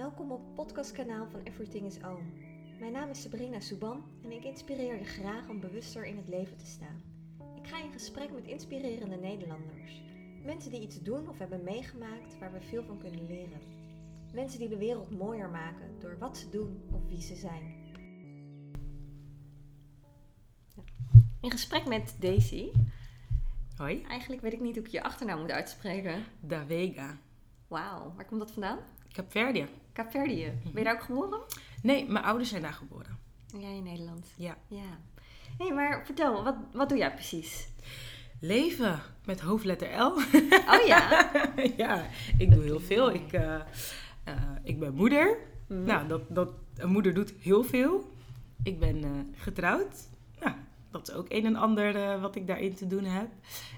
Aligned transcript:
Welkom 0.00 0.32
op 0.32 0.44
het 0.44 0.54
podcastkanaal 0.54 1.28
van 1.28 1.40
Everything 1.40 1.86
is 1.86 2.04
Oom. 2.04 2.32
Mijn 2.78 2.92
naam 2.92 3.08
is 3.10 3.22
Sabrina 3.22 3.60
Souban 3.60 4.04
en 4.22 4.32
ik 4.32 4.44
inspireer 4.44 4.98
je 4.98 5.04
graag 5.04 5.48
om 5.48 5.60
bewuster 5.60 6.04
in 6.04 6.16
het 6.16 6.28
leven 6.28 6.56
te 6.56 6.66
staan. 6.66 7.02
Ik 7.56 7.66
ga 7.66 7.82
in 7.82 7.92
gesprek 7.92 8.32
met 8.32 8.46
inspirerende 8.46 9.16
Nederlanders. 9.16 10.02
Mensen 10.44 10.70
die 10.70 10.80
iets 10.80 11.02
doen 11.02 11.28
of 11.28 11.38
hebben 11.38 11.64
meegemaakt 11.64 12.38
waar 12.38 12.52
we 12.52 12.60
veel 12.60 12.82
van 12.82 12.98
kunnen 12.98 13.26
leren. 13.26 13.60
Mensen 14.32 14.58
die 14.58 14.68
de 14.68 14.78
wereld 14.78 15.18
mooier 15.18 15.48
maken 15.48 16.00
door 16.00 16.18
wat 16.18 16.38
ze 16.38 16.48
doen 16.48 16.82
of 16.92 17.08
wie 17.08 17.20
ze 17.20 17.34
zijn. 17.34 17.94
In 21.40 21.50
gesprek 21.50 21.86
met 21.86 22.16
Daisy. 22.20 22.70
Hoi. 23.76 24.02
Eigenlijk 24.02 24.42
weet 24.42 24.52
ik 24.52 24.60
niet 24.60 24.76
hoe 24.76 24.84
ik 24.84 24.90
je 24.90 25.02
achternaam 25.02 25.40
moet 25.40 25.50
uitspreken. 25.50 26.24
Da 26.40 26.66
Vega. 26.66 27.18
Wauw, 27.68 28.12
waar 28.16 28.26
komt 28.26 28.40
dat 28.40 28.50
vandaan? 28.50 28.78
Kaapverdië. 29.12 29.79
Kaapverdië. 29.92 30.52
Ben 30.62 30.72
je 30.74 30.84
daar 30.84 30.94
ook 30.94 31.02
geboren? 31.02 31.40
Nee, 31.82 32.08
mijn 32.08 32.24
ouders 32.24 32.48
zijn 32.48 32.62
daar 32.62 32.72
geboren. 32.72 33.18
En 33.52 33.60
jij 33.60 33.76
in 33.76 33.82
Nederland? 33.82 34.26
Ja. 34.36 34.56
Ja. 34.68 34.98
Hé, 35.58 35.66
hey, 35.66 35.74
maar 35.74 36.04
vertel, 36.04 36.44
wat, 36.44 36.56
wat 36.72 36.88
doe 36.88 36.98
jij 36.98 37.14
precies? 37.14 37.68
Leven 38.40 39.00
met 39.24 39.40
hoofdletter 39.40 39.88
L. 39.88 40.12
Oh 40.72 40.86
ja? 40.86 41.30
ja, 41.76 42.06
ik 42.38 42.50
doe 42.50 42.62
heel 42.62 42.80
veel. 42.80 43.14
Ik, 43.14 43.32
eh, 43.32 43.54
eh, 44.24 44.34
ik 44.62 44.78
ben 44.78 44.94
moeder. 44.94 45.36
Mhm. 45.66 45.84
Nou, 45.84 46.08
dat, 46.08 46.22
dat, 46.28 46.52
een 46.76 46.90
moeder 46.90 47.14
doet 47.14 47.32
heel 47.40 47.64
veel. 47.64 48.12
Ik 48.62 48.78
ben 48.78 49.04
eh, 49.04 49.10
getrouwd. 49.34 50.08
Nou, 50.40 50.54
dat 50.90 51.08
is 51.08 51.14
ook 51.14 51.26
een 51.28 51.46
en 51.46 51.56
ander 51.56 52.20
wat 52.20 52.36
ik 52.36 52.46
daarin 52.46 52.74
te 52.74 52.86
doen 52.86 53.04
heb. 53.04 53.28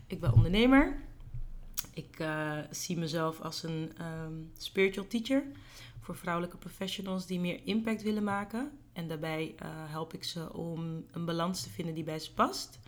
Ik 0.06 0.20
ben 0.20 0.32
ondernemer. 0.32 0.96
Ik 1.94 2.26
zie 2.70 2.98
mezelf 2.98 3.40
als 3.40 3.62
een 3.62 3.92
ehm, 3.98 4.32
spiritual 4.56 5.06
teacher 5.06 5.42
voor 6.02 6.16
vrouwelijke 6.16 6.56
professionals 6.56 7.26
die 7.26 7.40
meer 7.40 7.60
impact 7.66 8.02
willen 8.02 8.24
maken. 8.24 8.70
En 8.92 9.08
daarbij 9.08 9.54
eh, 9.58 9.68
help 9.70 10.12
ik 10.14 10.24
ze 10.24 10.52
om 10.52 11.04
een 11.10 11.24
balans 11.24 11.62
te 11.62 11.70
vinden 11.70 11.94
die 11.94 12.04
bij 12.04 12.18
ze 12.18 12.32
past. 12.34 12.78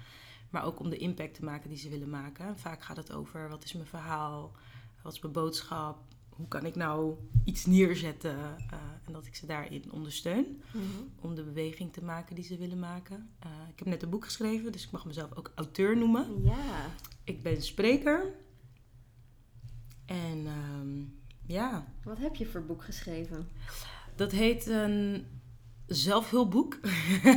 Maar 0.51 0.65
ook 0.65 0.81
om 0.81 0.91
de 0.91 0.97
impact 0.97 1.35
te 1.35 1.45
maken 1.45 1.69
die 1.69 1.79
ze 1.79 1.89
willen 1.89 2.11
maken. 2.11 2.47
En 2.47 2.59
vaak 2.59 2.83
gaat 2.83 2.97
het 2.97 3.13
over 3.13 3.49
wat 3.49 3.65
is 3.65 3.73
mijn 3.73 3.87
verhaal, 3.87 4.53
wat 5.03 5.13
is 5.13 5.21
mijn 5.21 5.33
boodschap, 5.33 5.99
hoe 6.29 6.49
kan 6.49 6.67
ik 6.67 6.75
nou 6.75 7.15
iets 7.45 7.67
neerzetten. 7.67 8.37
eh, 8.71 8.79
en 9.05 9.13
dat 9.13 9.27
ik 9.27 9.35
ze 9.35 9.47
daarin 9.47 9.93
ondersteun 9.93 10.63
Mhm. 10.73 10.85
om 11.21 11.35
de 11.35 11.43
beweging 11.43 11.93
te 11.93 12.05
maken 12.05 12.35
die 12.35 12.45
ze 12.45 12.57
willen 12.57 12.79
maken. 12.79 13.31
Eh, 13.39 13.51
ik 13.71 13.79
heb 13.79 13.89
net 13.89 14.03
een 14.03 14.11
boek 14.11 14.25
geschreven, 14.25 14.73
dus 14.73 14.85
ik 14.85 14.91
mag 14.91 15.05
mezelf 15.07 15.35
ook 15.37 15.53
auteur 15.55 15.97
noemen. 15.97 16.43
Ja. 16.45 16.91
Ik 17.25 17.43
ben 17.43 17.63
spreker. 17.63 18.35
En 20.07 20.47
ehm, 20.47 21.03
ja, 21.47 21.85
Wat 22.05 22.19
heb 22.19 22.35
je 22.35 22.47
voor 22.47 22.65
boek 22.65 22.85
geschreven? 22.85 23.49
dat 24.17 24.33
heet 24.33 24.67
een 24.67 25.27
zelfhulpboek. 25.87 26.79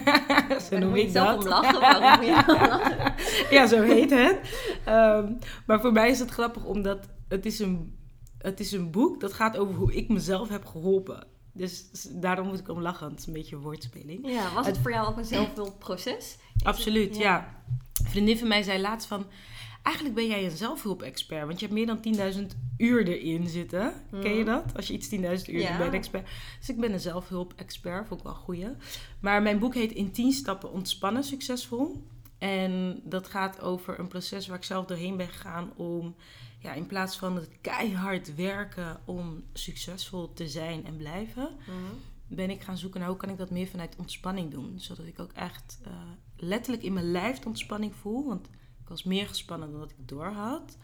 zo 0.69 0.77
noem 0.77 0.95
ik 0.95 1.09
zelf 1.09 1.27
dat. 1.27 1.44
om 1.44 1.49
lachen. 1.49 1.80
Waarom 1.80 2.30
lachen? 2.36 3.14
ja, 3.49 3.67
zo 3.67 3.81
heet 3.81 4.09
het. 4.09 4.39
Ehm, 4.86 5.33
maar 5.66 5.81
voor 5.81 5.91
mij 5.91 6.09
is 6.09 6.19
het 6.19 6.30
grappig 6.30 6.64
omdat 6.66 7.09
het 7.27 7.45
is, 7.45 7.59
een, 7.59 7.97
het 8.38 8.59
is 8.59 8.72
een 8.72 8.91
boek 8.91 9.19
dat 9.19 9.33
gaat 9.33 9.58
over 9.58 9.75
hoe 9.75 9.94
ik 9.94 10.09
mezelf 10.09 10.49
heb 10.49 10.66
geholpen. 10.66 11.27
Dus 11.53 11.89
daarom 12.11 12.47
moet 12.47 12.59
ik 12.59 12.69
om 12.69 12.81
lachen. 12.81 13.09
Het 13.09 13.19
is 13.19 13.27
een 13.27 13.33
beetje 13.33 13.55
een 13.55 13.61
woordspeling. 13.61 14.30
Ja, 14.30 14.53
was 14.53 14.66
het 14.66 14.77
voor 14.77 14.92
jou 14.92 15.08
ook 15.08 15.17
een 15.17 15.25
zelfhulpproces? 15.25 16.38
Absoluut, 16.64 17.17
ja. 17.17 17.55
Een 18.03 18.09
vriendin 18.09 18.38
van 18.38 18.47
mij 18.47 18.61
zei 18.64 18.81
laatst 18.81 19.08
van... 19.08 19.25
Eigenlijk 19.88 20.16
ben 20.16 20.27
jij 20.27 20.45
een 20.45 20.57
zelfhulpexpert, 20.57 21.45
want 21.47 21.59
je 21.59 21.66
hebt 21.66 21.77
meer 21.77 21.85
dan 21.85 22.02
10.000 22.52 22.57
uur 22.77 23.07
erin 23.07 23.47
zitten. 23.47 23.93
Ken 24.11 24.33
je 24.33 24.43
Mhm. 24.43 24.45
dat? 24.45 24.75
Als 24.75 24.88
je 24.88 24.93
iets 24.93 25.07
10.000 25.09 25.47
uur 25.49 25.59
Ja. 25.59 25.67
doet, 25.67 25.77
ben 25.77 25.85
je 25.85 25.91
een 25.91 25.97
expert. 25.97 26.27
Dus 26.59 26.69
ik 26.69 26.80
ben 26.80 26.93
een 26.93 26.99
zelfhulpexpert, 26.99 28.08
vond 28.08 28.19
ik 28.19 28.25
wel 28.25 28.35
een 28.35 28.41
goeie. 28.41 28.67
Maar 29.19 29.41
mijn 29.41 29.59
boek 29.59 29.73
heet 29.73 29.92
In 29.92 30.11
10 30.11 30.31
stappen 30.31 30.71
ontspannen 30.71 31.23
succesvol. 31.23 32.03
En 32.37 33.02
dat 33.03 33.27
gaat 33.27 33.61
over 33.61 33.99
een 33.99 34.08
proces 34.08 34.47
waar 34.47 34.58
ik 34.58 34.64
zelf 34.64 34.86
doorheen 34.86 35.17
ben 35.17 35.27
gegaan 35.27 35.71
om... 35.76 36.15
Ja, 36.59 36.73
in 36.73 36.86
plaats 36.86 37.17
van 37.17 37.36
het 37.36 37.49
keihard 37.61 38.36
werken 38.36 38.99
om 39.05 39.43
succesvol 39.53 40.33
te 40.33 40.47
zijn 40.47 40.86
en 40.86 40.97
blijven 40.97 41.49
Mhm. 41.59 42.36
ben 42.36 42.49
ik 42.49 42.61
gaan 42.61 42.77
zoeken 42.77 42.99
naar 42.99 43.09
hoe 43.09 43.17
kan 43.17 43.30
ik 43.30 43.37
dat 43.37 43.49
meer 43.49 43.67
vanuit 43.67 43.95
ontspanning 43.97 44.52
doen. 44.52 44.73
Zodat 44.80 45.05
ik 45.05 45.20
ook 45.20 45.31
echt 45.31 45.80
eh, 45.83 45.92
letterlijk 46.37 46.83
in 46.83 46.93
mijn 46.93 47.11
lijf 47.11 47.39
de 47.39 47.47
ontspanning 47.47 47.95
voel. 47.95 48.26
Want 48.27 48.47
ik 48.87 48.93
was 48.93 49.03
meer 49.03 49.27
gespannen 49.27 49.71
dan 49.71 49.80
dat 49.80 49.89
ik 49.92 50.08
door 50.08 50.25
had. 50.25 50.77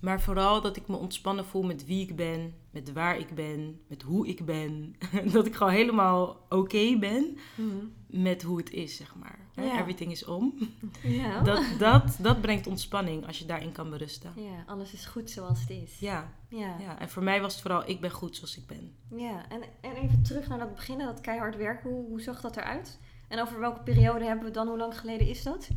Maar 0.00 0.20
vooral 0.20 0.60
dat 0.60 0.76
ik 0.76 0.88
me 0.88 0.96
ontspannen 0.96 1.44
voel 1.44 1.62
met 1.62 1.86
wie 1.86 2.02
ik 2.08 2.16
ben, 2.16 2.54
met 2.70 2.92
waar 2.92 3.18
ik 3.18 3.34
ben, 3.34 3.80
met 3.86 4.02
hoe 4.02 4.26
ik 4.28 4.44
ben. 4.44 4.96
dat 5.32 5.46
ik 5.46 5.54
gewoon 5.54 5.72
helemaal 5.72 6.46
oké 6.48 6.98
ben 6.98 7.38
Mhm. 7.56 7.74
met 8.06 8.42
hoe 8.42 8.56
het 8.58 8.70
is, 8.70 8.96
zeg 8.96 9.14
maar. 9.14 9.38
Everything 9.54 10.10
is 10.10 10.24
om. 10.24 10.54
Ja. 11.02 11.40
Dat, 11.50 11.64
dat, 11.78 12.16
dat 12.20 12.40
brengt 12.40 12.66
ontspanning 12.66 13.26
als 13.26 13.38
je 13.38 13.44
daarin 13.46 13.72
kan 13.72 13.90
berusten. 13.90 14.32
ja, 14.36 14.64
alles 14.66 14.92
is 14.92 15.06
goed 15.06 15.30
zoals 15.30 15.60
het 15.60 15.70
is. 15.70 15.98
Ja, 15.98 16.32
Ja. 16.48 16.76
ja, 16.80 16.98
en 16.98 17.08
voor 17.08 17.22
mij 17.22 17.40
was 17.40 17.52
het 17.52 17.62
vooral, 17.62 17.88
ik 17.88 18.00
ben 18.00 18.10
goed 18.10 18.36
zoals 18.36 18.56
ik 18.56 18.66
ben. 18.66 18.92
Ja, 19.16 19.48
en, 19.48 19.60
en 19.80 19.92
even 19.96 20.22
terug 20.22 20.48
naar 20.48 20.58
dat 20.58 20.74
beginnen, 20.74 21.06
dat 21.06 21.20
keihard 21.20 21.56
werken. 21.56 21.90
Hoe, 21.90 22.06
hoe 22.06 22.20
zag 22.20 22.40
dat 22.40 22.56
eruit? 22.56 22.98
En 23.28 23.40
over 23.40 23.60
welke 23.60 23.80
periode 23.82 24.24
hebben 24.24 24.44
we 24.44 24.50
dan? 24.50 24.68
Hoe 24.68 24.78
lang 24.78 24.98
geleden 24.98 25.28
is 25.28 25.42
dat? 25.42 25.68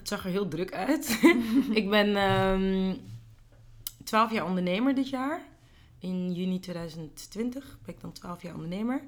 Het 0.00 0.08
zag 0.08 0.24
er 0.24 0.30
heel 0.30 0.48
druk 0.48 0.72
uit. 0.72 1.20
ik 1.80 1.90
ben 1.90 2.16
ehm 2.16 2.94
12 4.04 4.32
jaar 4.32 4.44
ondernemer 4.44 4.94
dit 4.94 5.08
jaar. 5.08 5.42
In 5.98 6.32
juni 6.32 6.60
2020 6.60 7.78
ben 7.84 7.94
ik 7.94 8.00
dan 8.00 8.12
12 8.12 8.42
jaar 8.42 8.54
ondernemer. 8.54 9.04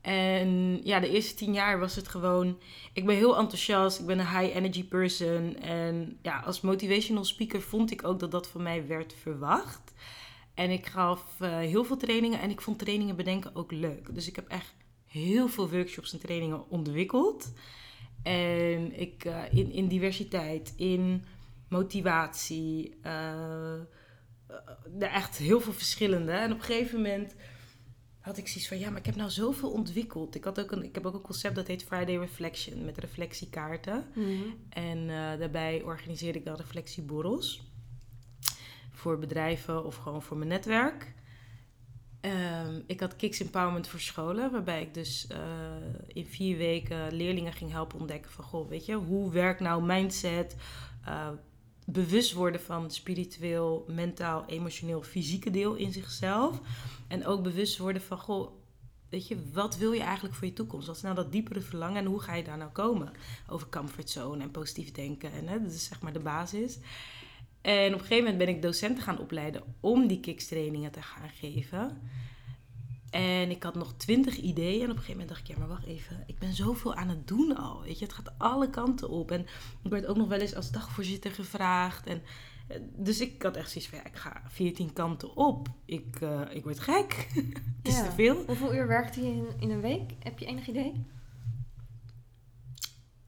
En 0.00 0.80
ja, 0.82 1.00
de 1.00 1.08
eerste 1.08 1.34
10 1.34 1.52
jaar 1.52 1.78
was 1.78 1.96
het 1.96 2.08
gewoon... 2.08 2.58
Ik 2.92 3.06
ben 3.06 3.16
heel 3.16 3.36
enthousiast, 3.36 4.00
ik 4.00 4.06
ben 4.06 4.18
een 4.18 4.38
high 4.38 4.56
energy 4.56 4.84
person. 4.84 5.56
En 5.56 6.18
ja, 6.22 6.40
als 6.40 6.60
motivational 6.60 7.24
speaker 7.24 7.60
vond 7.62 7.90
ik 7.90 8.04
ook 8.04 8.20
dat 8.20 8.30
dat 8.30 8.48
van 8.48 8.62
mij 8.62 8.86
werd 8.86 9.14
verwacht. 9.20 9.92
En 10.54 10.70
ik 10.70 10.86
gaf 10.86 11.40
eh, 11.40 11.58
heel 11.58 11.84
veel 11.84 11.96
trainingen 11.96 12.40
en 12.40 12.50
ik 12.50 12.60
vond 12.60 12.78
trainingen 12.78 13.16
bedenken 13.16 13.54
ook 13.54 13.72
leuk. 13.72 14.14
Dus 14.14 14.28
ik 14.28 14.36
heb 14.36 14.48
echt 14.48 14.74
heel 15.06 15.48
veel 15.48 15.70
workshops 15.70 16.12
en 16.12 16.20
trainingen 16.20 16.70
ontwikkeld. 16.70 17.52
En 18.24 19.00
ik 19.00 19.24
eh, 19.24 19.42
in, 19.50 19.72
in 19.72 19.88
diversiteit, 19.88 20.72
in 20.76 21.24
motivatie, 21.68 22.94
er 24.98 25.10
echt 25.10 25.36
heel 25.36 25.60
veel 25.60 25.72
verschillende. 25.72 26.32
En 26.32 26.52
op 26.52 26.58
een 26.58 26.64
gegeven 26.64 26.96
moment 26.96 27.34
had 28.24 28.36
ik 28.36 28.48
zoiets 28.48 28.68
van, 28.68 28.78
ja, 28.78 28.90
maar 28.90 28.98
ik 28.98 29.06
heb 29.06 29.16
nou 29.16 29.30
zoveel 29.30 29.70
ontwikkeld. 29.70 30.34
Ik, 30.34 30.44
had 30.44 30.60
ook 30.60 30.70
een, 30.72 30.82
ik 30.84 30.94
heb 30.94 31.06
ook 31.06 31.14
een 31.14 31.20
concept 31.20 31.54
dat 31.54 31.66
heet 31.66 31.84
Friday 31.84 32.16
Reflection 32.16 32.84
met 32.84 32.98
reflectiekaarten. 32.98 34.04
En 34.68 34.98
eh, 34.98 35.38
daarbij 35.38 35.82
organiseerde 35.82 36.38
ik 36.38 36.44
dan 36.44 36.56
reflectieborrels. 36.56 37.62
Voor 38.92 39.18
bedrijven 39.18 39.84
of 39.84 39.96
gewoon 39.96 40.22
voor 40.22 40.36
mijn 40.36 40.48
netwerk. 40.48 41.14
Ehm, 42.24 42.80
ik 42.86 43.00
had 43.00 43.16
Kicks 43.16 43.40
Empowerment 43.40 43.88
voor 43.88 44.00
scholen, 44.00 44.50
waarbij 44.50 44.82
ik 44.82 44.94
dus 44.94 45.26
eh, 45.26 45.38
in 46.06 46.26
vier 46.26 46.56
weken 46.56 47.12
leerlingen 47.12 47.52
ging 47.52 47.70
helpen 47.70 47.98
ontdekken 47.98 48.30
van, 48.30 48.44
goh, 48.44 48.68
weet 48.68 48.86
je, 48.86 48.94
hoe 48.94 49.32
werkt 49.32 49.60
nou 49.60 49.82
mindset, 49.82 50.56
eh, 51.04 51.28
bewust 51.86 52.32
worden 52.32 52.60
van 52.60 52.90
spiritueel, 52.90 53.84
mentaal, 53.88 54.44
emotioneel, 54.46 55.02
fysieke 55.02 55.50
deel 55.50 55.74
in 55.74 55.92
zichzelf. 55.92 56.60
En 57.08 57.26
ook 57.26 57.42
bewust 57.42 57.78
worden 57.78 58.02
van, 58.02 58.18
goh, 58.18 58.50
weet 59.08 59.28
je, 59.28 59.50
wat 59.52 59.76
wil 59.76 59.92
je 59.92 60.02
eigenlijk 60.02 60.34
voor 60.34 60.46
je 60.46 60.52
toekomst? 60.52 60.86
Wat 60.86 60.96
is 60.96 61.02
nou 61.02 61.14
dat 61.14 61.32
diepere 61.32 61.60
verlangen 61.60 61.96
en 61.96 62.06
hoe 62.06 62.20
ga 62.20 62.34
je 62.34 62.44
daar 62.44 62.58
nou 62.58 62.70
komen? 62.70 63.12
Over 63.48 63.68
comfortzone 63.68 64.42
en 64.42 64.50
positief 64.50 64.92
denken. 64.92 65.32
En 65.32 65.48
hè, 65.48 65.62
dat 65.62 65.72
is 65.72 65.84
zeg 65.84 66.00
maar 66.00 66.12
de 66.12 66.18
basis. 66.18 66.78
En 67.64 67.86
op 67.86 68.00
een 68.00 68.06
gegeven 68.06 68.16
moment 68.24 68.38
ben 68.38 68.48
ik 68.48 68.62
docenten 68.62 69.04
gaan 69.04 69.18
opleiden 69.18 69.62
om 69.80 70.06
die 70.06 70.20
kickstrainingen 70.20 70.90
te 70.92 71.02
gaan 71.02 71.28
geven. 71.28 72.00
En 73.10 73.50
ik 73.50 73.62
had 73.62 73.74
nog 73.74 73.94
twintig 73.96 74.36
ideeën. 74.36 74.82
En 74.82 74.90
op 74.90 74.96
een 74.96 75.02
gegeven 75.02 75.10
moment 75.12 75.28
dacht 75.28 75.40
ik, 75.40 75.46
ja, 75.46 75.58
maar 75.58 75.68
wacht 75.68 75.84
even. 75.86 76.24
Ik 76.26 76.38
ben 76.38 76.52
zoveel 76.54 76.94
aan 76.94 77.08
het 77.08 77.28
doen 77.28 77.56
al. 77.56 77.82
Weet 77.82 77.98
je, 77.98 78.04
het 78.04 78.14
gaat 78.14 78.32
alle 78.38 78.70
kanten 78.70 79.08
op. 79.08 79.30
En 79.30 79.40
ik 79.82 79.90
werd 79.90 80.06
ook 80.06 80.16
nog 80.16 80.28
wel 80.28 80.38
eens 80.40 80.54
als 80.54 80.70
dagvoorzitter 80.70 81.30
gevraagd. 81.30 82.06
En, 82.06 82.22
eh, 82.68 82.76
dus 82.96 83.20
ik 83.20 83.42
had 83.42 83.56
echt 83.56 83.70
zoiets 83.70 83.90
van, 83.90 83.98
ja, 83.98 84.04
ik 84.06 84.16
ga 84.16 84.42
veertien 84.48 84.92
kanten 84.92 85.36
op. 85.36 85.68
Ik, 85.84 86.16
eh, 86.20 86.40
ik 86.50 86.64
word 86.64 86.80
gek. 86.80 87.28
het 87.82 87.88
is 87.88 87.96
Ja. 87.96 88.04
te 88.04 88.10
veel. 88.12 88.44
Hoeveel 88.46 88.74
uur 88.74 88.86
werkt 88.86 89.14
hij 89.14 89.24
in, 89.24 89.46
in 89.58 89.70
een 89.70 89.80
week? 89.80 90.12
Heb 90.18 90.38
je 90.38 90.46
enig 90.46 90.68
idee? 90.68 91.04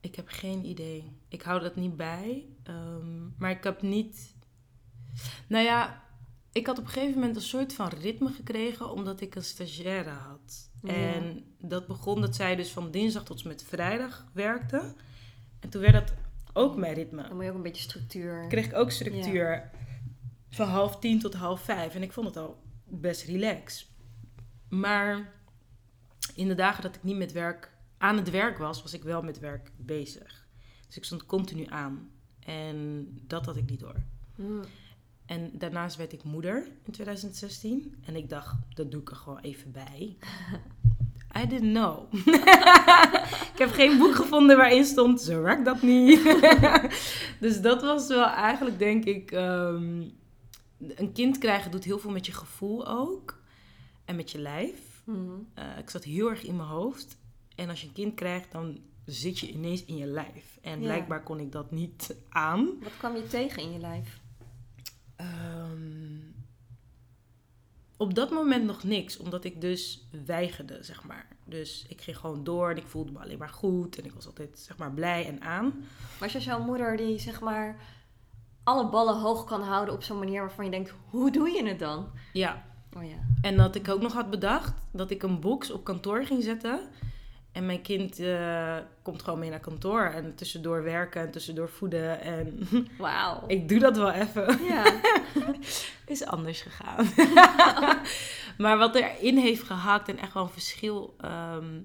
Ik 0.00 0.14
heb 0.14 0.28
geen 0.28 0.64
idee. 0.64 1.12
Ik 1.28 1.42
hou 1.42 1.60
dat 1.60 1.76
niet 1.76 1.96
bij. 1.96 2.44
Ehm, 2.66 3.38
maar 3.38 3.50
ik 3.50 3.64
heb 3.64 3.82
niet. 3.82 4.34
Nou 5.46 5.64
ja, 5.64 6.02
ik 6.52 6.66
had 6.66 6.78
op 6.78 6.84
een 6.84 6.90
gegeven 6.90 7.14
moment 7.14 7.36
een 7.36 7.42
soort 7.42 7.74
van 7.74 7.88
ritme 7.88 8.30
gekregen 8.30 8.92
omdat 8.92 9.20
ik 9.20 9.34
een 9.34 9.44
stagiaire 9.44 10.10
had. 10.10 10.70
Ja. 10.82 10.92
En 10.92 11.44
dat 11.58 11.86
begon 11.86 12.20
dat 12.20 12.36
zij 12.36 12.56
dus 12.56 12.70
van 12.70 12.90
dinsdag 12.90 13.24
tot 13.24 13.42
en 13.42 13.48
met 13.48 13.62
vrijdag 13.62 14.26
werkte. 14.32 14.94
En 15.60 15.68
toen 15.68 15.80
werd 15.80 15.92
dat 15.92 16.14
ook 16.52 16.76
mijn 16.76 16.94
ritme. 16.94 17.22
Dan 17.22 17.34
moet 17.34 17.44
je 17.44 17.50
ook 17.50 17.56
een 17.56 17.62
beetje 17.62 17.82
structuur. 17.82 18.46
Kreeg 18.48 18.66
ik 18.66 18.74
ook 18.74 18.90
structuur 18.90 19.70
van 20.50 20.68
half 20.68 20.98
tien 20.98 21.20
tot 21.20 21.34
half 21.34 21.60
vijf. 21.60 21.94
En 21.94 22.02
ik 22.02 22.12
vond 22.12 22.26
het 22.26 22.36
al 22.36 22.62
best 22.84 23.24
relaxed. 23.24 23.86
Maar 24.68 25.32
in 26.34 26.48
de 26.48 26.54
dagen 26.54 26.82
dat 26.82 26.94
ik 26.96 27.02
niet 27.02 27.16
met 27.16 27.32
werk 27.32 27.72
aan 27.98 28.16
het 28.16 28.30
werk 28.30 28.58
was, 28.58 28.82
was 28.82 28.94
ik 28.94 29.02
wel 29.02 29.22
met 29.22 29.38
werk 29.38 29.70
bezig. 29.76 30.46
Dus 30.86 30.96
ik 30.96 31.04
stond 31.04 31.26
continu 31.26 31.66
aan. 31.68 32.10
En 32.46 33.08
dat 33.26 33.46
had 33.46 33.56
ik 33.56 33.70
niet 33.70 33.80
door. 33.80 33.96
Mm. 34.34 34.62
En 35.26 35.50
daarnaast 35.52 35.96
werd 35.96 36.12
ik 36.12 36.24
moeder 36.24 36.68
in 36.84 36.92
2016. 36.92 37.94
En 38.04 38.16
ik 38.16 38.28
dacht, 38.28 38.54
dat 38.74 38.90
doe 38.90 39.00
ik 39.00 39.10
er 39.10 39.16
gewoon 39.16 39.40
even 39.40 39.72
bij. 39.72 40.16
I 41.42 41.46
didn't 41.46 41.72
know. 41.72 42.14
ik 43.52 43.58
heb 43.58 43.70
geen 43.70 43.98
boek 43.98 44.14
gevonden 44.14 44.56
waarin 44.56 44.84
stond, 44.84 45.20
zo 45.20 45.42
werkt 45.42 45.64
dat 45.64 45.82
niet. 45.82 46.22
dus 47.40 47.60
dat 47.60 47.82
was 47.82 48.08
wel 48.08 48.26
eigenlijk, 48.26 48.78
denk 48.78 49.04
ik... 49.04 49.30
ehm, 49.30 50.02
een 50.78 51.12
kind 51.12 51.38
krijgen 51.38 51.70
doet 51.70 51.84
heel 51.84 51.98
veel 51.98 52.10
met 52.10 52.26
je 52.26 52.32
gevoel 52.32 52.88
ook. 52.88 53.40
En 54.04 54.16
met 54.16 54.30
je 54.30 54.38
lijf. 54.38 55.02
Mm. 55.04 55.48
Eh, 55.54 55.78
ik 55.78 55.90
zat 55.90 56.04
heel 56.04 56.30
erg 56.30 56.44
in 56.44 56.56
mijn 56.56 56.68
hoofd. 56.68 57.18
En 57.54 57.68
als 57.68 57.80
je 57.80 57.86
een 57.86 57.92
kind 57.92 58.14
krijgt, 58.14 58.52
dan 58.52 58.78
zit 59.06 59.38
je 59.38 59.50
ineens 59.52 59.84
in 59.84 59.96
je 59.96 60.06
lijf. 60.06 60.58
En 60.62 60.78
Ja. 60.80 60.84
blijkbaar 60.84 61.22
kon 61.22 61.38
ik 61.40 61.52
dat 61.52 61.70
niet 61.70 62.16
aan. 62.28 62.68
Wat 62.82 62.96
kwam 62.98 63.16
je 63.16 63.26
tegen 63.26 63.62
in 63.62 63.72
je 63.72 63.78
lijf? 63.78 64.20
Ehm, 65.16 66.18
op 67.96 68.14
dat 68.14 68.30
moment 68.30 68.64
nog 68.64 68.84
niks, 68.84 69.16
omdat 69.16 69.44
ik 69.44 69.60
dus 69.60 70.08
weigerde, 70.26 70.78
zeg 70.82 71.04
maar. 71.04 71.26
Dus 71.44 71.84
ik 71.88 72.00
ging 72.00 72.16
gewoon 72.18 72.44
door 72.44 72.70
en 72.70 72.76
ik 72.76 72.86
voelde 72.86 73.12
me 73.12 73.18
alleen 73.18 73.38
maar 73.38 73.48
goed. 73.48 73.98
En 73.98 74.04
ik 74.04 74.12
was 74.12 74.26
altijd, 74.26 74.58
zeg 74.58 74.76
maar, 74.76 74.92
blij 74.92 75.26
en 75.26 75.40
aan. 75.40 75.84
Was 76.20 76.32
je 76.32 76.40
zo'n 76.40 76.64
moeder 76.64 76.96
die 76.96 77.18
zeg 77.18 77.40
maar 77.40 77.80
alle 78.62 78.88
ballen 78.88 79.20
hoog 79.20 79.44
kan 79.44 79.62
houden 79.62 79.94
op 79.94 80.02
zo'n 80.02 80.18
manier 80.18 80.40
waarvan 80.40 80.64
je 80.64 80.70
denkt, 80.70 80.94
hoe 81.10 81.30
doe 81.30 81.50
je 81.50 81.66
het 81.68 81.78
dan? 81.78 82.08
Ja, 82.32 82.64
Oh 82.96 83.04
ja. 83.04 83.16
En 83.40 83.56
dat 83.56 83.74
ik 83.74 83.88
ook 83.88 84.00
nog 84.00 84.12
had 84.12 84.30
bedacht 84.30 84.74
dat 84.92 85.10
ik 85.10 85.22
een 85.22 85.40
box 85.40 85.70
op 85.70 85.84
kantoor 85.84 86.24
ging 86.24 86.42
zetten. 86.42 86.80
En 87.56 87.66
mijn 87.66 87.82
kind 87.82 88.18
eh, 88.18 88.76
komt 89.02 89.22
gewoon 89.22 89.38
mee 89.38 89.50
naar 89.50 89.60
kantoor. 89.60 90.02
En 90.02 90.34
tussendoor 90.34 90.82
werken 90.82 91.20
en 91.20 91.30
tussendoor 91.30 91.68
voeden. 91.68 92.20
En 92.20 92.68
Wauw. 92.98 93.44
ik 93.46 93.68
doe 93.68 93.78
dat 93.78 93.96
wel 93.96 94.10
even. 94.10 94.64
Ja. 94.64 95.00
Is 96.06 96.24
anders 96.24 96.62
gegaan. 96.62 97.06
maar 98.62 98.78
wat 98.78 98.94
erin 98.94 99.36
heeft 99.36 99.62
gehakt 99.62 100.08
en 100.08 100.18
echt 100.18 100.32
wel 100.32 100.42
een 100.42 100.48
verschil 100.48 101.14
ehm, 101.20 101.80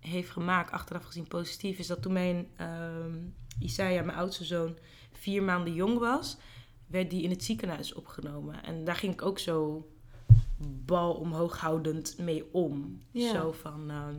heeft 0.00 0.30
gemaakt, 0.30 0.70
achteraf 0.70 1.04
gezien 1.04 1.28
positief, 1.28 1.78
is 1.78 1.86
dat 1.86 2.02
toen 2.02 2.12
mijn 2.12 2.48
ehm 2.56 3.18
Isaiah, 3.60 4.04
mijn 4.04 4.18
oudste 4.18 4.44
zoon, 4.44 4.78
vier 5.12 5.42
maanden 5.42 5.74
jong 5.74 5.98
was, 5.98 6.36
werd 6.86 7.10
die 7.10 7.22
in 7.22 7.30
het 7.30 7.44
ziekenhuis 7.44 7.94
opgenomen. 7.94 8.64
En 8.64 8.84
daar 8.84 8.96
ging 8.96 9.12
ik 9.12 9.22
ook 9.22 9.38
zo 9.38 9.88
bal 10.84 11.14
omhoog 11.14 11.58
houdend 11.58 12.18
mee 12.18 12.44
om. 12.52 13.02
Ja. 13.10 13.30
Zo 13.30 13.52
van, 13.52 13.90
ehm, 13.90 14.16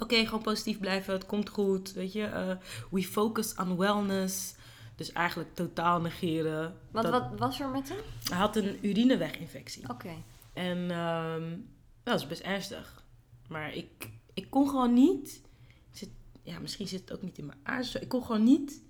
oké, 0.00 0.24
gewoon 0.26 0.42
positief 0.42 0.78
blijven, 0.80 1.12
het 1.14 1.26
komt 1.26 1.48
goed, 1.48 1.92
weet 1.92 2.12
je. 2.12 2.24
eh, 2.24 2.56
we 2.90 3.02
focus 3.02 3.54
on 3.54 3.76
wellness. 3.76 4.54
Dus 4.96 5.12
eigenlijk 5.12 5.54
totaal 5.54 6.00
negeren. 6.00 6.76
Wat, 6.90 7.02
dat- 7.02 7.12
wat 7.12 7.38
was 7.38 7.60
er 7.60 7.68
met 7.68 7.88
hem? 7.88 7.98
hij 8.28 8.38
had 8.38 8.56
een 8.56 8.86
urineweginfectie. 8.86 9.88
Oké. 9.88 10.10
En 10.52 10.90
ehm, 10.90 11.56
dat 12.02 12.20
is 12.20 12.26
best 12.26 12.40
ernstig. 12.42 13.04
Maar 13.48 13.74
ik, 13.74 14.10
ik 14.34 14.50
kon 14.50 14.68
gewoon 14.68 14.92
niet. 14.94 15.42
Zit, 15.90 16.08
ja, 16.42 16.58
misschien 16.58 16.88
zit 16.88 17.00
het 17.00 17.12
ook 17.12 17.22
niet 17.22 17.38
in 17.38 17.46
mijn 17.46 17.58
aard. 17.62 17.94
Ik 18.02 18.08
kon 18.08 18.22
gewoon 18.24 18.44
niet, 18.44 18.82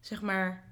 zeg 0.00 0.22
maar. 0.22 0.65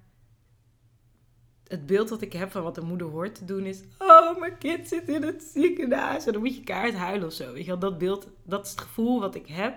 Het 1.75 1.87
beeld 1.87 2.09
dat 2.09 2.23
ik 2.23 2.33
heb 2.33 2.51
van 2.51 2.63
wat 2.63 2.77
een 2.77 2.87
moeder 2.87 3.07
hoort 3.07 3.35
te 3.35 3.45
doen 3.45 3.65
is. 3.67 3.81
Oh, 3.99 4.39
mijn 4.39 4.59
kind 4.59 4.89
zit 4.89 5.09
in 5.09 5.23
het 5.23 5.43
ziekenhuis. 5.43 6.27
En 6.27 6.33
dan 6.33 6.43
moet 6.43 6.57
je 6.57 6.63
kaart 6.63 6.95
huilen 6.95 7.27
of 7.27 7.33
zo. 7.33 7.53
Weet 7.53 7.65
je 7.65 7.71
wel, 7.71 7.79
dat 7.79 7.99
beeld, 7.99 8.27
dat 8.43 8.65
is 8.65 8.71
het 8.71 8.81
gevoel 8.81 9.21
wat 9.21 9.35
ik 9.35 9.47
heb. 9.47 9.77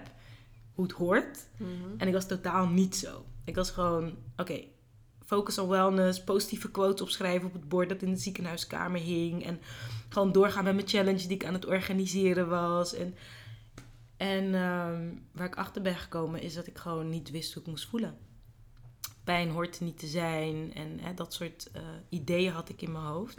Hoe 0.73 0.85
het 0.85 0.93
hoort. 0.93 1.47
Mhm. 1.57 1.71
En 1.97 2.07
ik 2.07 2.13
was 2.13 2.27
totaal 2.27 2.67
niet 2.67 2.95
zo. 2.95 3.25
Ik 3.43 3.55
was 3.55 3.71
gewoon, 3.71 4.15
oké, 4.35 4.63
focus 5.25 5.57
on 5.57 5.67
wellness, 5.67 6.23
positieve 6.23 6.71
quotes 6.71 7.01
opschrijven 7.01 7.47
op 7.47 7.53
het 7.53 7.69
bord 7.69 7.89
dat 7.89 8.01
in 8.01 8.11
de 8.11 8.19
ziekenhuiskamer 8.19 8.99
hing. 8.99 9.45
En 9.45 9.59
gewoon 10.09 10.31
doorgaan 10.31 10.63
met 10.63 10.75
mijn 10.75 10.87
challenge 10.87 11.27
die 11.27 11.35
ik 11.37 11.45
aan 11.45 11.53
het 11.53 11.65
organiseren 11.65 12.49
was. 12.49 12.93
En, 12.93 13.15
en 14.17 14.55
ehm, 14.55 15.09
waar 15.31 15.47
ik 15.47 15.55
achter 15.55 15.81
ben 15.81 15.95
gekomen 15.95 16.41
is 16.41 16.53
dat 16.53 16.67
ik 16.67 16.77
gewoon 16.77 17.09
niet 17.09 17.31
wist 17.31 17.53
hoe 17.53 17.63
ik 17.63 17.69
moest 17.69 17.87
voelen. 17.87 18.17
Pijn 19.27 19.49
hoort 19.49 19.77
er 19.77 19.83
niet 19.83 19.99
te 19.99 20.07
zijn 20.07 20.73
en 20.73 20.99
hè, 20.99 21.13
dat 21.13 21.33
soort 21.33 21.71
eh, 21.71 21.81
ideeën 22.09 22.51
had 22.51 22.69
ik 22.69 22.81
in 22.81 22.91
mijn 22.91 23.03
hoofd. 23.03 23.37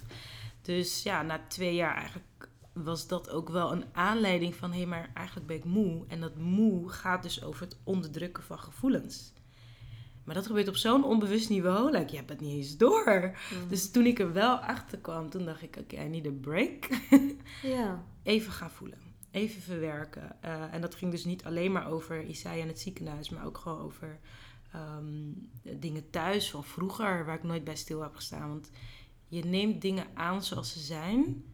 Dus 0.62 1.02
ja, 1.02 1.22
na 1.22 1.40
twee 1.48 1.74
jaar 1.74 1.96
eigenlijk 1.96 2.48
was 2.72 3.06
dat 3.06 3.30
ook 3.30 3.48
wel 3.48 3.72
een 3.72 3.84
aanleiding 3.92 4.54
van... 4.54 4.72
hé, 4.72 4.86
maar 4.86 5.10
eigenlijk 5.14 5.46
ben 5.46 5.56
ik 5.56 5.64
moe. 5.64 6.04
En 6.08 6.20
dat 6.20 6.36
moe 6.36 6.88
gaat 6.88 7.22
dus 7.22 7.42
over 7.42 7.62
het 7.62 7.76
onderdrukken 7.84 8.42
van 8.42 8.58
gevoelens. 8.58 9.32
Maar 10.24 10.34
dat 10.34 10.46
gebeurt 10.46 10.68
op 10.68 10.76
zo'n 10.76 11.04
onbewust 11.04 11.48
niveau. 11.48 11.90
Like, 11.90 12.10
je 12.10 12.16
hebt 12.16 12.28
het 12.28 12.40
niet 12.40 12.56
eens 12.56 12.76
door. 12.76 13.36
Mhm. 13.50 13.68
Dus 13.68 13.90
toen 13.90 14.06
ik 14.06 14.18
er 14.18 14.32
wel 14.32 14.56
achter 14.56 14.98
kwam, 14.98 15.30
toen 15.30 15.44
dacht 15.44 15.62
ik... 15.62 15.76
oké, 15.80 16.04
I 16.04 16.08
need 16.08 16.26
a 16.26 16.32
break. 16.40 16.88
Ja. 17.62 18.04
Even 18.22 18.52
gaan 18.52 18.70
voelen. 18.70 18.98
Even 19.30 19.62
verwerken. 19.62 20.42
Eh, 20.42 20.74
en 20.74 20.80
dat 20.80 20.94
ging 20.94 21.10
dus 21.10 21.24
niet 21.24 21.44
alleen 21.44 21.72
maar 21.72 21.90
over 21.90 22.22
Isaiah 22.22 22.62
en 22.62 22.68
het 22.68 22.80
ziekenhuis... 22.80 23.28
maar 23.28 23.46
ook 23.46 23.58
gewoon 23.58 23.80
over 23.80 24.18
ehm, 24.72 25.32
dingen 25.80 26.10
thuis 26.10 26.50
van 26.50 26.64
vroeger... 26.64 27.24
waar 27.24 27.36
ik 27.36 27.42
nooit 27.42 27.64
bij 27.64 27.76
stil 27.76 28.02
heb 28.02 28.14
gestaan. 28.14 28.48
Want 28.48 28.70
je 29.28 29.44
neemt 29.44 29.82
dingen 29.82 30.06
aan 30.14 30.42
zoals 30.42 30.72
ze 30.72 30.80
zijn... 30.80 31.44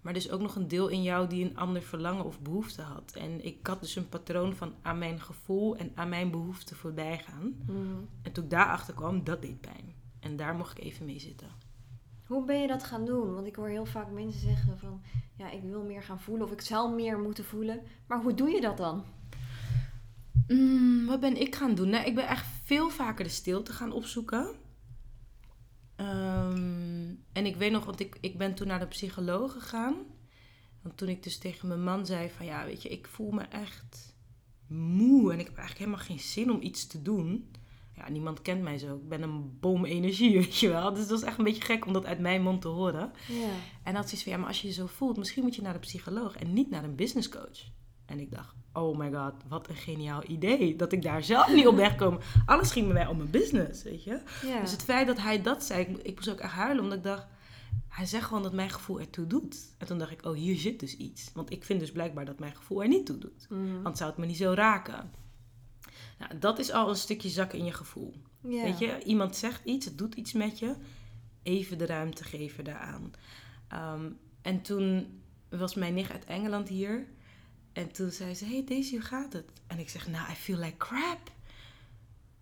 Maar 0.00 0.12
er 0.12 0.18
is 0.18 0.30
ook 0.30 0.40
nog 0.40 0.56
een 0.56 0.68
deel 0.68 0.88
in 0.88 1.02
jou 1.02 1.28
die 1.28 1.44
een 1.44 1.56
ander 1.56 1.82
verlangen 1.82 2.24
of 2.24 2.40
behoefte 2.40 2.82
had. 2.82 3.12
En 3.14 3.44
ik 3.44 3.66
had 3.66 3.80
dus 3.80 3.96
een 3.96 4.08
patroon 4.08 4.54
van 4.54 4.74
aan 4.82 4.98
mijn 4.98 5.20
gevoel 5.20 5.76
en 5.76 5.92
aan 5.94 6.08
mijn 6.08 6.30
behoefte 6.30 6.74
voorbij 6.74 7.18
gaan. 7.18 7.54
Mhm. 7.66 7.78
En 8.22 8.32
toen 8.32 8.44
ik 8.44 8.50
daarachter 8.50 8.94
kwam, 8.94 9.24
dat 9.24 9.42
deed 9.42 9.60
pijn. 9.60 9.94
En 10.20 10.36
daar 10.36 10.54
mocht 10.54 10.78
ik 10.78 10.84
even 10.84 11.06
mee 11.06 11.18
zitten. 11.18 11.48
Hoe 12.26 12.44
ben 12.44 12.60
je 12.60 12.66
dat 12.66 12.84
gaan 12.84 13.04
doen? 13.04 13.34
Want 13.34 13.46
ik 13.46 13.54
hoor 13.54 13.68
heel 13.68 13.86
vaak 13.86 14.10
mensen 14.10 14.40
zeggen 14.40 14.78
van... 14.78 15.02
Ja, 15.36 15.50
ik 15.50 15.62
wil 15.62 15.82
meer 15.82 16.02
gaan 16.02 16.20
voelen 16.20 16.46
of 16.46 16.52
ik 16.52 16.60
zou 16.60 16.94
meer 16.94 17.18
moeten 17.18 17.44
voelen. 17.44 17.80
Maar 18.06 18.22
hoe 18.22 18.34
doe 18.34 18.50
je 18.50 18.60
dat 18.60 18.76
dan? 18.76 19.04
Mm, 20.48 21.06
wat 21.06 21.20
ben 21.20 21.40
ik 21.40 21.54
gaan 21.54 21.74
doen? 21.74 21.88
Nou, 21.88 22.06
ik 22.06 22.14
ben 22.14 22.28
echt 22.28 22.46
veel 22.64 22.90
vaker 22.90 23.24
de 23.24 23.30
stilte 23.30 23.72
gaan 23.72 23.92
opzoeken. 23.92 24.54
Ehm, 25.96 27.14
en 27.32 27.46
ik 27.46 27.56
weet 27.56 27.72
nog, 27.72 27.84
want 27.84 28.00
ik, 28.00 28.16
ik 28.20 28.38
ben 28.38 28.54
toen 28.54 28.66
naar 28.66 28.78
de 28.78 28.86
psycholoog 28.86 29.52
gegaan. 29.52 29.94
Want 30.82 30.96
toen 30.96 31.08
ik 31.08 31.22
dus 31.22 31.38
tegen 31.38 31.68
mijn 31.68 31.82
man 31.82 32.06
zei 32.06 32.30
van... 32.30 32.46
Ja, 32.46 32.64
weet 32.64 32.82
je, 32.82 32.88
ik 32.88 33.06
voel 33.06 33.30
me 33.30 33.42
echt 33.42 34.14
moe. 34.66 35.32
En 35.32 35.38
ik 35.38 35.46
heb 35.46 35.56
eigenlijk 35.56 35.78
helemaal 35.78 36.06
geen 36.06 36.20
zin 36.20 36.50
om 36.50 36.62
iets 36.62 36.86
te 36.86 37.02
doen. 37.02 37.50
Ja, 37.96 38.08
niemand 38.08 38.42
kent 38.42 38.62
mij 38.62 38.78
zo. 38.78 38.96
Ik 38.96 39.08
ben 39.08 39.22
een 39.22 39.58
bom 39.58 39.84
energie, 39.84 40.32
weet 40.38 40.58
je 40.58 40.68
wel. 40.68 40.94
Dus 40.94 41.08
dat 41.08 41.18
is 41.18 41.24
echt 41.24 41.38
een 41.38 41.44
beetje 41.44 41.62
gek 41.62 41.86
om 41.86 41.92
dat 41.92 42.06
uit 42.06 42.18
mijn 42.18 42.42
mond 42.42 42.60
te 42.60 42.68
horen. 42.68 43.12
Ja. 43.28 43.50
En 43.82 43.94
dat 43.94 44.12
is 44.12 44.22
van, 44.22 44.32
ja, 44.32 44.38
maar 44.38 44.48
als 44.48 44.60
je 44.60 44.68
je 44.68 44.74
zo 44.74 44.86
voelt, 44.86 45.16
misschien 45.16 45.42
moet 45.42 45.54
je 45.54 45.62
naar 45.62 45.72
de 45.72 45.78
psycholoog 45.78 46.36
en 46.36 46.52
niet 46.52 46.70
naar 46.70 46.84
een 46.84 46.96
business 46.96 47.28
coach. 47.28 47.60
En 48.06 48.18
ik 48.18 48.30
dacht, 48.30 48.54
oh 48.72 48.98
my 48.98 49.12
god, 49.12 49.34
wat 49.48 49.68
een 49.68 49.74
geniaal 49.74 50.22
idee. 50.26 50.76
Dat 50.76 50.92
ik 50.92 51.02
daar 51.02 51.22
zelf 51.22 51.54
niet 51.54 51.66
op 51.66 51.76
ben 51.76 51.90
gekomen. 51.90 52.20
Alles 52.46 52.72
ging 52.72 52.84
bij 52.86 52.94
mij 52.94 53.06
om 53.06 53.16
mijn 53.16 53.30
business, 53.30 53.82
weet 53.82 54.04
je. 54.04 54.20
ja. 54.46 54.60
Dus 54.60 54.72
het 54.72 54.82
feit 54.82 55.06
dat 55.06 55.18
hij 55.18 55.42
dat 55.42 55.64
zei, 55.64 55.84
ik, 55.84 55.98
ik 55.98 56.14
moest 56.14 56.30
ook 56.30 56.40
echt 56.40 56.52
huilen, 56.52 56.82
omdat 56.82 56.98
ik 56.98 57.04
dacht, 57.04 57.26
hij 57.88 58.06
zegt 58.06 58.24
gewoon 58.24 58.42
dat 58.42 58.52
mijn 58.52 58.70
gevoel 58.70 59.00
ertoe 59.00 59.26
doet. 59.26 59.56
En 59.78 59.86
toen 59.86 59.98
dacht 59.98 60.10
ik, 60.10 60.24
oh, 60.24 60.34
hier 60.36 60.56
zit 60.56 60.80
dus 60.80 60.96
iets. 60.96 61.30
Want 61.34 61.52
ik 61.52 61.64
vind 61.64 61.80
dus 61.80 61.92
blijkbaar 61.92 62.24
dat 62.24 62.38
mijn 62.38 62.56
gevoel 62.56 62.82
er 62.82 62.88
niet 62.88 63.06
toe 63.06 63.18
doet. 63.18 63.46
Mhm. 63.48 63.76
Anders 63.76 63.98
zou 63.98 64.10
het 64.10 64.18
me 64.18 64.26
niet 64.26 64.36
zo 64.36 64.52
raken. 64.52 65.10
Nou, 66.18 66.38
dat 66.38 66.58
is 66.58 66.72
al 66.72 66.88
een 66.88 66.96
stukje 66.96 67.28
zakken 67.28 67.58
in 67.58 67.64
je 67.64 67.72
gevoel. 67.72 68.14
Weet 68.40 68.78
je, 68.78 69.02
iemand 69.04 69.36
zegt 69.36 69.64
iets, 69.64 69.84
het 69.84 69.98
doet 69.98 70.14
iets 70.14 70.32
met 70.32 70.58
je. 70.58 70.74
Even 71.42 71.78
de 71.78 71.86
ruimte 71.86 72.24
geven 72.24 72.64
daaraan. 72.64 73.10
Ehm, 73.68 74.10
en 74.42 74.62
toen 74.62 75.20
was 75.48 75.74
mijn 75.74 75.94
nicht 75.94 76.10
uit 76.10 76.24
Engeland 76.24 76.68
hier. 76.68 77.06
En 77.72 77.92
toen 77.92 78.10
zei 78.10 78.34
ze, 78.34 78.44
hey 78.44 78.64
Daisy, 78.66 78.92
hoe 78.92 79.04
gaat 79.04 79.32
het? 79.32 79.50
En 79.66 79.78
ik 79.78 79.88
zeg, 79.88 80.08
nou, 80.08 80.30
I 80.30 80.34
feel 80.34 80.58
like 80.58 80.76
crap. 80.76 81.30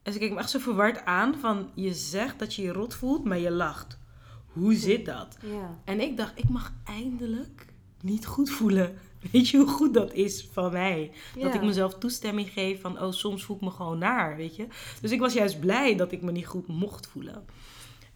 En 0.02 0.12
ze 0.12 0.18
keek 0.18 0.32
me 0.32 0.38
echt 0.38 0.50
zo 0.50 0.58
verward 0.58 1.04
aan 1.04 1.38
van, 1.38 1.70
je 1.74 1.94
zegt 1.94 2.38
dat 2.38 2.54
je 2.54 2.62
je 2.62 2.72
rot 2.72 2.94
voelt, 2.94 3.24
maar 3.24 3.38
je 3.38 3.50
lacht. 3.50 3.98
Hoe 4.46 4.74
zit 4.74 5.04
dat? 5.04 5.36
Ja. 5.42 5.78
En 5.84 6.00
ik 6.00 6.16
dacht, 6.16 6.38
ik 6.38 6.48
mag 6.48 6.72
eindelijk 6.84 7.66
niet 8.00 8.26
goed 8.26 8.50
voelen. 8.50 8.98
Weet 9.32 9.48
je 9.48 9.56
hoe 9.56 9.68
goed 9.68 9.94
dat 9.94 10.12
is 10.12 10.48
van 10.52 10.72
mij? 10.72 11.12
Dat 11.38 11.54
ik 11.54 11.62
mezelf 11.62 11.98
toestemming 11.98 12.50
geef 12.50 12.80
van, 12.80 13.00
oh, 13.02 13.12
soms 13.12 13.44
voel 13.44 13.56
ik 13.56 13.62
me 13.62 13.70
gewoon 13.70 13.98
naar, 13.98 14.36
weet 14.36 14.56
je. 14.56 14.66
Dus 15.00 15.10
ik 15.10 15.20
was 15.20 15.32
juist 15.32 15.60
blij 15.60 15.96
dat 15.96 16.12
ik 16.12 16.22
me 16.22 16.32
niet 16.32 16.46
goed 16.46 16.66
mocht 16.66 17.06
voelen. 17.06 17.44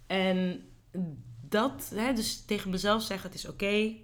En 0.07 0.65
dat, 1.49 1.91
hè, 1.95 2.13
dus 2.13 2.45
tegen 2.45 2.71
mezelf 2.71 3.03
zeggen, 3.03 3.31
het 3.31 3.39
is 3.39 3.49
oké. 3.49 3.95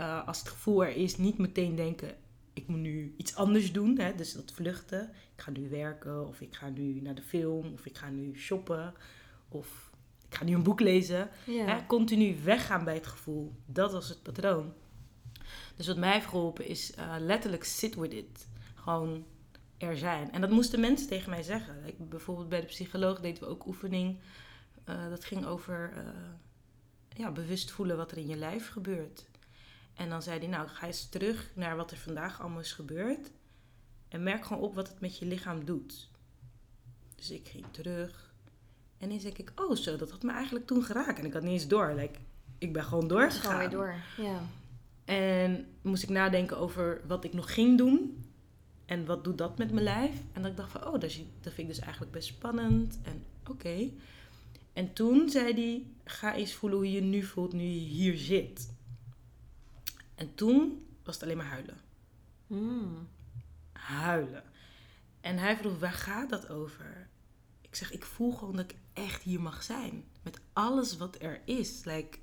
Eh, 0.00 0.26
als 0.26 0.38
het 0.38 0.48
gevoel 0.48 0.84
er 0.84 0.96
is, 0.96 1.16
niet 1.16 1.38
meteen 1.38 1.74
denken, 1.74 2.14
ik 2.52 2.66
moet 2.66 2.78
nu 2.78 3.14
iets 3.16 3.34
anders 3.34 3.72
doen. 3.72 3.98
Hè, 3.98 4.14
dus 4.14 4.32
dat 4.32 4.52
vluchten. 4.52 5.02
Ik 5.36 5.42
ga 5.42 5.50
nu 5.50 5.68
werken, 5.68 6.28
of 6.28 6.40
ik 6.40 6.54
ga 6.54 6.68
nu 6.68 7.00
naar 7.00 7.14
de 7.14 7.22
film, 7.22 7.72
of 7.72 7.86
ik 7.86 7.98
ga 7.98 8.08
nu 8.08 8.38
shoppen, 8.38 8.94
of 9.48 9.90
ik 10.28 10.34
ga 10.34 10.44
nu 10.44 10.54
een 10.54 10.62
boek 10.62 10.80
lezen. 10.80 11.30
Ja. 11.46 11.64
Hè, 11.64 11.86
continu 11.86 12.36
weggaan 12.44 12.84
bij 12.84 12.94
het 12.94 13.06
gevoel. 13.06 13.52
Dat 13.66 13.92
was 13.92 14.08
het 14.08 14.22
patroon. 14.22 14.72
Dus 15.76 15.86
wat 15.86 15.96
mij 15.96 16.12
heeft 16.12 16.26
geholpen 16.26 16.66
is 16.66 16.94
eh, 16.94 17.14
letterlijk 17.18 17.64
sit 17.64 17.94
with 17.94 18.12
it. 18.12 18.48
Gewoon 18.74 19.24
er 19.78 19.96
zijn. 19.96 20.32
En 20.32 20.40
dat 20.40 20.50
moesten 20.50 20.80
mensen 20.80 21.08
tegen 21.08 21.30
mij 21.30 21.42
zeggen. 21.42 21.74
Ik, 21.84 22.08
bijvoorbeeld 22.08 22.48
bij 22.48 22.60
de 22.60 22.66
psycholoog 22.66 23.20
deden 23.20 23.42
we 23.42 23.48
ook 23.48 23.66
oefening. 23.66 24.18
Uh, 24.88 25.08
dat 25.08 25.24
ging 25.24 25.46
over 25.46 25.92
ja, 27.16 27.32
bewust 27.32 27.70
voelen 27.70 27.96
wat 27.96 28.10
er 28.10 28.18
in 28.18 28.26
je 28.26 28.36
lijf 28.36 28.68
gebeurt. 28.68 29.29
En 30.00 30.08
dan 30.08 30.22
zei 30.22 30.38
hij, 30.38 30.48
nou 30.48 30.68
ga 30.68 30.86
eens 30.86 31.08
terug 31.08 31.50
naar 31.54 31.76
wat 31.76 31.90
er 31.90 31.96
vandaag 31.96 32.40
allemaal 32.40 32.60
is 32.60 32.72
gebeurd. 32.72 33.30
En 34.08 34.22
merk 34.22 34.44
gewoon 34.44 34.62
op 34.62 34.74
wat 34.74 34.88
het 34.88 35.00
met 35.00 35.18
je 35.18 35.26
lichaam 35.26 35.64
doet. 35.64 36.08
Dus 37.14 37.30
ik 37.30 37.48
ging 37.48 37.64
terug. 37.70 38.34
En 38.98 39.06
ineens 39.06 39.22
denk 39.22 39.38
ik, 39.38 39.52
oh 39.54 39.76
zo, 39.76 39.96
dat 39.96 40.10
had 40.10 40.22
me 40.22 40.32
eigenlijk 40.32 40.66
toen 40.66 40.82
geraakt. 40.82 41.18
En 41.18 41.24
ik 41.24 41.32
had 41.32 41.42
niet 41.42 41.52
eens 41.52 41.68
door. 41.68 41.92
Like, 41.94 42.18
ik 42.58 42.72
ben 42.72 42.84
gewoon 42.84 43.08
doorgegaan. 43.08 43.52
Gewoon 43.52 43.58
weer 43.58 43.78
door, 43.78 43.94
ja. 44.26 44.40
En 45.04 45.66
moest 45.82 46.02
ik 46.02 46.08
nadenken 46.08 46.58
over 46.58 47.00
wat 47.06 47.24
ik 47.24 47.32
nog 47.32 47.54
ging 47.54 47.78
doen. 47.78 48.24
En 48.86 49.06
wat 49.06 49.24
doet 49.24 49.38
dat 49.38 49.58
met 49.58 49.72
mijn 49.72 49.84
lijf? 49.84 50.14
En 50.32 50.42
dat 50.42 50.50
ik 50.50 50.56
dacht 50.56 50.72
van, 50.72 50.86
oh, 50.86 50.92
dat, 50.92 51.00
dat 51.40 51.52
vind 51.52 51.58
ik 51.58 51.66
dus 51.66 51.78
eigenlijk 51.78 52.12
best 52.12 52.28
spannend. 52.28 52.98
En 53.02 53.24
oké. 53.46 53.90
En 54.72 54.92
toen 54.92 55.30
zei 55.30 55.52
hij, 55.52 55.86
ga 56.04 56.34
eens 56.34 56.54
voelen 56.54 56.78
hoe 56.78 56.92
je 56.92 56.94
je 56.94 57.06
nu 57.06 57.22
voelt 57.22 57.52
nu 57.52 57.62
je 57.62 57.80
hier 57.80 58.16
zit. 58.16 58.78
En 60.20 60.34
toen 60.34 60.86
was 61.04 61.14
het 61.14 61.22
alleen 61.24 61.36
maar 61.36 61.46
huilen. 61.46 61.78
Mm. 62.46 63.08
Huilen. 63.72 64.42
En 65.20 65.38
hij 65.38 65.56
vroeg, 65.56 65.78
waar 65.78 65.92
gaat 65.92 66.30
dat 66.30 66.48
over? 66.48 67.08
Ik 67.60 67.74
zeg, 67.74 67.92
ik 67.92 68.04
voel 68.04 68.32
gewoon 68.32 68.56
dat 68.56 68.70
ik 68.70 68.76
echt 68.92 69.22
hier 69.22 69.40
mag 69.40 69.62
zijn. 69.62 70.04
Met 70.22 70.40
alles 70.52 70.96
wat 70.96 71.16
er 71.20 71.40
is. 71.44 71.84
Like, 71.84 72.18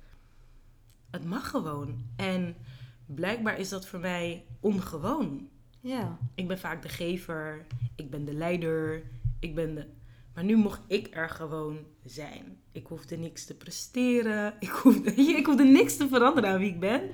het 1.10 1.24
mag 1.24 1.50
gewoon. 1.50 2.04
En 2.16 2.56
blijkbaar 3.06 3.58
is 3.58 3.68
dat 3.68 3.86
voor 3.86 4.00
mij 4.00 4.44
ongewoon. 4.60 5.48
Ja. 5.80 6.18
Ik 6.34 6.48
ben 6.48 6.58
vaak 6.58 6.82
de 6.82 6.88
gever, 6.88 7.66
ik 7.96 8.10
ben 8.10 8.24
de 8.24 8.34
leider, 8.34 9.02
ik 9.40 9.54
ben 9.54 9.74
de. 9.74 9.86
Maar 10.34 10.44
nu 10.44 10.56
mocht 10.56 10.80
ik 10.86 11.16
er 11.16 11.28
gewoon 11.30 11.84
zijn. 12.04 12.60
Ik 12.72 12.86
hoefde 12.86 13.16
niks 13.16 13.44
te 13.44 13.56
presteren, 13.56 14.54
ik 14.60 14.68
hoefde, 14.68 15.14
ik 15.40 15.46
hoefde 15.46 15.64
niks 15.64 15.96
te 15.96 16.08
veranderen 16.08 16.50
aan 16.50 16.58
wie 16.58 16.72
ik 16.72 16.80
ben. 16.80 17.10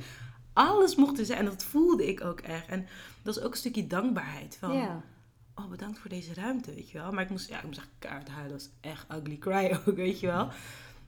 Alles 0.55 0.97
mocht 0.97 1.19
er 1.19 1.25
zijn 1.25 1.39
en 1.39 1.45
dat 1.45 1.65
voelde 1.65 2.09
ik 2.09 2.25
ook 2.25 2.41
echt. 2.41 2.69
En 2.69 2.87
dat 3.23 3.37
is 3.37 3.43
ook 3.43 3.51
een 3.51 3.59
stukje 3.59 3.87
dankbaarheid 3.87 4.57
van. 4.57 5.03
Oh, 5.55 5.69
bedankt 5.71 5.99
voor 5.99 6.11
deze 6.11 6.35
ruimte, 6.35 6.75
weet 6.75 6.91
je 6.91 6.99
wel. 6.99 7.13
Maar 7.13 7.23
ik 7.23 7.31
moest, 7.31 7.49
ja, 7.49 7.59
ik 7.59 7.65
moest 7.65 7.79
echt 7.79 7.91
kaart 7.99 8.29
huilen. 8.29 8.53
Dat 8.53 8.63
was 8.63 8.91
echt 8.91 9.07
ugly 9.13 9.39
cry 9.39 9.73
ook, 9.87 9.97
weet 9.97 10.21
je 10.21 10.27
wel. 10.27 10.49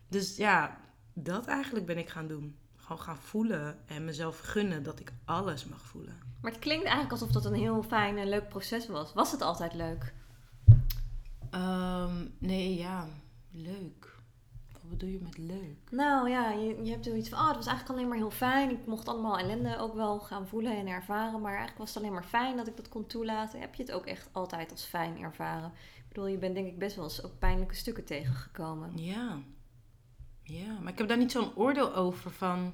Dus 0.08 0.36
ja, 0.36 0.78
dat 1.12 1.46
eigenlijk 1.46 1.86
ben 1.86 1.98
ik 1.98 2.08
gaan 2.08 2.26
doen 2.26 2.56
gewoon 2.76 3.02
gaan 3.02 3.18
voelen 3.18 3.78
en 3.86 4.04
mezelf 4.04 4.38
gunnen 4.38 4.82
dat 4.82 5.00
ik 5.00 5.12
alles 5.24 5.64
mag 5.64 5.80
voelen. 5.80 6.16
Maar 6.40 6.50
het 6.50 6.60
klinkt 6.60 6.84
eigenlijk 6.84 7.12
alsof 7.12 7.30
dat 7.30 7.44
een 7.44 7.54
heel 7.54 7.82
fijn 7.82 8.18
en 8.18 8.28
leuk 8.28 8.48
proces 8.48 8.86
was. 8.88 9.14
Was 9.14 9.32
het 9.32 9.40
altijd 9.40 9.74
leuk? 9.74 10.14
Um, 11.50 12.34
nee, 12.38 12.74
ja, 12.74 13.08
leuk. 13.50 14.15
Wat 14.88 14.98
bedoel 14.98 15.14
je 15.14 15.20
met 15.22 15.38
leuk? 15.38 15.76
Nou 15.90 16.30
ja, 16.30 16.50
je, 16.50 16.80
je 16.82 16.90
hebt 16.90 17.04
zoiets 17.04 17.28
van, 17.28 17.38
oh, 17.38 17.46
het 17.46 17.56
was 17.56 17.66
eigenlijk 17.66 17.96
alleen 17.98 18.08
maar 18.10 18.18
heel 18.18 18.30
fijn. 18.30 18.70
Ik 18.70 18.86
mocht 18.86 19.08
allemaal 19.08 19.38
ellende 19.38 19.78
ook 19.78 19.94
wel 19.94 20.18
gaan 20.20 20.46
voelen 20.46 20.76
en 20.76 20.86
ervaren. 20.86 21.40
Maar 21.40 21.50
eigenlijk 21.50 21.78
was 21.78 21.88
het 21.94 21.98
alleen 22.02 22.12
maar 22.12 22.24
fijn 22.24 22.56
dat 22.56 22.66
ik 22.66 22.76
dat 22.76 22.88
kon 22.88 23.06
toelaten. 23.06 23.60
Heb 23.60 23.74
je 23.74 23.82
het 23.82 23.92
ook 23.92 24.06
echt 24.06 24.28
altijd 24.32 24.70
als 24.70 24.84
fijn 24.84 25.18
ervaren? 25.22 25.72
Ik 25.96 26.08
bedoel, 26.08 26.26
je 26.26 26.38
bent 26.38 26.54
denk 26.54 26.66
ik 26.66 26.78
best 26.78 26.96
wel 26.96 27.04
eens 27.04 27.24
ook 27.24 27.38
pijnlijke 27.38 27.74
stukken 27.74 28.04
tegengekomen. 28.04 28.90
Ja, 28.98 29.38
ja, 30.42 30.78
maar 30.82 30.92
ik 30.92 30.98
heb 30.98 31.08
daar 31.08 31.18
niet 31.18 31.32
zo'n 31.32 31.54
oordeel 31.56 31.94
over 31.94 32.30
van. 32.30 32.72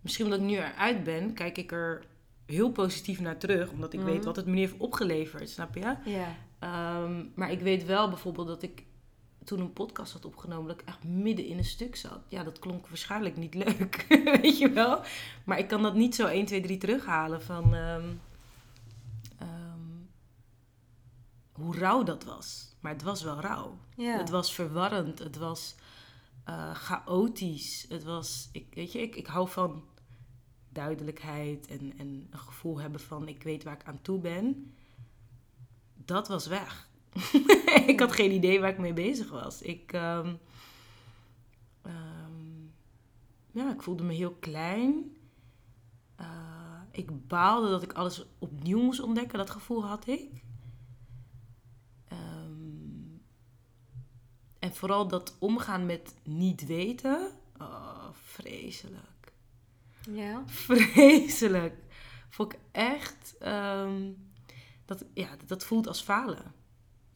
Misschien 0.00 0.24
omdat 0.24 0.40
ik 0.40 0.46
nu 0.46 0.56
eruit 0.56 1.04
ben, 1.04 1.32
kijk 1.34 1.58
ik 1.58 1.72
er 1.72 2.04
heel 2.46 2.70
positief 2.70 3.20
naar 3.20 3.38
terug. 3.38 3.70
Omdat 3.70 3.92
ik 3.92 4.00
weet 4.00 4.16
Mhm. 4.16 4.24
wat 4.24 4.36
het 4.36 4.46
me 4.46 4.56
heeft 4.56 4.76
opgeleverd, 4.76 5.50
snap 5.50 5.74
je? 5.74 5.96
Ja. 6.04 6.36
Ehm, 6.58 7.24
maar 7.34 7.50
ik 7.50 7.60
weet 7.60 7.84
wel 7.84 8.08
bijvoorbeeld 8.08 8.46
dat 8.46 8.62
ik 8.62 8.84
toen 9.44 9.60
een 9.60 9.72
podcast 9.72 10.12
had 10.12 10.24
opgenomen, 10.24 10.68
dat 10.68 10.80
ik 10.80 10.88
echt 10.88 11.04
midden 11.04 11.46
in 11.46 11.58
een 11.58 11.64
stuk 11.64 11.96
zat. 11.96 12.20
Ja, 12.28 12.44
dat 12.44 12.58
klonk 12.58 12.88
waarschijnlijk 12.88 13.36
niet 13.36 13.54
leuk, 13.54 14.06
weet 14.42 14.58
je 14.58 14.70
wel. 14.70 15.02
Maar 15.44 15.58
ik 15.58 15.68
kan 15.68 15.82
dat 15.82 15.94
niet 15.94 16.14
zo 16.14 16.26
1, 16.26 16.46
2, 16.46 16.60
3 16.60 16.78
terughalen 16.78 17.42
van 17.42 17.74
ehm, 17.74 18.08
ehm, 19.38 19.80
hoe 21.52 21.76
rauw 21.76 22.02
dat 22.02 22.24
was. 22.24 22.74
Maar 22.80 22.92
het 22.92 23.02
was 23.02 23.22
wel 23.22 23.40
rauw. 23.40 23.78
Ja. 23.96 24.18
Het 24.18 24.30
was 24.30 24.54
verwarrend. 24.54 25.18
Het 25.18 25.36
was 25.36 25.74
eh, 26.44 26.74
chaotisch. 26.74 27.86
Het 27.88 28.04
was, 28.04 28.48
ik, 28.52 28.74
weet 28.74 28.92
je, 28.92 29.00
ik, 29.00 29.16
ik 29.16 29.26
hou 29.26 29.48
van 29.48 29.84
duidelijkheid 30.68 31.66
en, 31.66 31.92
en 31.98 32.28
een 32.30 32.38
gevoel 32.38 32.80
hebben 32.80 33.00
van 33.00 33.28
ik 33.28 33.42
weet 33.42 33.64
waar 33.64 33.74
ik 33.74 33.84
aan 33.84 34.02
toe 34.02 34.18
ben. 34.18 34.74
Dat 35.94 36.28
was 36.28 36.46
weg. 36.46 36.89
ik 37.86 38.00
had 38.00 38.12
geen 38.12 38.30
idee 38.30 38.60
waar 38.60 38.70
ik 38.70 38.78
mee 38.78 38.92
bezig 38.92 39.30
was. 39.30 39.62
Ik, 39.62 39.92
ehm, 39.92 40.34
ehm, 41.82 42.64
ja, 43.50 43.72
ik 43.72 43.82
voelde 43.82 44.02
me 44.02 44.12
heel 44.12 44.34
klein. 44.34 45.16
Eh, 46.16 46.80
ik 46.90 47.28
baalde 47.28 47.68
dat 47.68 47.82
ik 47.82 47.92
alles 47.92 48.26
opnieuw 48.38 48.82
moest 48.82 49.00
ontdekken. 49.00 49.38
Dat 49.38 49.50
gevoel 49.50 49.86
had 49.86 50.06
ik. 50.06 50.44
Ehm, 52.08 53.18
en 54.58 54.74
vooral 54.74 55.08
dat 55.08 55.36
omgaan 55.38 55.86
met 55.86 56.14
niet 56.22 56.66
weten. 56.66 57.32
Oh, 57.58 58.08
vreselijk. 58.12 59.32
Ja. 60.10 60.42
Vreselijk. 60.46 61.74
Vond 62.28 62.52
ik 62.52 62.58
echt. 62.72 63.36
dat, 64.84 65.04
ja, 65.14 65.28
dat 65.46 65.64
voelt 65.64 65.86
als 65.86 66.02
falen. 66.02 66.59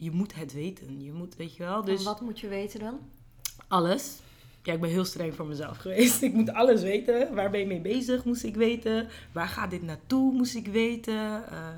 Je 0.05 0.11
moet 0.11 0.35
het 0.35 0.53
weten. 0.53 1.03
Je 1.03 1.13
moet, 1.13 1.37
weet 1.37 1.57
je 1.57 1.63
wel. 1.63 1.85
Dus 1.85 1.97
Dus 1.97 2.05
wat 2.05 2.21
moet 2.21 2.41
je 2.41 2.49
weten 2.49 2.81
dan? 2.81 2.99
alles. 3.69 4.19
Ja, 4.63 4.73
ik 4.73 4.81
ben 4.81 4.91
heel 4.91 5.05
streng 5.05 5.35
voor 5.35 5.47
mezelf 5.47 5.77
geweest. 5.85 6.23
Ik 6.23 6.33
moet 6.33 6.53
alles 6.53 6.83
weten. 6.83 7.35
Waar 7.35 7.51
ben 7.51 7.61
je 7.61 7.67
mee 7.67 7.81
bezig? 7.81 8.25
Moest 8.25 8.43
ik 8.45 8.55
weten. 8.57 9.09
Waar 9.33 9.49
gaat 9.49 9.71
dit 9.71 9.83
naartoe? 9.83 10.33
Moest 10.33 10.55
ik 10.55 10.67
weten. 10.67 11.49
Eh, 11.51 11.69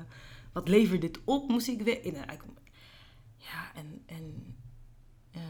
wat 0.51 0.67
levert 0.67 1.01
dit 1.01 1.19
op? 1.23 1.49
Moest 1.49 1.67
ik 1.67 1.81
weten. 1.81 2.13
Nou, 2.13 2.25
Ja, 3.37 3.71
en, 3.75 4.01
en 4.05 4.55
eh, 5.31 5.41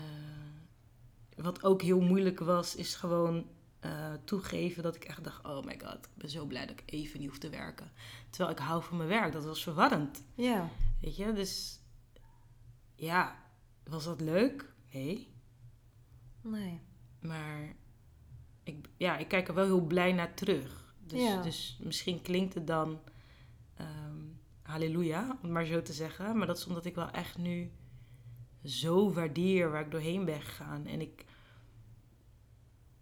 wat 1.36 1.64
ook 1.64 1.82
heel 1.82 2.02
moeilijk 2.02 2.40
was, 2.40 2.76
is 2.76 2.96
gewoon 2.96 3.46
eh, 3.80 4.14
toegeven 4.24 4.84
dat 4.84 4.96
ik 4.96 5.04
echt 5.04 5.24
dacht: 5.24 5.46
oh 5.46 5.64
my 5.64 5.80
god, 5.84 5.94
ik 6.06 6.10
ben 6.16 6.30
zo 6.30 6.46
blij 6.46 6.66
dat 6.66 6.80
ik 6.80 6.84
even 6.94 7.20
niet 7.20 7.30
hoef 7.30 7.38
te 7.38 7.50
werken. 7.50 7.92
Terwijl 8.30 8.52
ik 8.52 8.60
hou 8.62 8.84
van 8.84 8.98
mijn 8.98 9.10
werk. 9.10 9.34
Dat 9.34 9.46
was 9.46 9.64
verwarrend. 9.64 10.24
Ja. 10.36 10.70
Weet 11.02 11.16
je, 11.16 11.34
dus 11.34 11.77
ja, 12.98 13.36
was 13.84 14.04
dat 14.04 14.22
leuk? 14.22 14.74
Nee. 14.92 15.28
Nee. 16.42 16.82
Maar 17.20 17.76
ik, 18.64 18.88
ja, 18.98 19.18
ik 19.18 19.28
kijk 19.28 19.48
er 19.48 19.54
wel 19.54 19.66
heel 19.66 19.86
blij 19.86 20.12
naar 20.12 20.34
terug. 20.34 20.96
Dus, 21.00 21.22
Ja. 21.22 21.42
dus 21.42 21.80
misschien 21.84 22.22
klinkt 22.22 22.54
het 22.54 22.68
dan 22.68 23.00
ehm, 23.76 24.22
halleluja, 24.62 25.22
om 25.24 25.38
het 25.42 25.52
maar 25.52 25.66
zo 25.66 25.82
te 25.82 25.94
zeggen. 25.94 26.38
Maar 26.38 26.48
dat 26.48 26.58
is 26.58 26.66
omdat 26.66 26.86
ik 26.86 26.96
wel 26.96 27.12
echt 27.12 27.38
nu 27.38 27.72
zo 28.64 29.14
waardeer 29.14 29.72
waar 29.72 29.82
ik 29.86 29.92
doorheen 29.92 30.26
ben 30.26 30.42
gegaan. 30.42 30.86
En 30.86 31.02
ik, 31.02 31.26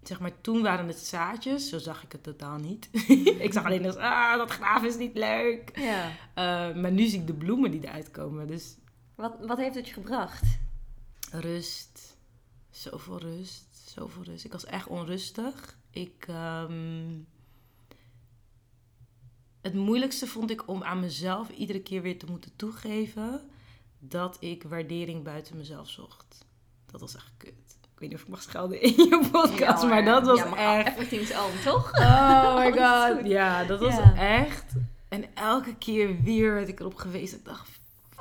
zeg 0.01 0.19
maar, 0.19 0.41
toen 0.41 0.61
waren 0.61 0.87
het 0.87 0.97
zaadjes, 0.99 1.69
zo 1.69 1.77
zag 1.77 2.03
ik 2.03 2.11
het 2.11 2.23
totaal 2.23 2.57
niet. 2.57 2.89
ik 3.45 3.53
zag 3.53 3.65
alleen 3.65 3.81
dat, 3.81 3.97
ah, 3.97 4.37
dat 4.37 4.51
graven 4.51 4.87
is 4.87 4.97
niet 4.97 5.17
leuk. 5.17 5.77
Ja. 5.79 6.09
Eh, 6.33 6.75
maar 6.81 6.91
nu 6.91 7.05
zie 7.05 7.19
ik 7.19 7.27
de 7.27 7.33
bloemen 7.33 7.71
die 7.71 7.83
eruit 7.83 8.11
komen. 8.11 8.47
Dus 8.47 8.77
Wat, 9.15 9.35
wat 9.41 9.57
heeft 9.57 9.75
het 9.75 9.87
je 9.87 9.93
gebracht? 9.93 10.43
Rust. 11.31 12.17
Zoveel 12.69 13.19
rust. 13.19 13.65
Zoveel 13.95 14.23
rust. 14.23 14.45
Ik 14.45 14.51
was 14.51 14.65
echt 14.65 14.87
onrustig. 14.87 15.77
Ik. 15.89 16.25
ehm, 16.27 17.19
het 19.61 19.73
moeilijkste 19.73 20.27
vond 20.27 20.51
ik 20.51 20.67
om 20.67 20.83
aan 20.83 20.99
mezelf 20.99 21.49
iedere 21.49 21.81
keer 21.81 22.01
weer 22.01 22.19
te 22.19 22.25
moeten 22.25 22.55
toegeven 22.55 23.41
dat 23.99 24.37
ik 24.39 24.63
waardering 24.63 25.23
buiten 25.23 25.57
mezelf 25.57 25.89
zocht. 25.89 26.45
Dat 26.91 27.01
was 27.01 27.15
echt 27.15 27.31
kut. 27.37 27.53
Ik 27.93 27.99
weet 28.01 28.09
niet 28.09 28.17
of 28.17 28.23
ik 28.23 28.29
mag 28.31 28.41
schelden 28.41 28.81
in 28.81 28.89
je 28.95 29.27
podcast, 29.31 29.81
Ja, 29.83 29.87
maar 29.89 30.05
dat 30.05 30.25
was 30.25 30.39
ja, 30.39 30.45
maar 30.49 30.79
echt. 30.85 30.97
Everything's 30.97 31.31
on, 31.31 31.61
toch? 31.63 31.91
Oh 31.99 32.55
my 32.57 32.71
god. 32.81 33.25
Ja, 33.27 33.63
dat 33.63 33.79
was 33.79 33.93
Ja. 33.95 34.15
echt. 34.15 34.73
En 35.09 35.35
elke 35.35 35.75
keer 35.75 36.21
weer 36.21 36.53
werd 36.53 36.67
ik 36.67 36.79
erop 36.79 36.95
gewezen. 36.95 37.37
Ik 37.37 37.45
dacht, 37.45 37.69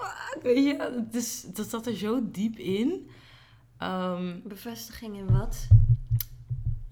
fuck, 0.04 0.42
weet 0.42 0.64
je. 0.64 1.02
Het 1.04 1.14
is, 1.14 1.42
dat 1.42 1.68
zat 1.68 1.86
er 1.86 1.96
zo 1.96 2.30
diep 2.30 2.56
in. 2.56 3.08
Ehm, 3.78 4.40
Bevestiging 4.44 5.16
in 5.16 5.32
wat? 5.32 5.68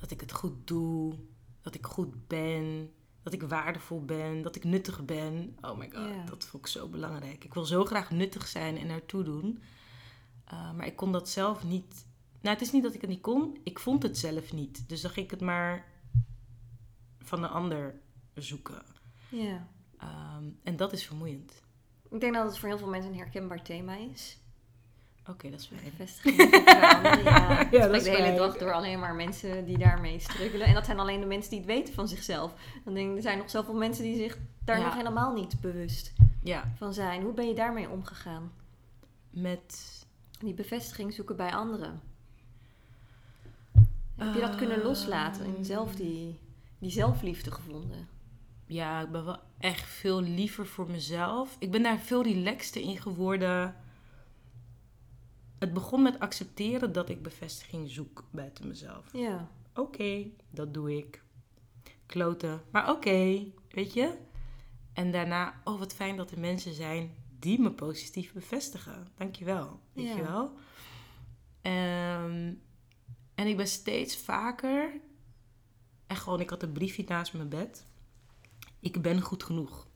dat 0.03 0.11
ik 0.11 0.21
het 0.21 0.33
goed 0.33 0.67
doe. 0.67 1.15
Dat 1.61 1.75
ik 1.75 1.87
goed 1.87 2.27
ben. 2.27 2.91
Dat 3.23 3.33
ik 3.33 3.43
waardevol 3.43 4.05
ben. 4.05 4.43
Dat 4.43 4.57
ik 4.57 4.65
nuttig 4.65 5.05
ben. 5.05 5.57
Oh 5.61 5.79
my 5.79 5.91
god, 5.91 6.29
dat 6.29 6.45
vond 6.45 6.65
ik 6.65 6.71
zo 6.71 6.89
belangrijk. 6.89 7.45
Ik 7.45 7.55
wil 7.55 7.65
zo 7.65 7.85
graag 7.85 8.11
nuttig 8.11 8.47
zijn 8.47 8.79
en 8.79 8.89
ertoe 8.89 9.23
doen. 9.23 9.63
Uh, 10.53 10.73
maar 10.73 10.87
ik 10.87 10.97
kon 10.97 11.13
dat 11.13 11.29
zelf 11.29 11.65
niet. 11.65 12.07
Nou, 12.41 12.55
het 12.55 12.67
is 12.67 12.73
niet 12.73 12.83
dat 12.83 12.95
ik 12.95 13.01
het 13.01 13.11
niet 13.11 13.21
kon. 13.21 13.59
Ik 13.63 13.79
vond 13.79 14.03
het 14.03 14.19
zelf 14.19 14.53
niet. 14.53 14.89
Dus 14.89 15.01
dan 15.01 15.11
ging 15.11 15.25
ik 15.25 15.31
het 15.31 15.41
maar 15.41 15.87
van 17.19 17.43
een 17.43 17.51
ander 17.51 17.95
zoeken. 18.35 18.83
Ja. 19.29 19.69
Ehm, 19.99 20.45
en 20.63 20.77
dat 20.77 20.93
is 20.93 21.07
vermoeiend. 21.07 21.62
Ik 22.13 22.21
denk 22.21 22.35
dat 22.35 22.45
het 22.47 22.59
voor 22.59 22.69
heel 22.69 22.79
veel 22.79 22.89
mensen 22.89 23.11
een 23.13 23.19
herkenbaar 23.19 23.63
thema 23.63 23.97
is. 23.97 24.37
Oké, 25.29 25.51
dat 25.51 25.61
is 25.61 25.67
fijn. 25.67 26.41
Anderen, 26.95 27.23
ja. 27.23 27.61
Ik 27.61 27.71
dat 27.81 27.95
is 27.95 28.03
de 28.03 28.11
hele 28.11 28.23
fijn. 28.23 28.37
dag 28.37 28.57
door 28.59 28.73
alleen 28.73 28.99
maar 28.99 29.15
mensen 29.15 29.65
die 29.65 29.79
daarmee 29.79 30.19
struggelen. 30.19 30.67
En 30.67 30.75
dat 30.75 30.85
zijn 30.85 30.99
alleen 30.99 31.21
de 31.21 31.27
mensen 31.27 31.51
die 31.51 31.59
het 31.59 31.69
weten 31.69 31.95
van 31.95 32.09
zichzelf. 32.09 32.55
Dan 32.85 32.95
denk 32.95 33.11
ik, 33.11 33.17
er 33.17 33.23
zijn 33.23 33.39
nog 33.39 33.51
zoveel 33.51 33.75
mensen 33.75 34.05
die 34.05 34.17
zich 34.17 34.39
daar 34.65 34.79
Ja. 34.79 34.85
nog 34.85 34.95
helemaal 34.97 35.33
niet 35.33 35.61
bewust 35.61 36.13
Ja, 36.43 36.73
van 36.77 36.93
zijn. 36.95 37.23
Hoe 37.23 37.33
ben 37.33 37.49
je 37.49 37.55
daarmee 37.55 37.89
omgegaan? 37.91 38.53
met... 39.31 40.01
Die 40.39 40.55
bevestiging 40.55 41.13
zoeken 41.13 41.37
bij 41.37 41.53
anderen. 41.55 42.01
Heb 44.17 44.35
je 44.35 44.41
dat 44.41 44.57
kunnen 44.57 44.77
Ehm. 44.77 44.87
loslaten 44.87 45.45
en 45.57 45.65
zelf 45.65 45.95
die, 45.95 46.39
die 46.79 46.91
zelfliefde 46.91 47.51
gevonden? 47.51 48.09
Ja, 48.73 49.01
ik 49.01 49.11
ben 49.11 49.25
wel 49.25 49.39
echt 49.59 49.89
veel 49.89 50.23
liever 50.23 50.67
voor 50.67 50.91
mezelf. 50.91 51.57
Ik 51.59 51.71
ben 51.71 51.83
daar 51.83 51.99
veel 51.99 52.23
relaxter 52.23 52.81
in 52.83 52.99
geworden. 53.01 53.77
Het 55.59 55.73
begon 55.73 56.03
met 56.03 56.19
accepteren 56.19 56.93
dat 56.93 57.09
ik 57.09 57.23
bevestiging 57.23 57.91
zoek 57.91 58.25
buiten 58.31 58.69
mezelf. 58.69 59.13
Ja. 59.13 59.51
Oké, 59.75 60.27
dat 60.51 60.75
doe 60.75 60.97
ik. 60.97 61.23
Kloten, 62.07 62.63
maar 62.71 62.91
oké, 62.91 63.45
weet 63.69 63.93
je? 63.93 64.19
En 64.93 65.11
daarna, 65.11 65.61
oh 65.65 65.79
wat 65.79 65.95
fijn 65.95 66.17
dat 66.17 66.31
er 66.31 66.39
mensen 66.41 66.75
zijn 66.75 67.15
die 67.39 67.61
me 67.61 67.71
positief 67.73 68.33
bevestigen. 68.33 69.07
Dankjewel, 69.17 69.81
weet 69.93 70.07
Ja. 70.07 70.17
je 70.17 70.23
wel? 70.23 70.53
Ehm, 71.63 72.53
en 73.35 73.47
ik 73.47 73.57
ben 73.57 73.69
steeds 73.69 74.17
vaker, 74.17 75.01
echt 76.07 76.23
gewoon, 76.23 76.41
ik 76.41 76.51
had 76.51 76.63
een 76.63 76.73
briefje 76.73 77.05
naast 77.07 77.33
mijn 77.33 77.49
bed. 77.49 77.87
Ik 78.83 79.03
ben 79.03 79.21
goed 79.21 79.43
genoeg. 79.43 79.87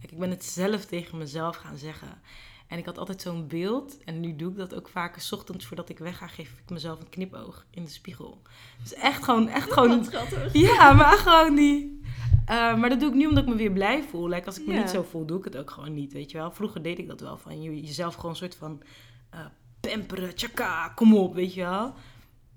Ik 0.00 0.18
ben 0.18 0.30
het 0.30 0.44
zelf 0.44 0.84
tegen 0.84 1.18
mezelf 1.18 1.56
gaan 1.56 1.76
zeggen. 1.76 2.20
En 2.66 2.78
ik 2.78 2.84
had 2.84 2.98
altijd 2.98 3.20
zo'n 3.20 3.46
beeld, 3.46 4.04
en 4.04 4.20
nu 4.20 4.36
doe 4.36 4.50
ik 4.50 4.56
dat 4.56 4.74
ook 4.74 4.88
vaker, 4.88 5.20
's 5.20 5.32
ochtends 5.32 5.66
voordat 5.66 5.88
ik 5.88 5.98
wegga, 5.98 6.26
geef 6.26 6.52
ik 6.64 6.70
mezelf 6.70 7.00
een 7.00 7.08
knipoog 7.08 7.66
in 7.70 7.84
de 7.84 7.90
spiegel. 7.90 8.42
Dus 8.82 8.94
echt 8.94 9.24
gewoon, 9.24 9.48
echt 9.48 9.72
gewoon 9.76 10.04
schattig. 10.04 10.52
ja, 10.52 10.92
maar 10.92 11.16
gewoon 11.18 11.54
niet. 11.54 11.90
Eh, 12.46 12.76
maar 12.76 12.88
dat 12.88 13.00
doe 13.00 13.08
ik 13.08 13.14
nu 13.14 13.26
omdat 13.26 13.42
ik 13.42 13.48
me 13.48 13.56
weer 13.56 13.72
blij 13.72 14.02
voel. 14.02 14.28
Like, 14.28 14.46
als 14.46 14.60
ik 14.60 14.66
me 14.66 14.74
niet 14.74 14.90
zo 14.90 15.02
voel, 15.02 15.26
doe 15.26 15.38
ik 15.38 15.44
het 15.44 15.56
ook 15.56 15.70
gewoon 15.70 15.94
niet, 15.94 16.12
weet 16.12 16.30
je 16.30 16.38
wel. 16.38 16.50
Vroeger 16.50 16.82
deed 16.82 16.98
ik 16.98 17.08
dat 17.08 17.20
wel, 17.20 17.38
van 17.38 17.62
je, 17.62 17.80
jezelf 17.80 18.14
gewoon 18.14 18.30
een 18.30 18.36
soort 18.36 18.54
van 18.54 18.82
eh 19.30 19.46
pamperen, 19.80 20.34
tjaka, 20.34 20.88
kom 20.88 21.16
op, 21.16 21.34
weet 21.34 21.54
je 21.54 21.60
wel. 21.60 21.94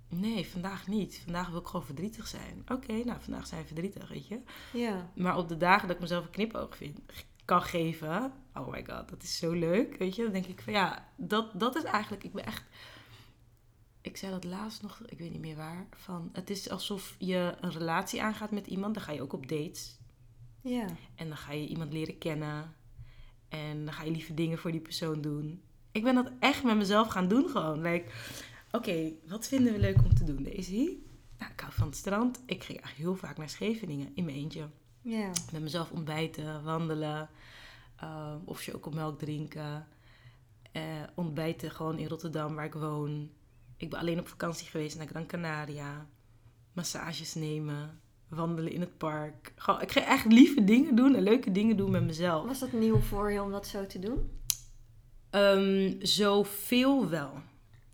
Nee, 0.10 0.48
vandaag 0.48 0.88
niet. 0.88 1.22
Vandaag 1.24 1.50
wil 1.50 1.60
ik 1.60 1.66
gewoon 1.66 1.86
verdrietig 1.86 2.28
zijn. 2.28 2.64
Oké, 2.68 2.94
nou, 2.94 3.22
vandaag 3.22 3.48
zijn 3.48 3.62
we 3.62 3.68
verdrietig, 3.68 4.10
weet 4.10 4.28
je. 4.28 4.40
Ja. 4.74 5.12
Maar 5.16 5.38
op 5.38 5.48
de 5.48 5.58
dagen 5.58 5.88
dat 5.88 5.96
ik 5.96 6.02
mezelf 6.02 6.26
een 6.26 6.32
knipoog 6.32 6.78
vind, 6.78 7.00
kan 7.46 7.62
geven, 7.62 8.34
oh 8.54 8.72
my 8.72 8.86
god, 8.86 9.10
dat 9.10 9.24
is 9.24 9.38
zo 9.38 9.52
leuk, 9.52 9.98
weet 9.98 10.16
je. 10.16 10.24
Dan 10.24 10.32
denk 10.34 10.46
ik 10.46 10.62
van 10.62 10.74
ja, 10.74 11.08
dat, 11.16 11.60
dat 11.60 11.76
is 11.76 11.84
eigenlijk, 11.84 12.24
ik 12.24 12.34
ben 12.34 12.46
echt... 12.46 12.64
Ik 14.02 14.18
zei 14.18 14.32
dat 14.32 14.44
laatst 14.44 14.82
nog, 14.82 15.02
ik 15.06 15.18
weet 15.18 15.32
niet 15.32 15.42
meer 15.42 15.56
waar, 15.56 15.88
van 15.92 16.30
het 16.34 16.50
is 16.50 16.70
alsof 16.70 17.16
je 17.18 17.56
een 17.62 17.72
relatie 17.72 18.22
aangaat 18.22 18.52
met 18.52 18.68
iemand, 18.68 18.94
dan 18.94 19.04
ga 19.04 19.12
je 19.12 19.22
ook 19.22 19.34
op 19.34 19.48
dates. 19.50 19.98
Ja. 20.62 20.86
En 21.16 21.28
dan 21.28 21.38
ga 21.38 21.52
je 21.52 21.68
iemand 21.68 21.94
leren 21.94 22.18
kennen. 22.18 22.76
En 23.50 23.86
dan 23.86 23.94
ga 23.94 24.04
je 24.04 24.12
lieve 24.12 24.34
dingen 24.34 24.58
voor 24.58 24.72
die 24.72 24.80
persoon 24.80 25.22
doen. 25.22 25.62
Ik 25.92 26.04
ben 26.04 26.16
dat 26.16 26.32
echt 26.40 26.64
met 26.64 26.78
mezelf 26.78 27.08
gaan 27.08 27.28
doen 27.28 27.50
gewoon. 27.50 27.82
Like, 27.82 28.12
oké, 28.72 29.12
wat 29.28 29.48
vinden 29.48 29.74
we 29.74 29.80
leuk 29.80 29.98
om 29.98 30.14
te 30.16 30.24
doen, 30.24 30.44
Daisy? 30.44 30.90
Nou, 31.38 31.52
ik 31.52 31.60
hou 31.60 31.74
van 31.74 31.88
het 31.88 31.96
strand. 31.96 32.42
Ik 32.46 32.64
ging 32.64 32.82
echt 32.82 32.94
heel 32.96 33.16
vaak 33.16 33.38
naar 33.38 33.50
Scheveningen 33.50 34.12
in 34.14 34.26
mijn 34.26 34.38
eentje. 34.38 34.68
Ja. 35.02 35.32
Met 35.52 35.62
mezelf 35.62 35.92
ontbijten, 35.92 36.64
wandelen. 36.64 37.30
eh, 37.96 38.36
of 38.46 38.60
chocomelk 38.62 39.20
drinken. 39.20 39.88
eh, 40.72 40.84
ontbijten 41.16 41.72
gewoon 41.72 41.98
in 41.98 42.08
Rotterdam, 42.08 42.56
waar 42.56 42.66
ik 42.66 42.74
woon. 42.74 43.30
Ik 43.78 43.90
ben 43.90 44.00
alleen 44.00 44.20
op 44.20 44.28
vakantie 44.28 44.68
geweest 44.68 44.98
naar 44.98 45.08
Gran 45.08 45.26
Canaria. 45.26 46.08
Massages 46.74 47.34
nemen. 47.34 48.00
Wandelen 48.28 48.72
in 48.72 48.80
het 48.82 48.98
park. 48.98 49.54
Gewoon, 49.56 49.82
ik 49.82 49.92
ging 49.92 50.06
echt 50.06 50.26
lieve 50.26 50.64
dingen 50.64 50.96
doen 50.96 51.16
en 51.16 51.24
leuke 51.24 51.52
dingen 51.52 51.78
doen 51.78 51.92
met 51.92 52.04
mezelf. 52.04 52.46
Was 52.46 52.60
dat 52.60 52.72
nieuw 52.72 53.00
voor 53.00 53.32
je 53.32 53.42
om 53.42 53.52
dat 53.52 53.68
zo 53.68 53.86
te 53.86 54.00
doen? 54.00 54.30
Ehm, 55.30 55.94
zoveel 56.06 57.10
wel. 57.10 57.32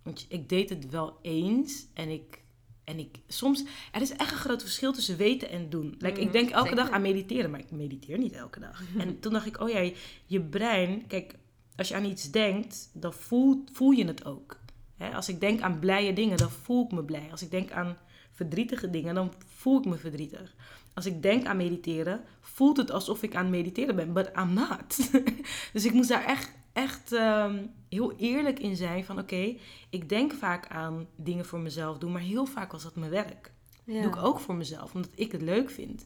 Want 0.05 0.25
ik 0.29 0.49
deed 0.49 0.69
het 0.69 0.89
wel 0.89 1.17
eens. 1.21 1.85
En 1.93 2.09
ik, 2.09 2.41
en 2.83 2.99
ik 2.99 3.17
soms. 3.27 3.63
Er 3.91 4.01
is 4.01 4.11
echt 4.11 4.31
een 4.31 4.37
groot 4.37 4.61
verschil 4.61 4.93
tussen 4.93 5.17
weten 5.17 5.49
en 5.49 5.69
doen. 5.69 5.95
Like, 5.99 6.19
ik 6.19 6.23
Mhm, 6.23 6.31
denk 6.31 6.49
elke 6.49 6.67
zeker. 6.69 6.83
dag 6.83 6.93
aan 6.93 7.01
mediteren, 7.01 7.51
maar 7.51 7.59
ik 7.59 7.71
mediteer 7.71 8.17
niet 8.17 8.33
elke 8.33 8.59
dag. 8.59 8.81
En 8.97 9.19
toen 9.19 9.33
dacht 9.33 9.45
ik, 9.45 9.59
oh 9.61 9.69
ja, 9.69 9.91
je 10.25 10.41
brein. 10.41 11.07
Kijk, 11.07 11.35
als 11.75 11.87
je 11.87 11.95
aan 11.95 12.05
iets 12.05 12.31
denkt, 12.31 12.89
dan 12.93 13.13
voel, 13.13 13.63
voel 13.71 13.91
je 13.91 14.05
het 14.05 14.25
ook. 14.25 14.59
Als 15.13 15.29
ik 15.29 15.39
denk 15.39 15.61
aan 15.61 15.79
blije 15.79 16.13
dingen, 16.13 16.37
dan 16.37 16.51
voel 16.51 16.85
ik 16.85 16.91
me 16.91 17.03
blij. 17.03 17.27
Als 17.31 17.41
ik 17.41 17.51
denk 17.51 17.71
aan 17.71 17.97
verdrietige 18.31 18.89
dingen, 18.89 19.15
dan 19.15 19.33
voel 19.45 19.79
ik 19.79 19.85
me 19.85 19.95
verdrietig. 19.97 20.55
Als 20.93 21.05
ik 21.05 21.21
denk 21.21 21.45
aan 21.45 21.57
mediteren, 21.57 22.21
voelt 22.41 22.77
het 22.77 22.91
alsof 22.91 23.23
ik 23.23 23.35
aan 23.35 23.41
het 23.43 23.51
mediteren 23.51 23.95
ben, 23.95 24.13
but 24.13 24.31
I'm 24.39 24.53
not. 24.53 25.11
dus 25.73 25.85
ik 25.85 25.93
moest 25.93 26.09
daar 26.09 26.25
echt, 26.25 26.51
echt 26.75 27.11
ehm, 27.11 27.65
heel 27.89 28.13
eerlijk 28.17 28.59
in 28.59 28.75
zijn 28.75 29.05
van 29.05 29.19
oké, 29.19 29.55
ik 29.89 30.09
denk 30.09 30.33
vaak 30.33 30.67
aan 30.67 31.07
dingen 31.15 31.45
voor 31.45 31.59
mezelf 31.59 31.97
doen, 31.97 32.11
maar 32.11 32.21
heel 32.21 32.45
vaak 32.45 32.71
was 32.71 32.83
dat 32.83 32.95
mijn 32.95 33.11
werk. 33.11 33.51
Ja. 33.83 33.93
Dat 33.93 34.03
doe 34.03 34.11
ik 34.11 34.27
ook 34.27 34.39
voor 34.39 34.55
mezelf, 34.55 34.93
omdat 34.93 35.11
ik 35.15 35.31
het 35.31 35.41
leuk 35.41 35.69
vind. 35.69 36.05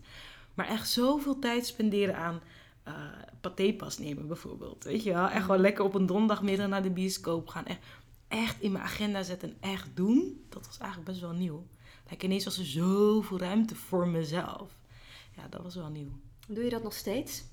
Maar 0.53 0.67
echt 0.67 0.89
zoveel 0.89 1.39
tijd 1.39 1.65
spenderen 1.65 2.17
aan 2.17 2.41
eh 2.83 2.93
patépas 3.41 3.97
nemen 3.97 4.27
bijvoorbeeld. 4.27 4.83
Weet 4.83 5.03
je 5.03 5.13
wel? 5.13 5.27
Echt 5.27 5.45
gewoon 5.45 5.61
lekker 5.61 5.83
op 5.83 5.93
een 5.93 6.05
donderdagmiddag 6.05 6.67
naar 6.67 6.83
de 6.83 6.89
bioscoop 6.89 7.47
gaan. 7.47 7.65
Echt, 7.65 7.79
echt 8.27 8.61
in 8.61 8.71
mijn 8.71 8.83
agenda 8.83 9.23
zetten 9.23 9.49
en 9.59 9.71
echt 9.71 9.87
doen. 9.93 10.45
Dat 10.49 10.65
was 10.65 10.77
eigenlijk 10.77 11.09
best 11.09 11.21
wel 11.21 11.33
nieuw. 11.33 11.67
Like, 12.09 12.25
ineens 12.25 12.43
was 12.43 12.57
er 12.57 12.65
zoveel 12.65 13.39
ruimte 13.39 13.75
voor 13.75 14.07
mezelf. 14.07 14.77
Ja, 15.35 15.47
dat 15.49 15.61
was 15.61 15.75
wel 15.75 15.89
nieuw. 15.89 16.11
Doe 16.47 16.63
je 16.63 16.69
dat 16.69 16.83
nog 16.83 16.93
steeds? 16.93 17.43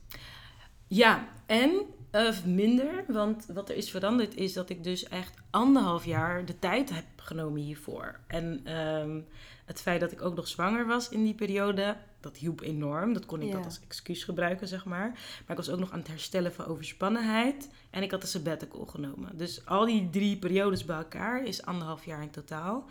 Ja, 0.86 1.28
en 1.46 1.82
eh, 2.10 2.44
minder, 2.44 3.04
want 3.08 3.46
wat 3.46 3.68
er 3.68 3.76
is 3.76 3.90
veranderd 3.90 4.34
is 4.34 4.52
dat 4.52 4.70
ik 4.70 4.84
dus 4.84 5.08
echt 5.08 5.34
anderhalf 5.50 6.04
jaar 6.04 6.44
de 6.44 6.58
tijd 6.58 6.90
heb 6.90 7.04
genomen 7.16 7.60
hiervoor. 7.60 8.20
En 8.26 8.60
ehm, 8.64 9.20
het 9.64 9.80
feit 9.80 10.00
dat 10.00 10.12
ik 10.12 10.22
ook 10.22 10.36
nog 10.36 10.48
zwanger 10.48 10.86
was 10.86 11.08
in 11.08 11.24
die 11.24 11.34
periode, 11.34 11.96
dat 12.20 12.36
hielp 12.36 12.60
enorm. 12.60 13.12
Dat 13.12 13.26
kon 13.26 13.40
ik 13.40 13.48
Ja. 13.48 13.54
dat 13.54 13.64
als 13.64 13.80
excuus 13.80 14.24
gebruiken, 14.24 14.68
zeg 14.68 14.84
maar. 14.84 15.08
Maar 15.08 15.44
ik 15.48 15.56
was 15.56 15.70
ook 15.70 15.78
nog 15.78 15.92
aan 15.92 15.98
het 15.98 16.08
herstellen 16.08 16.52
van 16.52 16.64
overspannenheid 16.66 17.70
en 17.90 18.02
ik 18.02 18.10
had 18.10 18.22
een 18.22 18.28
sabbatical 18.28 18.86
genomen. 18.86 19.36
Dus 19.36 19.66
al 19.66 19.84
die 19.86 20.10
drie 20.10 20.36
periodes 20.38 20.84
bij 20.84 20.96
elkaar 20.96 21.44
is 21.44 21.62
anderhalf 21.62 22.04
jaar 22.04 22.22
in 22.22 22.30
totaal. 22.30 22.84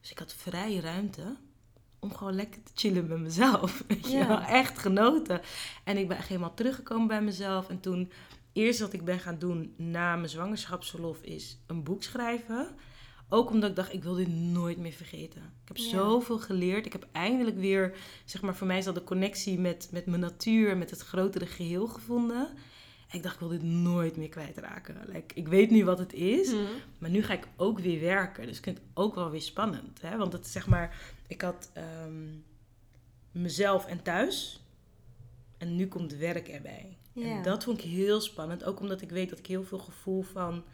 Dus 0.00 0.10
ik 0.10 0.18
had 0.18 0.34
vrij 0.34 0.76
ruimte 0.76 1.36
om 2.00 2.14
gewoon 2.14 2.34
lekker 2.34 2.62
te 2.62 2.70
chillen 2.74 3.06
met 3.06 3.18
mezelf. 3.20 3.82
Weet 3.88 4.06
je 4.10 4.16
Ja. 4.16 4.26
wel, 4.28 4.40
echt 4.40 4.78
genoten. 4.78 5.40
En 5.84 5.96
ik 5.96 6.08
ben 6.08 6.16
echt 6.16 6.28
helemaal 6.28 6.54
teruggekomen 6.54 7.06
bij 7.06 7.22
mezelf. 7.22 7.68
En 7.68 7.80
toen, 7.80 8.12
eerst 8.52 8.80
wat 8.80 8.92
ik 8.92 9.04
ben 9.04 9.18
gaan 9.18 9.38
doen 9.38 9.74
na 9.76 10.16
mijn 10.16 10.28
zwangerschapsverlof 10.28 11.22
is 11.22 11.58
een 11.66 11.82
boek 11.82 12.02
schrijven. 12.02 12.68
Ook 13.28 13.50
omdat 13.50 13.70
ik 13.70 13.76
dacht, 13.76 13.92
ik 13.92 14.02
wil 14.02 14.14
dit 14.14 14.28
nooit 14.28 14.78
meer 14.78 14.92
vergeten. 14.92 15.40
Ik 15.62 15.68
heb 15.68 15.76
Ja. 15.76 15.88
zoveel 15.88 16.38
geleerd. 16.38 16.86
Ik 16.86 16.92
heb 16.92 17.06
eindelijk 17.12 17.56
weer, 17.58 17.96
zeg 18.24 18.42
maar, 18.42 18.56
voor 18.56 18.66
mij 18.66 18.78
is 18.78 18.84
dat 18.84 18.94
de 18.94 19.04
connectie 19.04 19.58
met, 19.58 19.88
met 19.92 20.06
mijn 20.06 20.20
natuur, 20.20 20.76
met 20.76 20.90
het 20.90 21.00
grotere 21.00 21.46
geheel 21.46 21.86
gevonden. 21.86 22.48
En 23.08 23.16
ik 23.16 23.22
dacht, 23.22 23.34
ik 23.34 23.40
wil 23.40 23.48
dit 23.48 23.62
nooit 23.62 24.16
meer 24.16 24.28
kwijtraken. 24.28 24.96
Like, 25.06 25.34
ik 25.34 25.48
weet 25.48 25.70
nu 25.70 25.84
wat 25.84 25.98
het 25.98 26.12
is. 26.12 26.54
Maar 26.98 27.10
nu 27.10 27.22
ga 27.22 27.32
ik 27.32 27.48
ook 27.56 27.78
weer 27.78 28.00
werken. 28.00 28.46
Dus 28.46 28.56
ik 28.56 28.64
vind 28.64 28.78
het 28.78 28.86
ook 28.94 29.14
wel 29.14 29.30
weer 29.30 29.42
spannend. 29.42 30.00
Hè? 30.00 30.16
Want 30.16 30.32
het 30.32 30.44
is 30.46 30.52
zeg 30.52 30.66
maar, 30.66 30.96
ik 31.28 31.40
had 31.40 31.70
ehm, 31.72 32.26
mezelf 33.32 33.86
en 33.86 34.02
thuis. 34.02 34.62
En 35.58 35.76
nu 35.76 35.86
komt 35.86 36.12
werk 36.12 36.48
erbij. 36.48 36.96
En 37.14 37.42
dat 37.42 37.64
vond 37.64 37.78
ik 37.78 37.90
heel 37.90 38.20
spannend. 38.20 38.64
Ook 38.64 38.80
omdat 38.80 39.00
ik 39.00 39.10
weet 39.10 39.30
dat 39.30 39.38
ik 39.38 39.46
heel 39.46 39.64
veel 39.64 39.78
gevoel 39.78 40.22
van 40.22 40.64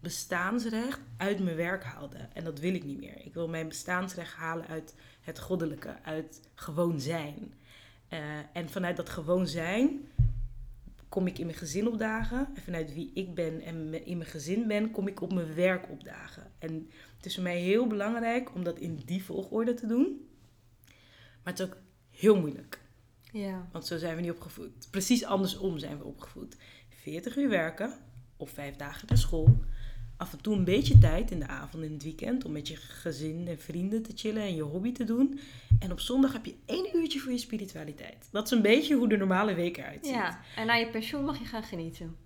bestaansrecht 0.00 1.00
uit 1.16 1.38
mijn 1.38 1.56
werk 1.56 1.84
haalde. 1.84 2.28
En 2.32 2.44
dat 2.44 2.58
wil 2.58 2.74
ik 2.74 2.84
niet 2.84 3.00
meer. 3.00 3.24
Ik 3.24 3.34
wil 3.34 3.48
mijn 3.48 3.68
bestaansrecht 3.68 4.34
halen 4.34 4.66
uit 4.66 4.94
het 5.20 5.38
goddelijke. 5.38 5.96
Uit 6.02 6.40
gewoon 6.54 7.00
zijn. 7.00 7.54
Eh, 8.08 8.38
en 8.52 8.68
vanuit 8.68 8.96
dat 8.96 9.08
gewoon 9.08 9.46
zijn 9.46 10.08
kom 11.10 11.26
ik 11.26 11.38
in 11.38 11.46
mijn 11.46 11.58
gezin 11.58 11.88
opdagen. 11.88 12.48
En 12.54 12.62
vanuit 12.62 12.94
wie 12.94 13.10
ik 13.14 13.34
ben 13.34 13.60
en 13.60 14.06
in 14.06 14.18
mijn 14.18 14.30
gezin 14.30 14.66
ben, 14.66 14.90
kom 14.90 15.06
ik 15.08 15.20
op 15.20 15.32
mijn 15.32 15.54
werk 15.54 15.90
opdagen. 15.90 16.52
En 16.58 16.90
het 17.16 17.26
is 17.26 17.34
voor 17.34 17.42
mij 17.42 17.58
heel 17.58 17.86
belangrijk 17.86 18.54
om 18.54 18.64
dat 18.64 18.78
in 18.78 19.00
die 19.04 19.24
volgorde 19.24 19.74
te 19.74 19.86
doen. 19.86 20.28
Maar 21.42 21.52
het 21.52 21.58
is 21.58 21.66
ook 21.66 21.76
heel 22.10 22.40
moeilijk. 22.40 22.80
Ja. 23.32 23.68
Want 23.72 23.86
zo 23.86 23.98
zijn 23.98 24.16
we 24.16 24.22
niet 24.22 24.30
opgevoed. 24.30 24.88
Precies 24.90 25.24
andersom 25.24 25.78
zijn 25.78 25.98
we 25.98 26.04
opgevoed. 26.04 26.56
40 26.88 27.36
uur 27.36 27.48
werken 27.48 27.98
of 28.36 28.50
vijf 28.50 28.76
dagen 28.76 29.08
naar 29.08 29.18
school. 29.18 29.64
Af 30.20 30.32
en 30.32 30.40
toe 30.40 30.54
een 30.54 30.64
beetje 30.64 30.98
tijd 30.98 31.30
in 31.30 31.38
de 31.38 31.46
avond 31.46 31.84
en 31.84 31.92
het 31.92 32.02
weekend 32.02 32.44
om 32.44 32.52
met 32.52 32.68
je 32.68 32.76
gezin 32.76 33.48
en 33.48 33.58
vrienden 33.58 34.02
te 34.02 34.12
chillen 34.14 34.42
en 34.42 34.54
je 34.54 34.62
hobby 34.62 34.92
te 34.92 35.04
doen. 35.04 35.40
En 35.78 35.92
op 35.92 36.00
zondag 36.00 36.32
heb 36.32 36.44
je 36.44 36.54
één 36.66 36.96
uurtje 36.96 37.18
voor 37.18 37.32
je 37.32 37.38
spiritualiteit. 37.38 38.28
Dat 38.32 38.44
is 38.44 38.50
een 38.50 38.62
beetje 38.62 38.94
hoe 38.94 39.08
de 39.08 39.16
normale 39.16 39.54
week 39.54 39.76
eruit 39.76 40.06
ziet. 40.06 40.14
Ja, 40.14 40.40
en 40.56 40.66
na 40.66 40.74
je 40.74 40.90
pensioen 40.90 41.24
mag 41.24 41.38
je 41.38 41.44
gaan 41.44 41.62
genieten. 41.62 42.16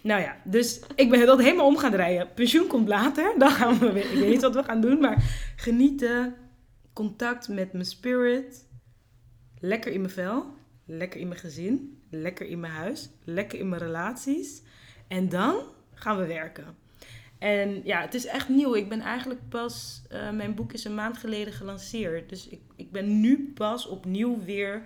Nou 0.00 0.20
ja, 0.20 0.36
dus 0.44 0.80
ik 0.94 1.10
ben 1.10 1.26
dat 1.26 1.38
helemaal 1.38 1.66
om 1.66 1.76
gaan 1.76 1.90
draaien. 1.90 2.34
Pensioen 2.34 2.66
komt 2.66 2.88
later, 2.88 3.34
dan 3.38 3.50
gaan 3.50 3.78
we 3.78 3.92
weer. 3.92 4.12
Ik 4.12 4.18
weet 4.18 4.30
niet 4.30 4.42
wat 4.42 4.54
we 4.54 4.62
gaan 4.62 4.80
doen, 4.80 5.00
maar 5.00 5.52
genieten, 5.56 6.34
contact 6.92 7.48
met 7.48 7.72
mijn 7.72 7.84
spirit, 7.84 8.66
lekker 9.58 9.92
in 9.92 10.00
mijn 10.00 10.12
vel, 10.12 10.46
lekker 10.86 11.20
in 11.20 11.28
mijn 11.28 11.40
gezin, 11.40 12.02
lekker 12.10 12.46
in 12.46 12.60
mijn 12.60 12.72
huis, 12.72 13.10
lekker 13.24 13.58
in 13.58 13.68
mijn 13.68 13.82
relaties. 13.82 14.62
En 15.08 15.28
dan 15.28 15.62
gaan 15.98 16.18
we 16.18 16.26
werken. 16.26 16.76
En 17.38 17.80
ja, 17.84 18.00
het 18.00 18.14
is 18.14 18.26
echt 18.26 18.48
nieuw. 18.48 18.74
Ik 18.74 18.88
ben 18.88 19.00
eigenlijk 19.00 19.48
pas, 19.48 20.02
eh, 20.08 20.30
mijn 20.30 20.54
boek 20.54 20.72
is 20.72 20.84
een 20.84 20.94
maand 20.94 21.18
geleden 21.18 21.52
gelanceerd. 21.52 22.28
Dus 22.28 22.48
ik, 22.48 22.60
ik 22.76 22.92
ben 22.92 23.20
nu 23.20 23.52
pas 23.54 23.86
opnieuw 23.86 24.44
weer 24.44 24.82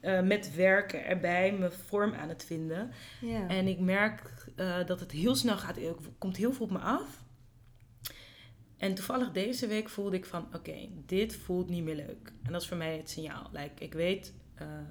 eh, 0.00 0.20
met 0.20 0.54
werken 0.54 1.04
erbij 1.04 1.52
mijn 1.52 1.72
vorm 1.72 2.12
aan 2.12 2.28
het 2.28 2.44
vinden. 2.44 2.90
En 3.48 3.66
ik 3.66 3.78
merk 3.78 4.46
eh, 4.56 4.86
dat 4.86 5.00
het 5.00 5.12
heel 5.12 5.34
snel 5.34 5.56
gaat. 5.56 5.76
Er 5.76 5.94
komt 6.18 6.36
heel 6.36 6.52
veel 6.52 6.64
op 6.64 6.72
me 6.72 6.78
af. 6.78 7.22
En 8.76 8.94
toevallig 8.94 9.32
deze 9.32 9.66
week 9.66 9.88
voelde 9.88 10.16
ik 10.16 10.24
van... 10.24 10.46
Oké, 10.54 10.88
dit 11.06 11.36
voelt 11.36 11.68
niet 11.68 11.84
meer 11.84 11.96
leuk. 11.96 12.32
En 12.42 12.52
dat 12.52 12.62
is 12.62 12.68
voor 12.68 12.76
mij 12.76 12.96
het 12.96 13.10
signaal. 13.10 13.48
Like, 13.52 13.84
ik 13.84 13.92
weet, 13.92 14.34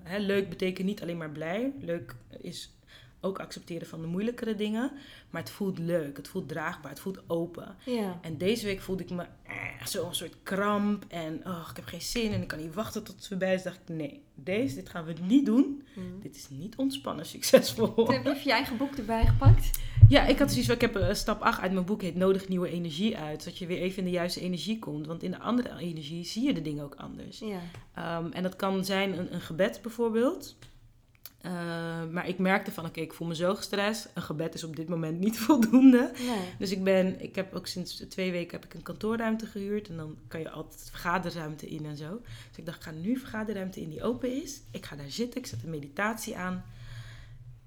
hè, 0.04 0.18
leuk 0.18 0.50
betekent 0.50 0.88
niet 0.88 1.02
alleen 1.02 1.18
maar 1.18 1.32
blij. 1.32 1.74
Leuk 1.80 2.16
is 2.42 2.76
ook 3.24 3.40
accepteren 3.40 3.88
van 3.88 4.02
de 4.02 4.08
moeilijkere 4.08 4.56
dingen. 4.56 4.92
Maar 5.30 5.42
het 5.42 5.52
voelt 5.52 5.80
leuk. 5.80 6.18
Het 6.18 6.28
voelt 6.28 6.48
draagbaar. 6.48 6.92
Het 6.92 7.00
voelt 7.00 7.22
open. 7.28 7.76
ja. 7.86 8.20
En 8.22 8.38
deze 8.38 8.66
week 8.66 8.82
voelde 8.82 9.04
ik 9.04 9.10
me 9.10 9.24
eh, 9.44 9.86
zo'n 9.86 10.14
soort 10.14 10.36
kramp. 10.44 11.06
En 11.08 11.42
oh, 11.46 11.68
ik 11.70 11.76
heb 11.76 11.86
geen 11.86 12.02
zin 12.02 12.32
en 12.32 12.42
ik 12.42 12.48
kan 12.48 12.60
niet 12.60 12.74
wachten 12.74 13.04
tot 13.04 13.16
het 13.16 13.28
voorbij 13.28 13.54
is. 13.54 13.64
dacht 13.64 13.80
ik, 13.86 13.96
nee, 13.96 14.22
deze, 14.36 14.76
dit 14.76 14.90
gaan 14.90 15.06
we 15.06 15.14
niet 15.22 15.46
doen. 15.46 15.84
Hm. 15.94 16.00
Dit 16.22 16.36
is 16.36 16.50
niet 16.50 16.76
ontspannen 16.76 17.26
succesvol. 17.26 17.94
Heb 18.08 18.24
je 18.24 18.30
even 18.30 18.42
je 18.44 18.52
eigen 18.52 18.78
boek 18.78 18.96
erbij 18.96 19.26
gepakt. 19.26 19.80
Ja, 20.08 20.26
ik 20.26 20.40
had 20.40 20.52
zoiets 20.52 20.70
ik 20.70 20.82
heb 20.82 20.96
eh, 20.96 21.14
stap 21.14 21.42
8 21.42 21.62
uit 21.62 21.72
mijn 21.72 21.86
boek 21.86 22.02
heet 22.02 22.16
Nodig 22.16 22.48
nieuwe 22.48 22.70
energie 22.70 23.18
uit. 23.18 23.44
Zodat 23.44 23.58
je 23.58 23.66
weer 23.66 23.78
even 23.78 23.98
in 23.98 24.04
de 24.04 24.12
juiste 24.12 24.42
energie 24.42 24.80
komt. 24.80 25.08
Want 25.08 25.24
in 25.24 25.32
de 25.32 25.40
andere 25.40 25.78
energie 25.78 26.26
zie 26.26 26.44
je 26.44 26.54
de 26.54 26.62
dingen 26.62 26.84
ook 26.84 26.96
anders. 26.96 27.40
Ja. 27.40 27.60
Ehm, 27.94 28.32
en 28.32 28.44
dat 28.44 28.56
kan 28.56 28.86
zijn 28.86 29.18
een, 29.18 29.34
een 29.34 29.42
gebed 29.42 29.80
bijvoorbeeld. 29.82 30.56
Eh, 31.44 31.52
maar 32.12 32.28
ik 32.28 32.38
merkte 32.38 32.72
van, 32.72 32.86
oké, 32.86 33.00
ik 33.00 33.14
voel 33.14 33.28
me 33.28 33.36
zo 33.36 33.56
gestrest. 33.56 34.10
Een 34.14 34.22
gebed 34.22 34.54
is 34.54 34.64
op 34.64 34.76
dit 34.76 34.88
moment 34.88 35.20
niet 35.20 35.40
voldoende. 35.48 36.12
Nee. 36.18 36.50
Dus 36.58 36.72
ik 36.72 36.84
ben, 36.84 37.22
ik 37.22 37.36
heb 37.36 37.54
ook 37.54 37.68
sinds 37.68 38.06
twee 38.10 38.32
weken 38.32 38.52
heb 38.52 38.66
ik 38.66 38.74
een 38.74 38.82
kantoorruimte 38.82 39.46
gehuurd. 39.46 39.90
En 39.90 39.98
dan 39.98 40.18
kan 40.28 40.40
je 40.40 40.50
altijd 40.50 40.90
vergaderruimte 40.90 41.70
in 41.70 41.86
en 41.86 41.98
zo. 41.98 42.22
Dus 42.50 42.58
ik 42.58 42.66
dacht, 42.66 42.78
ik 42.78 42.84
ga 42.84 42.92
nu 42.92 43.18
vergaderruimte 43.18 43.82
in 43.82 43.90
die 43.90 44.04
open 44.04 44.44
is. 44.44 44.62
Ik 44.72 44.86
ga 44.86 44.96
daar 44.96 45.10
zitten, 45.10 45.40
ik 45.40 45.48
zet 45.48 45.64
een 45.64 45.70
meditatie 45.70 46.38
aan. 46.38 46.64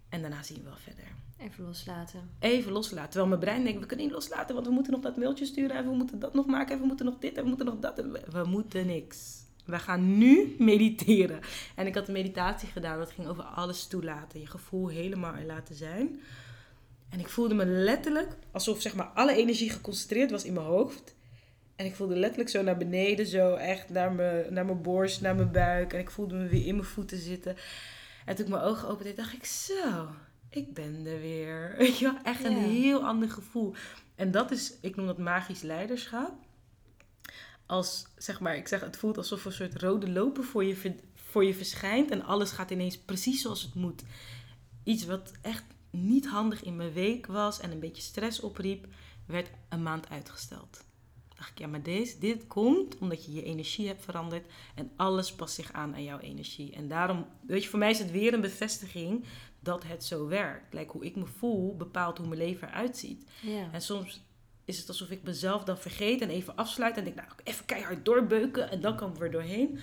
En 0.08 0.20
daarna 0.20 0.42
zien 0.42 0.58
we 0.58 0.64
wel 0.64 0.76
verder. 0.76 1.04
Even 1.38 1.64
loslaten. 1.64 2.30
Even 2.38 2.72
loslaten. 2.72 3.10
Terwijl 3.10 3.28
mijn 3.28 3.40
brein 3.40 3.64
denkt, 3.64 3.80
we 3.80 3.86
kunnen 3.86 4.06
niet 4.06 4.14
loslaten, 4.14 4.54
want 4.54 4.66
we 4.66 4.72
moeten 4.72 4.92
nog 4.92 5.02
dat 5.02 5.16
mailtje 5.16 5.44
sturen. 5.44 5.76
En 5.76 5.84
we 5.84 5.94
moeten 5.94 6.18
dat 6.18 6.34
nog 6.34 6.46
maken. 6.46 6.74
En 6.74 6.80
we 6.80 6.86
moeten 6.86 7.06
nog 7.06 7.18
dit 7.18 7.36
en 7.36 7.42
we 7.42 7.48
moeten 7.48 7.66
nog 7.66 7.78
dat. 7.78 7.98
En 7.98 8.12
we 8.12 8.44
moeten 8.44 8.86
niks. 8.86 9.35
We 9.66 9.78
gaan 9.78 10.18
nu 10.18 10.54
mediteren. 10.58 11.40
En 11.74 11.86
ik 11.86 11.94
had 11.94 12.06
een 12.06 12.12
meditatie 12.12 12.68
gedaan. 12.68 12.98
Dat 12.98 13.10
ging 13.10 13.28
over 13.28 13.42
alles 13.44 13.86
toelaten. 13.86 14.40
Je 14.40 14.46
gevoel 14.46 14.88
helemaal 14.88 15.34
er 15.34 15.46
laten 15.46 15.74
zijn. 15.74 16.20
En 17.10 17.20
ik 17.20 17.28
voelde 17.28 17.54
me 17.54 17.64
letterlijk 17.66 18.36
alsof 18.52 18.80
zeg 18.80 18.94
maar 18.94 19.06
alle 19.06 19.34
energie 19.36 19.70
geconcentreerd 19.70 20.30
was 20.30 20.44
in 20.44 20.52
mijn 20.52 20.66
hoofd. 20.66 21.14
En 21.76 21.86
ik 21.86 21.94
voelde 21.94 22.16
letterlijk 22.16 22.50
zo 22.50 22.62
naar 22.62 22.76
beneden, 22.76 23.26
zo 23.26 23.54
echt 23.54 23.88
naar 23.90 24.12
mijn, 24.12 24.52
naar 24.54 24.64
mijn 24.64 24.82
borst, 24.82 25.20
naar 25.20 25.34
mijn 25.34 25.52
buik. 25.52 25.92
En 25.92 25.98
ik 26.00 26.10
voelde 26.10 26.34
me 26.34 26.48
weer 26.48 26.66
in 26.66 26.74
mijn 26.74 26.86
voeten 26.88 27.18
zitten. 27.18 27.56
En 28.24 28.34
toen 28.36 28.44
ik 28.44 28.50
mijn 28.50 28.62
ogen 28.64 28.88
opende, 28.88 29.14
dacht 29.14 29.32
ik 29.32 29.44
zo, 29.44 30.08
ik 30.50 30.74
ben 30.74 31.06
er 31.06 31.20
weer. 31.20 31.74
Weet 31.78 31.98
je 31.98 32.04
wel, 32.04 32.18
echt 32.22 32.44
een 32.44 32.52
Ja. 32.60 32.66
heel 32.68 33.04
ander 33.04 33.30
gevoel. 33.30 33.74
En 34.14 34.30
dat 34.30 34.50
is, 34.50 34.72
ik 34.80 34.96
noem 34.96 35.06
dat 35.06 35.18
magisch 35.18 35.62
leiderschap. 35.62 36.32
Als, 37.66 38.06
zeg 38.16 38.40
maar, 38.40 38.56
ik 38.56 38.68
zeg, 38.68 38.80
het 38.80 38.96
voelt 38.96 39.16
alsof 39.16 39.40
er 39.40 39.46
een 39.46 39.52
soort 39.52 39.82
rode 39.82 40.10
loper 40.10 40.44
voor 40.44 40.64
je, 40.64 40.94
voor 41.14 41.44
je 41.44 41.54
verschijnt. 41.54 42.10
En 42.10 42.24
alles 42.24 42.50
gaat 42.50 42.70
ineens 42.70 42.98
precies 42.98 43.42
zoals 43.42 43.62
het 43.62 43.74
moet. 43.74 44.02
Iets 44.84 45.04
wat 45.04 45.32
echt 45.42 45.64
niet 45.90 46.26
handig 46.26 46.62
in 46.62 46.76
mijn 46.76 46.92
week 46.92 47.26
was 47.26 47.60
en 47.60 47.70
een 47.70 47.80
beetje 47.80 48.02
stress 48.02 48.40
opriep, 48.40 48.86
werd 49.26 49.50
een 49.68 49.82
maand 49.82 50.08
uitgesteld. 50.08 50.84
dacht 51.34 51.50
ik, 51.50 51.58
ja, 51.58 51.66
maar 51.66 51.82
deze, 51.82 52.18
dit 52.18 52.46
komt 52.46 52.98
omdat 52.98 53.24
je 53.24 53.32
je 53.32 53.42
energie 53.42 53.86
hebt 53.86 54.04
veranderd 54.04 54.46
en 54.74 54.90
alles 54.96 55.32
past 55.32 55.54
zich 55.54 55.72
aan 55.72 55.94
aan 55.94 56.04
jouw 56.04 56.18
energie. 56.18 56.72
En 56.72 56.88
daarom, 56.88 57.26
weet 57.46 57.62
je, 57.62 57.68
voor 57.68 57.78
mij 57.78 57.90
is 57.90 57.98
het 57.98 58.10
weer 58.10 58.34
een 58.34 58.40
bevestiging 58.40 59.24
dat 59.60 59.84
het 59.84 60.04
zo 60.04 60.26
werkt. 60.26 60.74
Like, 60.74 60.92
hoe 60.92 61.04
ik 61.04 61.16
me 61.16 61.26
voel 61.26 61.76
bepaalt 61.76 62.18
hoe 62.18 62.26
mijn 62.26 62.40
leven 62.40 62.68
eruit 62.68 62.96
ziet. 62.96 63.30
Ja. 63.42 63.68
En 63.72 63.82
soms 63.82 64.25
is 64.66 64.78
het 64.78 64.88
alsof 64.88 65.10
ik 65.10 65.22
mezelf 65.22 65.64
dan 65.64 65.78
vergeet 65.78 66.20
en 66.20 66.28
even 66.28 66.56
afsluit 66.56 66.96
en 66.96 67.04
denk, 67.04 67.16
nou, 67.16 67.28
even 67.44 67.64
keihard 67.64 68.04
doorbeuken 68.04 68.70
en 68.70 68.80
dan 68.80 68.96
komen 68.96 69.18
we 69.18 69.24
er 69.24 69.30
doorheen. 69.30 69.78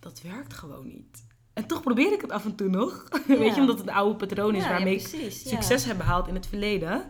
Dat 0.00 0.20
werkt 0.22 0.54
gewoon 0.54 0.86
niet. 0.86 1.26
En 1.52 1.66
toch 1.66 1.82
probeer 1.82 2.12
ik 2.12 2.20
het 2.20 2.30
af 2.30 2.44
en 2.44 2.54
toe 2.54 2.68
nog. 2.68 3.08
Weet 3.26 3.54
je, 3.54 3.60
omdat 3.60 3.78
het 3.78 3.88
een 3.88 3.94
oude 3.94 4.16
patroon 4.16 4.54
is 4.54 4.62
Ja, 4.62 4.68
waarmee 4.68 4.98
ja, 4.98 5.04
ik 5.04 5.08
precies, 5.08 5.48
succes 5.48 5.84
heb 5.84 5.96
behaald 5.96 6.28
in 6.28 6.34
het 6.34 6.46
verleden. 6.46 7.06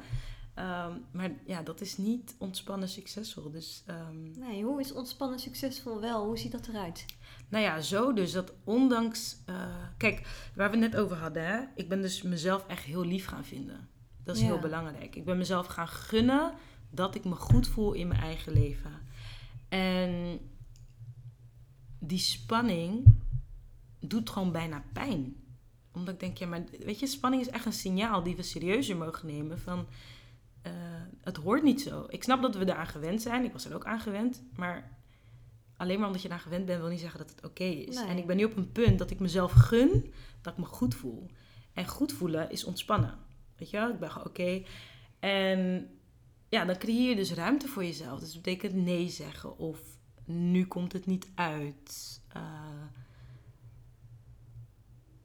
Ehm, 0.55 0.93
maar 1.13 1.31
ja, 1.47 1.63
dat 1.63 1.81
is 1.81 1.97
niet 1.97 2.35
ontspannen 2.39 2.89
succesvol. 2.89 3.51
Dus 3.51 3.83
ehm, 3.87 4.39
Nee, 4.39 4.65
hoe 4.65 4.81
is 4.81 4.93
ontspannen 4.93 5.39
succesvol 5.39 6.01
wel? 6.01 6.25
Hoe 6.25 6.39
ziet 6.39 6.53
dat 6.53 6.67
eruit? 6.67 7.05
nou 7.49 7.65
ja, 7.65 7.81
zo 7.81 8.13
dus 8.13 8.33
dat 8.33 8.53
ondanks... 8.65 9.37
eh, 9.47 9.55
kijk, 9.97 10.21
waar 10.55 10.71
we 10.71 10.79
het 10.79 10.93
net 10.93 11.01
over 11.01 11.17
hadden, 11.17 11.47
hè? 11.47 11.61
ik 11.75 11.89
ben 11.89 12.03
dus 12.03 12.23
mezelf 12.23 12.65
echt 12.67 12.85
heel 12.85 13.05
lief 13.05 13.27
gaan 13.27 13.45
vinden. 13.45 13.89
Dat 14.25 14.37
is 14.37 14.43
heel 14.43 14.59
belangrijk. 14.59 15.17
Ik 15.17 15.25
ben 15.25 15.39
mezelf 15.39 15.67
gaan 15.67 15.89
gunnen 15.89 16.53
dat 16.91 17.15
ik 17.15 17.25
me 17.25 17.35
goed 17.35 17.69
voel 17.69 17.93
in 17.93 18.09
mijn 18.09 18.21
eigen 18.21 18.53
leven. 18.53 18.93
En 19.69 20.39
die 21.99 22.19
spanning 22.19 23.15
doet 24.01 24.31
gewoon 24.31 24.53
bijna 24.53 24.85
pijn. 24.93 25.37
Omdat 25.93 26.15
ik 26.15 26.21
denk, 26.21 26.37
ja, 26.37 26.47
maar 26.47 26.65
weet 26.79 26.99
je, 26.99 27.07
spanning 27.07 27.43
is 27.43 27.51
echt 27.51 27.67
een 27.67 27.73
signaal 27.73 28.23
die 28.23 28.37
we 28.37 28.43
serieuzer 28.43 28.97
mogen 28.97 29.27
nemen. 29.27 29.59
Van, 29.59 29.87
eh, 30.63 30.73
het 31.21 31.37
hoort 31.37 31.63
niet 31.63 31.81
zo. 31.81 32.07
Ik 32.09 32.23
snap 32.23 32.43
dat 32.43 32.57
we 32.57 32.65
eraan 32.65 32.87
gewend 32.87 33.23
zijn. 33.23 33.45
Ik 33.45 33.53
was 33.53 33.65
er 33.65 33.75
ook 33.75 33.85
aan 33.85 34.01
gewend. 34.01 34.43
Maar 34.57 34.99
alleen 35.77 35.99
maar 35.99 36.07
omdat 36.07 36.23
je 36.23 36.29
eraan 36.29 36.41
gewend 36.41 36.67
bent, 36.67 36.81
wil 36.81 36.89
niet 36.89 37.01
zeggen 37.01 37.19
dat 37.19 37.31
het 37.31 37.45
oké 37.45 37.65
is. 37.65 37.95
Nee. 37.95 38.07
En 38.07 38.17
ik 38.19 38.27
ben 38.27 38.37
nu 38.37 38.45
op 38.45 38.57
een 38.57 38.73
punt 38.73 38.99
dat 38.99 39.11
ik 39.11 39.21
mezelf 39.21 39.53
gun 39.53 40.13
dat 40.41 40.53
ik 40.53 40.59
me 40.59 40.65
goed 40.65 40.95
voel. 40.95 41.31
En 41.73 41.87
goed 41.87 42.13
voelen 42.13 42.51
is 42.51 42.65
ontspannen. 42.65 43.15
Weet 43.57 43.71
je 43.71 43.77
wel? 43.77 43.91
Ik 43.91 43.99
ben 43.99 44.11
gewoon 44.11 44.29
oké. 44.29 44.63
En 45.19 45.91
ja, 46.49 46.65
dan 46.65 46.79
creëer 46.79 47.09
je 47.09 47.17
dus 47.17 47.33
ruimte 47.33 47.69
voor 47.69 47.85
jezelf. 47.85 48.21
Dus 48.21 48.33
dat 48.33 48.43
betekent 48.43 48.75
nee 48.75 49.09
zeggen 49.09 49.59
of 49.59 49.81
nu 50.25 50.67
komt 50.67 50.93
het 50.93 51.07
niet 51.07 51.29
uit. 51.35 52.21
Eh, 52.29 52.43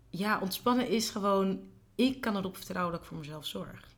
ja, 0.09 0.39
ontspannen 0.39 0.89
is 0.89 1.09
gewoon, 1.09 1.59
ik 1.95 2.21
kan 2.21 2.37
erop 2.37 2.55
vertrouwen 2.55 2.91
dat 2.93 3.01
ik 3.01 3.07
voor 3.07 3.17
mezelf 3.17 3.45
zorg. 3.45 3.91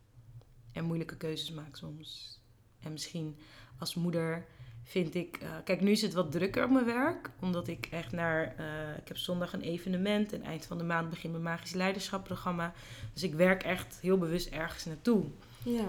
En 0.71 0.85
moeilijke 0.85 1.17
keuzes 1.17 1.51
maak 1.51 1.75
soms. 1.75 2.39
En 2.79 2.91
misschien 2.91 3.37
als 3.79 3.95
moeder 3.95 4.45
vind 4.83 5.15
ik, 5.15 5.37
eh, 5.37 5.49
kijk 5.63 5.81
nu 5.81 5.91
is 5.91 6.01
het 6.01 6.13
wat 6.13 6.31
drukker 6.31 6.63
op 6.63 6.69
mijn 6.69 6.85
werk. 6.85 7.29
Omdat 7.39 7.67
ik 7.67 7.85
echt 7.85 8.11
naar, 8.11 8.55
eh, 8.57 8.97
ik 8.97 9.07
heb 9.07 9.17
zondag 9.17 9.53
een 9.53 9.61
evenement 9.61 10.33
en 10.33 10.41
eind 10.41 10.65
van 10.65 10.77
de 10.77 10.83
maand 10.83 11.09
begin 11.09 11.31
mijn 11.31 11.43
magisch 11.43 11.73
leiderschap 11.73 12.23
programma. 12.23 12.73
Dus 13.13 13.23
ik 13.23 13.33
werk 13.33 13.63
echt 13.63 13.99
heel 14.01 14.17
bewust 14.17 14.49
ergens 14.49 14.85
naartoe. 14.85 15.23
Ja. 15.63 15.85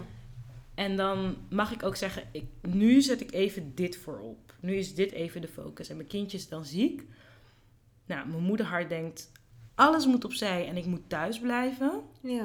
En 0.76 0.96
dan 0.96 1.36
mag 1.50 1.72
ik 1.72 1.82
ook 1.82 1.96
zeggen, 1.96 2.22
ik, 2.32 2.44
nu 2.62 3.02
zet 3.02 3.20
ik 3.20 3.32
even 3.32 3.74
dit 3.74 3.96
voorop. 3.96 4.54
Nu 4.60 4.74
is 4.74 4.94
dit 4.94 5.12
even 5.12 5.40
de 5.40 5.48
focus. 5.48 5.88
En 5.88 5.96
mijn 5.96 6.08
kindje 6.08 6.36
is 6.36 6.48
dan 6.48 6.64
ziek. 6.64 7.04
Nou, 8.06 8.28
mijn 8.28 8.42
moederhart 8.42 8.88
denkt, 8.88 9.32
alles 9.74 10.06
moet 10.06 10.24
opzij 10.24 10.68
en 10.68 10.76
ik 10.76 10.86
moet 10.86 11.08
thuis 11.08 11.40
blijven. 11.40 12.02
Ja. 12.20 12.42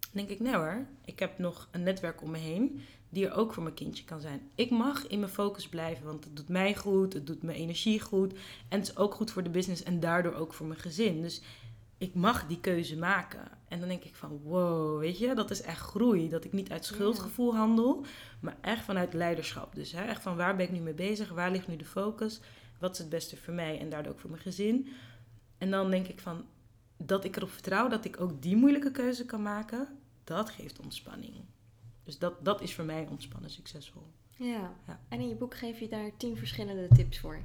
Dan 0.00 0.26
denk 0.26 0.28
ik, 0.28 0.40
nee 0.40 0.54
hoor, 0.54 0.86
ik 1.04 1.18
heb 1.18 1.38
nog 1.38 1.68
een 1.70 1.82
netwerk 1.82 2.22
om 2.22 2.30
me 2.30 2.38
heen 2.38 2.80
die 3.08 3.26
er 3.26 3.34
ook 3.34 3.52
voor 3.54 3.62
mijn 3.62 3.74
kindje 3.74 4.04
kan 4.04 4.20
zijn. 4.20 4.50
Ik 4.54 4.70
mag 4.70 5.06
in 5.06 5.20
mijn 5.20 5.32
focus 5.32 5.68
blijven, 5.68 6.06
want 6.06 6.24
het 6.24 6.36
doet 6.36 6.48
mij 6.48 6.76
goed, 6.76 7.12
het 7.12 7.26
doet 7.26 7.42
mijn 7.42 7.58
energie 7.58 8.00
goed. 8.00 8.32
En 8.68 8.78
het 8.78 8.88
is 8.88 8.96
ook 8.96 9.14
goed 9.14 9.30
voor 9.30 9.42
de 9.42 9.50
business 9.50 9.82
en 9.82 10.00
daardoor 10.00 10.34
ook 10.34 10.54
voor 10.54 10.66
mijn 10.66 10.80
gezin. 10.80 11.22
Dus 11.22 11.42
ik 12.02 12.14
mag 12.14 12.46
die 12.46 12.60
keuze 12.60 12.96
maken. 12.96 13.48
En 13.68 13.78
dan 13.78 13.88
denk 13.88 14.04
ik 14.04 14.14
van, 14.14 14.40
wow, 14.42 14.98
weet 14.98 15.18
je, 15.18 15.34
dat 15.34 15.50
is 15.50 15.62
echt 15.62 15.80
groei. 15.80 16.28
Dat 16.28 16.44
ik 16.44 16.52
niet 16.52 16.70
uit 16.70 16.84
schuldgevoel 16.84 17.56
handel, 17.56 18.04
maar 18.40 18.56
echt 18.60 18.84
vanuit 18.84 19.14
leiderschap. 19.14 19.74
Dus 19.74 19.92
hè, 19.92 20.04
echt 20.04 20.22
van, 20.22 20.36
waar 20.36 20.56
ben 20.56 20.66
ik 20.66 20.72
nu 20.72 20.80
mee 20.80 20.94
bezig? 20.94 21.28
Waar 21.28 21.50
ligt 21.50 21.68
nu 21.68 21.76
de 21.76 21.84
focus? 21.84 22.40
Wat 22.78 22.92
is 22.92 22.98
het 22.98 23.08
beste 23.08 23.36
voor 23.36 23.54
mij 23.54 23.78
en 23.78 23.90
daardoor 23.90 24.12
ook 24.12 24.20
voor 24.20 24.30
mijn 24.30 24.42
gezin? 24.42 24.88
En 25.58 25.70
dan 25.70 25.90
denk 25.90 26.06
ik 26.06 26.20
van, 26.20 26.44
dat 26.96 27.24
ik 27.24 27.36
erop 27.36 27.50
vertrouw 27.50 27.88
dat 27.88 28.04
ik 28.04 28.20
ook 28.20 28.42
die 28.42 28.56
moeilijke 28.56 28.90
keuze 28.90 29.24
kan 29.24 29.42
maken, 29.42 29.88
dat 30.24 30.50
geeft 30.50 30.80
ontspanning. 30.80 31.34
Dus 32.04 32.18
dat, 32.18 32.44
dat 32.44 32.60
is 32.60 32.74
voor 32.74 32.84
mij 32.84 33.06
ontspannen 33.10 33.50
succesvol. 33.50 34.06
Ja. 34.36 34.74
Ja. 34.86 35.00
En 35.08 35.20
in 35.20 35.28
je 35.28 35.34
boek 35.34 35.56
geef 35.56 35.78
je 35.78 35.88
daar 35.88 36.16
tien 36.16 36.36
verschillende 36.36 36.88
tips 36.88 37.18
voor. 37.18 37.40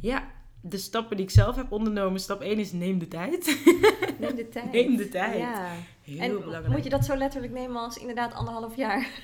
Ja, 0.00 0.30
de 0.68 0.78
stappen 0.78 1.16
die 1.16 1.26
ik 1.26 1.32
zelf 1.32 1.56
heb 1.56 1.72
ondernomen. 1.72 2.20
Stap 2.20 2.40
1 2.40 2.58
is 2.58 2.72
neem 2.72 2.98
de 2.98 3.08
tijd. 3.08 3.46
Neem 4.20 4.34
de 4.34 4.48
tijd. 4.52 4.72
Neem 4.72 4.96
de 4.96 5.08
tijd. 5.08 5.38
Ja. 5.38 5.70
Heel 6.02 6.20
en 6.20 6.30
belangrijk. 6.40 6.68
moet 6.74 6.84
je 6.84 6.90
dat 6.90 7.04
zo 7.04 7.16
letterlijk 7.16 7.52
nemen 7.52 7.82
als 7.82 7.96
inderdaad 7.96 8.34
anderhalf 8.34 8.76
jaar? 8.76 9.08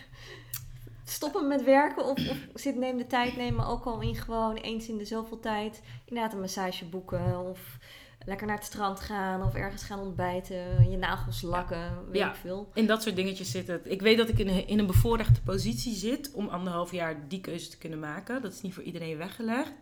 Stoppen 1.05 1.49
met 1.49 1.65
werken 1.65 2.05
of, 2.05 2.19
of 2.31 2.37
zit 2.55 2.77
neem 2.77 2.97
de 2.97 3.07
tijd 3.07 3.37
nemen 3.37 3.67
ook 3.67 3.85
al 3.85 4.01
in 4.01 4.15
gewoon 4.17 4.55
eens 4.57 4.89
in 4.89 4.99
de 4.99 5.05
zoveel 5.05 5.41
tijd 5.41 5.83
inderdaad 6.05 6.33
een 6.33 6.41
massage 6.41 6.85
boeken 6.85 7.51
of 7.51 7.79
lekker 8.27 8.47
naar 8.47 8.57
het 8.57 8.65
strand 8.65 9.01
gaan 9.01 9.43
of 9.43 9.55
ergens 9.55 9.83
gaan 9.83 9.99
ontbijten, 10.01 10.91
je 10.91 10.97
nagels 10.97 11.43
lakken, 11.43 11.93
weet 12.11 12.21
Ja. 12.21 12.29
ik 12.29 12.35
veel. 12.35 12.71
In 12.75 12.87
dat 12.87 13.03
soort 13.03 13.17
dingetjes 13.17 13.51
zit 13.51 13.67
het. 13.67 13.91
Ik 13.91 14.03
weet 14.03 14.17
dat 14.17 14.29
ik 14.29 14.39
in 14.39 14.49
een, 14.49 14.67
in 14.67 14.79
een 14.79 14.87
bevoorrechte 14.87 15.43
positie 15.43 15.95
zit 15.95 16.31
om 16.33 16.49
anderhalf 16.49 16.93
jaar 16.93 17.29
die 17.29 17.41
keuze 17.41 17.69
te 17.69 17.79
kunnen 17.79 17.99
maken. 17.99 18.43
Dat 18.43 18.53
is 18.53 18.61
niet 18.63 18.75
voor 18.75 18.83
iedereen 18.83 19.17
weggelegd. 19.17 19.73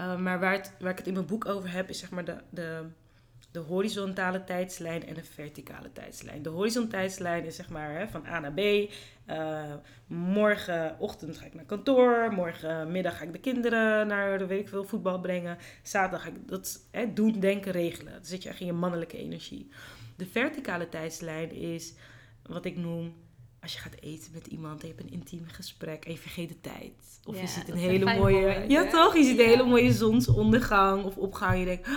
Uh, 0.00 0.16
maar 0.16 0.40
waar, 0.40 0.54
ik 0.80 0.98
het 0.98 1.06
in 1.06 1.12
mijn 1.12 1.26
boek 1.26 1.46
over 1.46 1.72
heb, 1.72 1.88
is 1.88 1.98
zeg 1.98 2.10
maar 2.10 2.24
de, 2.24 2.36
de, 2.50 2.84
de 3.50 3.58
horizontale 3.58 4.44
tijdslijn 4.44 5.06
en 5.06 5.14
de 5.14 5.24
verticale 5.24 5.92
tijdslijn. 5.92 6.42
De 6.42 6.48
horizontale 6.48 6.90
tijdslijn 6.92 7.44
is 7.44 7.56
zeg 7.56 7.68
maar 7.68 7.94
hè, 7.94 8.08
van 8.08 8.26
A 8.26 8.38
naar 8.38 8.52
B. 8.52 8.58
Uh, 8.58 9.74
morgenochtend 10.06 11.38
ga 11.38 11.46
ik 11.46 11.54
naar 11.54 11.64
kantoor. 11.64 12.32
Morgenmiddag 12.32 13.16
ga 13.16 13.24
ik 13.24 13.32
de 13.32 13.38
kinderen 13.38 14.06
naar 14.06 14.38
de 14.38 14.46
weet 14.46 14.68
veel, 14.68 14.84
voetbal 14.84 15.20
brengen. 15.20 15.58
Zaterdag 15.82 16.22
ga 16.22 16.28
ik 16.28 16.48
dat 16.48 16.86
hè, 16.90 17.12
doen, 17.12 17.40
denken, 17.40 17.72
regelen. 17.72 18.12
Dan 18.12 18.24
zit 18.24 18.42
je 18.42 18.48
echt 18.48 18.60
in 18.60 18.66
je 18.66 18.72
mannelijke 18.72 19.18
energie. 19.18 19.68
De 20.16 20.26
verticale 20.26 20.88
tijdslijn 20.88 21.52
is 21.52 21.94
wat 22.42 22.64
ik 22.64 22.76
noem 22.76 23.14
als 23.62 23.72
je 23.72 23.78
gaat 23.78 23.94
eten 24.00 24.30
met 24.34 24.46
iemand, 24.46 24.80
en 24.82 24.88
je 24.88 24.94
hebt 24.94 25.06
een 25.06 25.12
intiem 25.18 25.44
gesprek 25.46 26.04
en 26.04 26.12
je 26.12 26.18
vergeet 26.18 26.48
de 26.48 26.60
tijd. 26.60 26.92
Of 27.24 27.34
Ja, 27.34 27.40
je 27.40 27.46
ziet 27.46 27.68
een 27.68 27.76
hele 27.76 28.14
mooie. 28.18 28.64
ja, 28.68 28.86
toch? 28.86 29.16
Je 29.16 29.24
ziet 29.24 29.36
Ja. 29.36 29.42
een 29.42 29.48
hele 29.48 29.64
mooie 29.68 29.92
zonsondergang 29.92 31.04
of 31.04 31.16
opgang. 31.16 31.58
Je 31.58 31.64
denkt, 31.64 31.86
"Ah, 31.88 31.94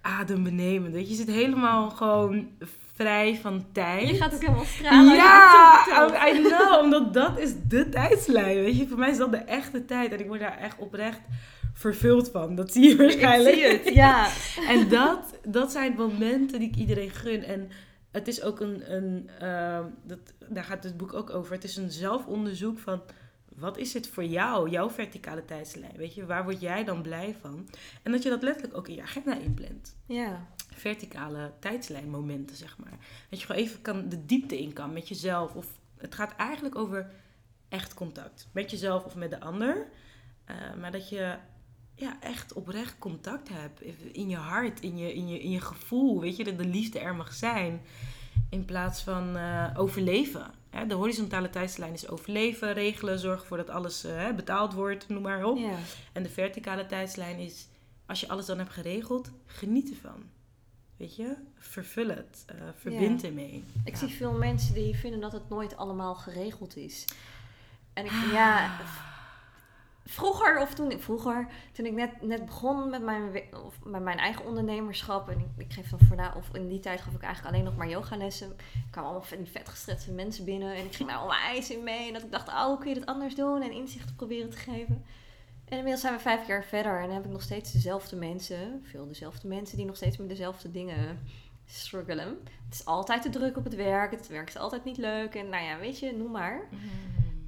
adembenemend. 0.00 0.92
Weet 0.94 1.04
je, 1.04 1.10
je 1.10 1.16
zit 1.16 1.30
helemaal 1.34 1.90
gewoon 1.90 2.48
vrij 2.94 3.38
van 3.42 3.66
tijd. 3.72 4.08
Je 4.08 4.16
gaat 4.16 4.34
ook 4.34 4.40
helemaal 4.40 4.64
stralen. 4.64 5.14
Ja, 5.14 5.82
vertelt. 5.84 6.12
I 6.36 6.42
know, 6.42 6.82
omdat 6.82 7.14
dat 7.14 7.38
is 7.38 7.52
de 7.68 7.88
tijdslijn. 7.88 8.56
Weet 8.56 8.78
je, 8.78 8.88
voor 8.88 8.98
mij 8.98 9.10
is 9.10 9.16
dat 9.16 9.30
de 9.30 9.36
echte 9.36 9.84
tijd. 9.84 10.12
En 10.12 10.20
ik 10.20 10.26
word 10.26 10.40
daar 10.40 10.58
echt 10.58 10.78
oprecht 10.78 11.20
vervuld 11.74 12.30
van. 12.30 12.54
Dat 12.54 12.72
zie 12.72 12.82
je 12.82 12.90
Ik 12.90 12.98
waarschijnlijk. 12.98 13.54
zie 13.54 13.64
het, 13.64 13.94
ja. 13.94 14.28
En 14.72 14.88
dat, 14.88 15.38
dat 15.46 15.72
zijn 15.72 15.94
momenten 15.96 16.58
die 16.58 16.68
ik 16.68 16.76
iedereen 16.76 17.10
gun. 17.10 17.42
En 17.44 17.70
het 18.12 18.28
is 18.28 18.42
ook 18.42 18.60
een, 18.60 18.94
een 18.94 19.30
ehm, 19.40 19.84
dat, 20.04 20.18
daar 20.48 20.64
gaat 20.64 20.84
het 20.84 20.96
boek 20.96 21.12
ook 21.12 21.30
over. 21.30 21.52
Het 21.52 21.64
is 21.64 21.76
een 21.76 21.90
zelfonderzoek 21.90 22.78
van 22.78 23.02
wat 23.56 23.76
is 23.76 23.92
het 23.92 24.08
voor 24.08 24.24
jou, 24.24 24.70
jouw 24.70 24.90
verticale 24.90 25.44
tijdslijn? 25.44 25.96
Weet 25.96 26.14
je, 26.14 26.26
waar 26.26 26.44
word 26.44 26.60
jij 26.60 26.84
dan 26.84 27.02
blij 27.02 27.36
van? 27.40 27.68
En 28.02 28.12
dat 28.12 28.22
je 28.22 28.28
dat 28.28 28.42
letterlijk 28.42 28.76
ook 28.76 28.88
in 28.88 28.94
je 28.94 29.02
agenda 29.02 29.36
inplant. 29.36 29.96
Ja, 30.06 30.46
Verticale 30.74 31.52
tijdslijnmomenten, 31.58 32.56
zeg 32.56 32.78
maar. 32.78 32.98
Dat 33.30 33.40
je 33.40 33.46
gewoon 33.46 33.62
even 33.62 33.82
kan, 33.82 34.08
de 34.08 34.26
diepte 34.26 34.60
in 34.60 34.72
kan 34.72 34.92
met 34.92 35.08
jezelf. 35.08 35.54
Of 35.54 35.66
het 35.96 36.14
gaat 36.14 36.36
eigenlijk 36.36 36.76
over 36.76 37.10
echt 37.68 37.94
contact. 37.94 38.48
Met 38.52 38.70
jezelf 38.70 39.04
of 39.04 39.14
met 39.14 39.30
de 39.30 39.40
ander. 39.40 39.86
Eh, 40.44 40.56
maar 40.80 40.92
dat 40.92 41.08
je 41.08 41.36
ja, 41.94 42.16
echt 42.20 42.52
oprecht 42.52 42.98
contact 42.98 43.48
hebt. 43.48 43.80
In 44.12 44.28
je 44.28 44.36
hart, 44.36 44.80
in 44.80 44.96
je, 44.96 45.14
in 45.14 45.28
je, 45.28 45.40
in 45.40 45.50
je 45.50 45.60
gevoel. 45.60 46.20
Weet 46.20 46.36
je, 46.36 46.44
dat 46.44 46.58
de 46.58 46.64
liefde 46.64 46.98
er 46.98 47.14
mag 47.14 47.32
zijn. 47.32 47.80
In 48.50 48.64
plaats 48.64 49.02
van 49.02 49.36
eh, 49.36 49.64
overleven. 49.76 50.50
Hè, 50.70 50.86
de 50.86 50.94
horizontale 50.94 51.50
tijdslijn 51.50 51.92
is 51.92 52.08
overleven, 52.08 52.72
regelen, 52.72 53.18
zorgen 53.18 53.40
ervoor 53.42 53.56
dat 53.56 53.70
alles 53.70 54.04
eh, 54.04 54.30
betaald 54.36 54.72
wordt, 54.72 55.08
noem 55.08 55.22
maar 55.22 55.44
op. 55.44 55.58
En 56.12 56.22
de 56.22 56.28
verticale 56.28 56.86
tijdslijn 56.86 57.38
is, 57.38 57.66
als 58.06 58.20
je 58.20 58.28
alles 58.28 58.46
dan 58.46 58.58
hebt 58.58 58.72
geregeld, 58.72 59.30
geniet 59.46 59.90
ervan. 59.90 60.22
Weet 60.96 61.16
je, 61.16 61.34
vervul 61.58 62.08
het, 62.08 62.44
eh, 62.46 62.54
verbind 62.76 63.24
ermee. 63.24 63.64
Ik 63.84 63.92
Ja. 63.92 63.98
zie 63.98 64.08
veel 64.08 64.32
mensen 64.32 64.74
die 64.74 64.96
vinden 64.96 65.20
dat 65.20 65.32
het 65.32 65.48
nooit 65.48 65.76
allemaal 65.76 66.14
geregeld 66.14 66.76
is. 66.76 67.04
En 67.92 68.04
ik, 68.04 68.10
Ah. 68.10 68.32
ja, 68.32 68.70
vroeger 70.06 70.60
of 70.60 70.74
toen, 70.74 71.00
vroeger, 71.00 71.48
toen 71.72 71.86
ik 71.86 71.92
net, 71.92 72.22
net 72.22 72.44
begon 72.44 72.90
met 72.90 73.02
mijn, 73.02 73.54
of 73.64 73.78
met 73.84 74.02
mijn 74.02 74.18
eigen 74.18 74.46
ondernemerschap. 74.46 75.28
En 75.28 75.38
ik, 75.38 75.66
ik 75.66 75.72
geef 75.72 75.90
dan 75.90 75.98
voorna, 75.98 76.34
of 76.36 76.48
in 76.52 76.68
die 76.68 76.80
tijd 76.80 77.00
gaf 77.00 77.14
ik 77.14 77.22
eigenlijk 77.22 77.54
alleen 77.54 77.66
nog 77.66 77.76
maar 77.76 77.88
yogalessen. 77.88 78.48
Er 78.48 78.90
kwamen 78.90 79.10
allemaal 79.10 79.28
van 79.28 79.38
die 79.38 79.50
vet 79.52 79.68
gestreste 79.68 80.12
mensen 80.12 80.44
binnen. 80.44 80.74
En 80.74 80.84
ik 80.84 80.94
ging 80.94 81.08
daar 81.08 81.18
allemaal 81.18 81.38
ijs 81.38 81.70
in 81.70 81.84
mee. 81.84 82.06
En 82.06 82.12
dat 82.12 82.22
ik 82.22 82.32
dacht, 82.32 82.48
oh, 82.48 82.64
hoe 82.64 82.78
kun 82.78 82.88
je 82.88 82.94
dit 82.94 83.06
anders 83.06 83.34
doen? 83.34 83.62
En 83.62 83.72
inzichten 83.72 84.14
proberen 84.14 84.50
te 84.50 84.56
geven. 84.56 85.04
En 85.64 85.76
inmiddels 85.76 86.00
zijn 86.00 86.14
we 86.14 86.20
vijf 86.20 86.46
jaar 86.46 86.64
verder. 86.64 87.00
En 87.00 87.06
dan 87.06 87.14
heb 87.14 87.24
ik 87.24 87.30
nog 87.30 87.42
steeds 87.42 87.72
dezelfde 87.72 88.16
mensen. 88.16 88.82
Veel 88.84 89.06
dezelfde 89.06 89.48
mensen 89.48 89.76
die 89.76 89.86
nog 89.86 89.96
steeds 89.96 90.16
met 90.16 90.28
dezelfde 90.28 90.70
dingen 90.70 91.18
struggelen. 91.66 92.38
Het 92.64 92.74
is 92.74 92.84
altijd 92.84 93.22
te 93.22 93.30
druk 93.30 93.56
op 93.56 93.64
het 93.64 93.74
werk. 93.74 94.10
Het 94.10 94.28
werk 94.28 94.48
is 94.48 94.56
altijd 94.56 94.84
niet 94.84 94.96
leuk. 94.96 95.34
En 95.34 95.48
nou 95.48 95.64
ja, 95.64 95.78
weet 95.78 95.98
je, 95.98 96.12
noem 96.12 96.30
maar. 96.30 96.68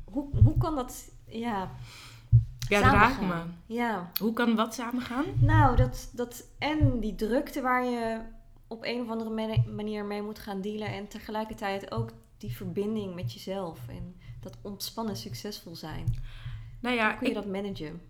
Hoe, 0.04 0.28
hoe 0.44 0.58
kan 0.58 0.74
dat, 0.76 1.10
ja, 1.26 1.70
Ja, 2.68 2.80
dat 2.82 2.92
raakt 2.92 3.14
samengaan? 3.14 3.54
me. 3.66 3.74
Ja, 3.74 4.10
Hoe 4.20 4.32
kan 4.32 4.54
wat 4.56 4.74
samengaan? 4.74 5.24
nou, 5.40 5.76
dat, 5.76 6.10
dat 6.14 6.44
en 6.58 7.00
die 7.00 7.14
drukte 7.14 7.60
waar 7.60 7.84
je 7.84 8.20
op 8.66 8.84
een 8.84 9.00
of 9.00 9.08
andere 9.08 9.30
mani- 9.30 9.64
manier 9.74 10.04
mee 10.04 10.22
moet 10.22 10.38
gaan 10.38 10.60
dealen. 10.60 10.88
En 10.88 11.08
tegelijkertijd 11.08 11.92
ook 11.92 12.10
die 12.38 12.56
verbinding 12.56 13.14
met 13.14 13.32
jezelf. 13.32 13.78
En 13.88 14.16
dat 14.40 14.56
ontspannen 14.62 15.16
succesvol 15.16 15.76
zijn. 15.76 16.04
Nou 16.80 16.96
ja, 16.96 17.08
Hoe 17.08 17.18
kun 17.18 17.26
je 17.28 17.34
ik, 17.34 17.42
dat 17.42 17.52
managen? 17.52 18.00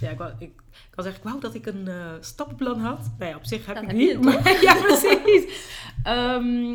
ja 0.00 0.10
ik, 0.10 0.18
wou- 0.18 0.32
ik, 0.38 0.52
ik 0.72 0.92
zeggen, 0.94 1.14
ik 1.16 1.22
wou 1.28 1.40
dat 1.40 1.54
ik 1.54 1.66
een 1.66 1.88
eh, 1.88 2.12
stappenplan 2.20 2.78
had. 2.80 3.10
Nou 3.18 3.30
ja, 3.30 3.36
op 3.36 3.44
zich 3.44 3.66
heb 3.66 3.82
ik 3.82 3.92
niet. 3.92 4.20
maar, 4.24 4.62
ja, 4.62 4.74
precies. 4.74 5.68
Ehm, 6.02 6.74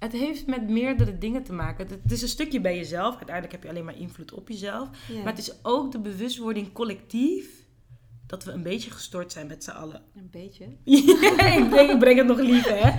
het 0.00 0.12
heeft 0.12 0.46
met 0.46 0.68
meerdere 0.68 1.18
dingen 1.18 1.42
te 1.42 1.52
maken. 1.52 1.88
Het, 1.88 2.12
is 2.12 2.22
een 2.22 2.28
stukje 2.28 2.60
bij 2.60 2.76
jezelf. 2.76 3.14
Uiteindelijk 3.16 3.52
heb 3.52 3.62
je 3.62 3.68
alleen 3.68 3.84
maar 3.84 3.98
invloed 3.98 4.32
op 4.32 4.48
jezelf. 4.48 4.88
Ja. 5.08 5.16
Maar 5.22 5.32
het 5.32 5.38
is 5.38 5.52
ook 5.62 5.92
de 5.92 5.98
bewustwording 6.00 6.72
collectief 6.72 7.58
dat 8.26 8.44
we 8.44 8.50
een 8.52 8.62
beetje 8.62 8.90
gestort 8.90 9.32
zijn 9.32 9.46
met 9.46 9.64
z'n 9.64 9.70
allen. 9.70 10.02
Een 10.14 10.28
beetje. 10.30 10.66
Ja, 11.36 11.46
ik, 11.46 11.70
denk, 11.70 11.90
ik 11.90 11.98
breng 11.98 12.18
het 12.18 12.26
nog 12.26 12.38
lief, 12.38 12.64
hè. 12.68 12.90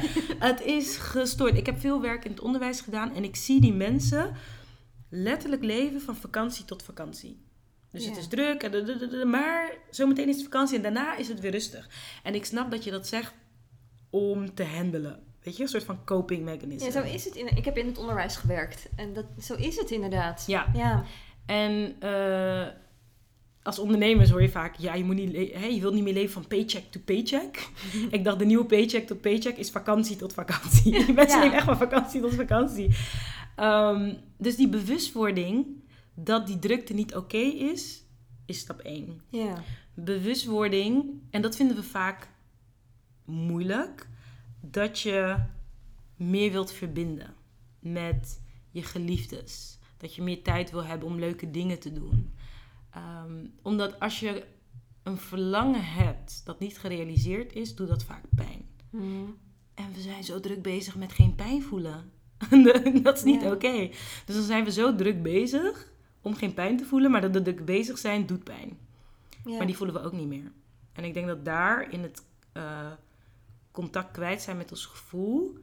Het 0.47 0.61
is 0.61 0.97
gestoord. 0.97 1.57
Ik 1.57 1.65
heb 1.65 1.79
veel 1.79 2.01
werk 2.01 2.25
in 2.25 2.31
het 2.31 2.39
onderwijs 2.41 2.81
gedaan 2.81 3.15
en 3.15 3.23
ik 3.23 3.35
zie 3.35 3.61
die 3.61 3.73
mensen 3.73 4.35
letterlijk 5.09 5.63
leven 5.63 6.01
van 6.01 6.15
vakantie 6.15 6.65
tot 6.65 6.83
vakantie. 6.83 7.41
Dus 7.91 8.05
het 8.05 8.17
is 8.17 8.27
druk, 8.27 8.63
en 8.63 8.71
de- 8.71 8.83
de- 8.83 8.97
de- 8.97 9.07
de- 9.07 9.25
maar 9.25 9.73
zometeen 9.89 10.27
is 10.27 10.35
het 10.35 10.43
vakantie 10.43 10.75
en 10.75 10.81
daarna 10.83 11.15
is 11.15 11.27
het 11.27 11.39
weer 11.39 11.51
rustig. 11.51 11.89
En 12.23 12.35
ik 12.35 12.45
snap 12.45 12.71
dat 12.71 12.83
je 12.83 12.91
dat 12.91 13.07
zegt 13.07 13.33
om 14.09 14.53
te 14.53 14.63
handelen. 14.63 15.23
Weet 15.43 15.58
je, 15.58 15.63
een 15.63 15.69
soort 15.69 15.84
van 15.84 16.04
coping 16.06 16.43
mechanism. 16.43 16.86
Ja, 16.86 16.91
zo 16.91 17.01
is 17.01 17.25
het. 17.25 17.36
In, 17.36 17.58
ik 17.58 17.65
heb 17.65 17.77
in 17.77 17.86
het 17.86 17.97
onderwijs 17.97 18.36
gewerkt. 18.36 18.89
En 18.95 19.13
dat, 19.13 19.25
zo 19.41 19.56
is 19.56 19.77
het 19.77 19.91
inderdaad. 19.91 20.43
Ja. 20.47 20.71
Ja. 20.73 21.04
En 21.45 21.95
eh, 21.99 22.67
als 23.63 23.80
ondernemers 23.80 24.30
hoor 24.30 24.41
je 24.41 24.49
vaak, 24.49 24.75
ja, 24.75 24.93
je, 24.93 25.04
moet 25.04 25.15
niet 25.15 25.54
hè, 25.54 25.65
je 25.65 25.80
wilt 25.80 25.93
niet 25.93 26.04
meer 26.04 26.13
leven 26.13 26.32
van 26.32 26.47
paycheck 26.47 26.91
to 26.91 26.99
paycheck. 27.06 27.69
ik 28.12 28.23
dacht, 28.23 28.39
de 28.39 28.45
nieuwe 28.45 28.65
paycheck 28.65 29.08
tot 29.08 29.21
paycheck 29.21 29.58
is 29.58 29.69
vakantie 29.71 30.15
tot 30.15 30.34
vakantie. 30.34 30.91
Mensen 31.13 31.38
Ja. 31.38 31.43
leven 31.43 31.58
echt 31.58 31.65
van 31.65 31.77
vakantie 31.77 32.21
tot 32.21 32.34
vakantie. 32.34 32.95
Ehm, 33.56 34.13
dus 34.38 34.56
die 34.56 34.69
bewustwording 34.69 35.65
dat 36.13 36.47
die 36.47 36.60
drukte 36.60 36.93
niet 36.93 37.15
oké 37.15 37.38
is, 37.38 38.04
is 38.45 38.60
stap 38.60 38.80
1. 38.80 39.21
Ja. 39.30 39.63
Bewustwording, 39.93 41.06
en 41.30 41.41
dat 41.41 41.56
vinden 41.56 41.75
we 41.75 41.84
vaak 41.84 42.30
moeilijk, 43.25 44.08
dat 44.62 45.00
je 45.00 45.38
meer 46.15 46.52
wilt 46.52 46.71
verbinden 46.71 47.34
met 47.80 48.41
je 48.69 48.84
geliefdes. 48.84 49.80
Dat 49.97 50.15
je 50.15 50.21
meer 50.21 50.43
tijd 50.43 50.71
wil 50.71 50.86
hebben 50.86 51.08
om 51.08 51.19
leuke 51.19 51.52
dingen 51.52 51.80
te 51.80 51.93
doen. 51.93 52.34
Ehm, 52.91 53.45
omdat 53.62 54.00
als 54.00 54.19
je 54.19 54.45
een 55.04 55.17
verlangen 55.17 55.86
hebt 55.86 56.41
dat 56.45 56.60
niet 56.60 56.80
gerealiseerd 56.80 57.54
is, 57.54 57.76
doet 57.76 57.88
dat 57.88 58.04
vaak 58.04 58.24
pijn. 58.36 58.65
Mhm. 58.89 59.30
En 59.74 59.93
we 59.93 60.02
zijn 60.02 60.24
zo 60.24 60.39
druk 60.39 60.62
bezig 60.62 60.95
met 60.95 61.12
geen 61.12 61.36
pijn 61.36 61.63
voelen. 61.63 62.12
dat 63.04 63.17
is 63.17 63.24
niet 63.24 63.45
oké. 63.45 63.89
Dus 64.26 64.36
dan 64.36 64.43
zijn 64.43 64.63
we 64.63 64.71
zo 64.71 64.95
druk 64.95 65.24
bezig 65.24 65.91
om 66.21 66.36
geen 66.36 66.54
pijn 66.54 66.78
te 66.78 66.86
voelen, 66.86 67.12
maar 67.12 67.21
dat 67.21 67.32
we 67.32 67.41
druk 67.41 67.65
bezig 67.65 67.97
zijn 67.97 68.26
doet 68.26 68.43
pijn. 68.43 68.78
Ja. 69.45 69.58
Maar 69.58 69.65
die 69.65 69.78
voelen 69.78 69.95
we 69.95 70.02
ook 70.02 70.13
niet 70.13 70.28
meer. 70.28 70.52
En 70.93 71.04
ik 71.04 71.13
denk 71.13 71.28
dat 71.28 71.45
daar 71.45 71.91
in 71.91 72.02
het 72.02 72.24
eh, 72.52 72.91
contact 73.71 74.12
kwijt 74.12 74.41
zijn 74.41 74.57
met 74.57 74.71
ons 74.71 74.86
gevoel. 74.86 75.57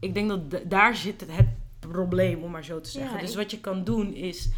Ik 0.00 0.14
denk 0.14 0.28
dat 0.28 0.70
daar 0.70 0.96
zit 0.96 1.20
het, 1.20 1.30
het 1.32 1.48
probleem, 1.78 2.42
om 2.42 2.50
maar 2.50 2.64
zo 2.64 2.80
te 2.80 2.90
zeggen. 2.90 3.14
Ja, 3.14 3.20
dus 3.20 3.30
ik- 3.30 3.36
wat 3.36 3.50
je 3.50 3.60
kan 3.60 3.84
doen 3.84 4.12
is. 4.14 4.50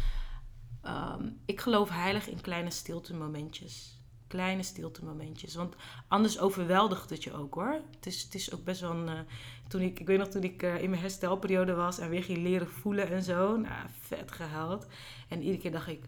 ehm, 0.81 1.29
ik 1.45 1.59
geloof 1.61 1.89
heilig 1.89 2.29
in 2.29 2.41
kleine 2.41 2.69
stiltemomentjes. 2.71 4.01
Kleine 4.27 4.63
stiltemomentjes. 4.63 5.55
Want 5.55 5.75
anders 6.07 6.39
overweldigt 6.39 7.09
het 7.09 7.23
je 7.23 7.33
ook 7.33 7.53
hoor. 7.53 7.79
Het 7.95 8.05
is, 8.05 8.21
het 8.23 8.35
is 8.35 8.53
ook 8.53 8.63
best 8.63 8.81
wel 8.81 8.91
een. 8.91 9.07
eh, 9.07 9.19
toen 9.67 9.81
ik, 9.81 9.99
ik 9.99 10.07
weet 10.07 10.17
nog 10.19 10.27
toen 10.27 10.43
ik 10.43 10.63
eh, 10.63 10.81
in 10.81 10.89
mijn 10.89 11.01
herstelperiode 11.01 11.73
was 11.73 11.99
en 11.99 12.09
weer 12.09 12.23
ging 12.23 12.37
leren 12.37 12.67
voelen 12.69 13.09
en 13.09 13.23
zo. 13.23 13.57
Nou, 13.57 13.87
vet 13.99 14.31
gehuild. 14.31 14.87
En 15.29 15.39
iedere 15.41 15.57
keer 15.57 15.71
dacht 15.71 15.87
ik. 15.87 16.03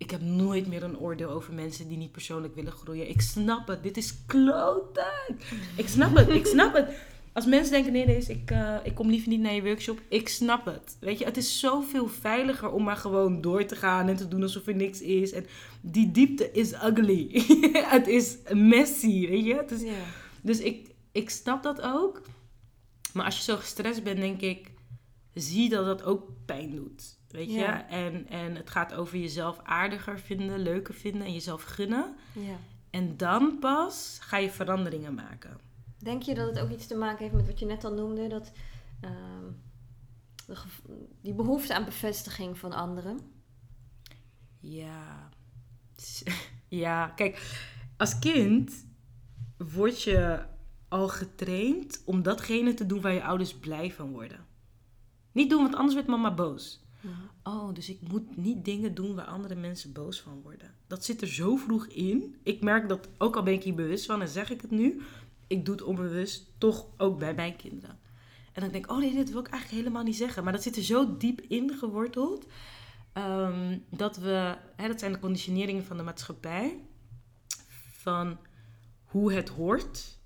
Ik 0.00 0.10
heb 0.10 0.20
nooit 0.20 0.66
meer 0.66 0.82
een 0.82 0.98
oordeel 0.98 1.30
over 1.30 1.54
mensen 1.54 1.88
die 1.88 1.96
niet 1.96 2.12
persoonlijk 2.12 2.54
willen 2.54 2.72
groeien. 2.72 3.08
Ik 3.08 3.20
snap 3.20 3.66
het. 3.68 3.82
Dit 3.82 3.96
is 3.96 4.14
kloten. 4.26 5.36
Ik 5.76 5.88
snap 5.88 6.16
het. 6.16 6.28
Ik 6.28 6.46
snap 6.46 6.74
het. 6.74 6.88
Als 7.32 7.46
mensen 7.46 7.72
denken, 7.72 7.92
nee, 7.92 8.06
deze, 8.06 8.32
ik, 8.32 8.50
uh, 8.50 8.76
ik 8.82 8.94
kom 8.94 9.10
liever 9.10 9.28
niet 9.28 9.40
naar 9.40 9.54
je 9.54 9.62
workshop. 9.62 10.00
Ik 10.08 10.28
snap 10.28 10.64
het. 10.64 10.96
Weet 11.00 11.18
je, 11.18 11.24
het 11.24 11.36
is 11.36 11.60
zoveel 11.60 12.08
veiliger 12.08 12.70
om 12.70 12.82
maar 12.84 12.96
gewoon 12.96 13.40
door 13.40 13.64
te 13.64 13.76
gaan 13.76 14.08
en 14.08 14.16
te 14.16 14.28
doen 14.28 14.42
alsof 14.42 14.66
er 14.66 14.74
niks 14.74 15.00
is. 15.00 15.32
En 15.32 15.46
die 15.80 16.10
diepte 16.10 16.50
is 16.52 16.72
ugly. 16.72 17.28
het 17.96 18.06
is 18.06 18.36
messy, 18.52 19.28
weet 19.28 19.44
je. 19.44 19.54
Het 19.54 19.70
is, 19.70 19.82
Ja. 19.82 19.92
dus 20.42 20.58
ik, 20.58 20.90
ik 21.12 21.30
snap 21.30 21.62
dat 21.62 21.80
ook. 21.80 22.22
Maar 23.12 23.24
als 23.24 23.36
je 23.36 23.42
zo 23.42 23.56
gestrest 23.56 24.02
bent, 24.02 24.18
denk 24.20 24.40
ik, 24.40 24.70
zie 25.34 25.68
dat 25.68 25.84
dat 25.84 26.02
ook 26.02 26.28
pijn 26.46 26.70
doet. 26.74 27.18
Weet 27.30 27.52
je? 27.52 27.64
En, 27.64 28.26
en 28.28 28.54
het 28.56 28.70
gaat 28.70 28.94
over 28.94 29.18
jezelf 29.18 29.60
aardiger 29.62 30.18
vinden, 30.18 30.58
leuker 30.58 30.94
vinden 30.94 31.22
en 31.26 31.32
jezelf 31.32 31.62
gunnen. 31.62 32.16
ja. 32.32 32.56
En 32.90 33.16
dan 33.16 33.58
pas 33.58 34.18
ga 34.20 34.36
je 34.36 34.50
veranderingen 34.50 35.14
maken. 35.14 35.58
Denk 35.98 36.22
je 36.22 36.34
dat 36.34 36.46
het 36.48 36.58
ook 36.58 36.70
iets 36.70 36.86
te 36.86 36.94
maken 36.96 37.18
heeft 37.18 37.34
met 37.34 37.46
wat 37.46 37.58
je 37.58 37.66
net 37.66 37.84
al 37.84 37.94
noemde? 37.94 38.26
Dat 38.28 38.52
de 40.46 40.56
gev- 40.56 40.80
die 41.22 41.34
behoefte 41.34 41.74
aan 41.74 41.84
bevestiging 41.84 42.58
van 42.58 42.72
anderen? 42.72 43.20
Ja. 44.60 45.28
Ja, 46.68 47.06
kijk, 47.06 47.60
als 47.96 48.18
kind 48.18 48.86
word 49.56 50.02
je 50.02 50.44
al 50.88 51.08
getraind 51.08 52.02
om 52.04 52.22
datgene 52.22 52.74
te 52.74 52.86
doen 52.86 53.00
waar 53.00 53.12
je 53.12 53.24
ouders 53.24 53.54
blij 53.54 53.92
van 53.92 54.10
worden. 54.12 54.46
Niet 55.32 55.50
doen, 55.50 55.62
want 55.62 55.74
anders 55.74 55.94
wordt 55.94 56.08
mama 56.08 56.34
boos. 56.34 56.84
Oh, 57.42 57.74
dus 57.74 57.88
ik 57.88 57.98
moet 58.00 58.36
niet 58.36 58.64
dingen 58.64 58.94
doen 58.94 59.14
waar 59.14 59.26
andere 59.26 59.54
mensen 59.54 59.92
boos 59.92 60.20
van 60.20 60.40
worden. 60.42 60.74
Dat 60.86 61.04
zit 61.04 61.20
er 61.20 61.28
zo 61.28 61.56
vroeg 61.56 61.86
in. 61.86 62.36
Ik 62.42 62.62
merk 62.62 62.88
dat, 62.88 63.08
ook 63.18 63.36
al 63.36 63.42
ben 63.42 63.52
ik 63.52 63.62
hier 63.62 63.74
bewust 63.74 64.06
van 64.06 64.20
en 64.20 64.28
zeg 64.28 64.50
ik 64.50 64.60
het 64.60 64.70
nu, 64.70 65.02
ik 65.46 65.64
doe 65.64 65.74
het 65.74 65.84
onbewust 65.84 66.50
toch 66.58 66.86
ook 66.96 67.18
bij 67.18 67.34
mijn 67.34 67.56
kinderen. 67.56 67.98
En 68.52 68.62
dan 68.62 68.70
denk 68.70 68.84
ik, 68.84 68.90
oh 68.90 68.98
nee, 68.98 69.14
dit 69.14 69.30
wil 69.30 69.40
ik 69.40 69.48
eigenlijk 69.48 69.82
helemaal 69.82 70.02
niet 70.04 70.16
zeggen. 70.16 70.44
Maar 70.44 70.52
dat 70.52 70.62
zit 70.62 70.76
er 70.76 70.82
zo 70.82 71.16
diep 71.16 71.40
in 71.40 71.70
geworteld. 71.78 72.46
ehm, 73.12 73.78
dat 73.90 74.16
we, 74.16 74.56
hè, 74.76 74.88
dat 74.88 74.98
zijn 74.98 75.12
de 75.12 75.18
conditioneringen 75.18 75.84
van 75.84 75.96
de 75.96 76.02
maatschappij. 76.02 76.80
Van 77.90 78.38
hoe 79.04 79.32
het 79.32 79.48
hoort. 79.48 80.18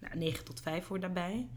Nou, 0.00 0.16
9 0.16 0.44
tot 0.44 0.60
5 0.60 0.86
hoort 0.86 1.00
daarbij. 1.00 1.48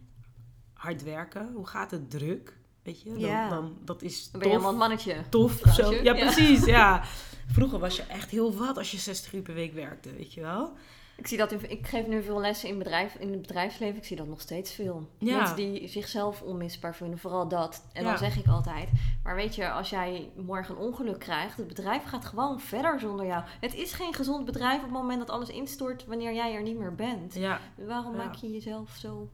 Hard 0.74 1.04
werken. 1.04 1.54
Hoe 1.54 1.68
gaat 1.68 1.92
het 1.92 2.10
druk? 2.10 2.58
Weet 2.86 3.02
je, 3.02 3.10
dan, 3.10 3.20
Ja. 3.20 3.50
dan, 3.50 3.78
dat 3.82 4.02
is 4.02 4.32
Dan 4.32 4.40
ben 4.42 4.50
je 4.50 4.56
tof 4.56 4.64
helemaal 4.64 4.72
een 4.72 4.78
mannetje. 4.90 5.24
tof 5.30 5.64
of 5.66 5.74
zo. 5.74 5.92
Ja, 5.94 6.02
ja. 6.02 6.14
precies. 6.14 6.66
Ja. 6.66 7.04
Vroeger 7.56 7.80
was 7.80 7.96
je 7.96 8.04
echt 8.04 8.30
heel 8.30 8.54
wat 8.54 8.78
als 8.78 8.92
je 8.92 8.98
60 8.98 9.34
uur 9.34 9.42
per 9.42 9.54
week 9.54 9.74
werkte, 9.74 10.14
weet 10.16 10.34
je 10.34 10.42
wel? 10.42 10.72
Ik, 11.18 11.28
zie 11.28 11.38
dat 11.38 11.52
in, 11.52 11.72
ik 11.72 11.88
geef 11.88 12.08
nu 12.08 12.24
veel 12.24 12.40
lessen 12.40 12.70
in, 12.70 12.78
bedrijf, 12.78 13.16
in 13.16 13.32
het 13.32 13.42
bedrijfsleven. 13.42 13.98
Ik 13.98 14.06
zie 14.06 14.16
dat 14.18 14.28
nog 14.28 14.42
steeds 14.42 14.72
veel. 14.72 15.10
Ja. 15.18 15.38
Mensen 15.38 15.56
die 15.56 15.88
zichzelf 15.88 16.42
onmisbaar 16.42 16.96
vinden, 16.96 17.20
vooral 17.20 17.48
dat. 17.48 17.86
En 17.94 18.04
Ja. 18.04 18.10
dan 18.10 18.18
zeg 18.18 18.38
ik 18.38 18.48
altijd, 18.48 18.90
maar 19.24 19.36
weet 19.36 19.56
je, 19.56 19.70
als 19.72 19.90
jij 19.90 20.30
morgen 20.36 20.76
een 20.76 20.82
ongeluk 20.82 21.20
krijgt, 21.20 21.58
het 21.58 21.68
bedrijf 21.68 22.04
gaat 22.04 22.26
gewoon 22.26 22.60
verder 22.60 23.00
zonder 23.00 23.26
jou. 23.26 23.44
Het 23.60 23.74
is 23.76 23.94
geen 23.94 24.14
gezond 24.14 24.46
bedrijf 24.46 24.76
op 24.78 24.82
het 24.84 24.92
moment 24.92 25.20
dat 25.20 25.30
alles 25.30 25.50
instort 25.50 26.06
wanneer 26.06 26.34
jij 26.34 26.54
er 26.54 26.62
niet 26.64 26.78
meer 26.78 26.96
bent. 26.96 27.34
Ja. 27.34 27.60
Waarom 27.76 28.12
Ja. 28.16 28.18
maak 28.24 28.36
je 28.36 28.52
jezelf 28.52 28.90
zo 29.00 29.30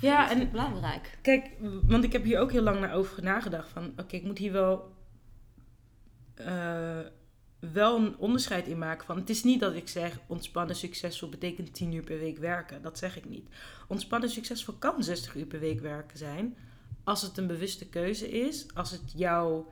Ja, 0.00 0.30
en 0.30 0.50
belangrijk? 0.50 1.18
kijk, 1.22 1.50
want 1.86 2.04
ik 2.04 2.12
heb 2.12 2.24
hier 2.24 2.38
ook 2.38 2.52
heel 2.52 2.62
lang 2.62 2.80
naar 2.80 2.94
over 2.94 3.22
nagedacht. 3.22 3.68
Van, 3.68 3.92
oké, 3.96 4.16
ik 4.16 4.24
moet 4.24 4.38
hier 4.38 4.52
wel, 4.52 4.94
eh, 6.34 7.00
wel 7.58 7.96
een 7.96 8.18
onderscheid 8.18 8.66
in 8.66 8.78
maken. 8.78 9.06
Van, 9.06 9.16
het 9.16 9.30
is 9.30 9.44
niet 9.44 9.60
dat 9.60 9.74
ik 9.74 9.88
zeg, 9.88 10.18
ontspannen 10.26 10.76
succesvol 10.76 11.28
betekent 11.28 11.74
10 11.74 11.92
uur 11.92 12.02
per 12.02 12.18
week 12.18 12.38
werken. 12.38 12.82
Dat 12.82 12.98
zeg 12.98 13.16
ik 13.16 13.28
niet. 13.28 13.48
Ontspannen 13.88 14.30
succesvol 14.30 14.74
kan 14.74 15.02
60 15.02 15.34
uur 15.34 15.46
per 15.46 15.60
week 15.60 15.80
werken 15.80 16.18
zijn. 16.18 16.56
Als 17.04 17.22
het 17.22 17.36
een 17.36 17.46
bewuste 17.46 17.88
keuze 17.88 18.28
is. 18.28 18.66
Als 18.74 18.90
het 18.90 19.12
jou 19.16 19.64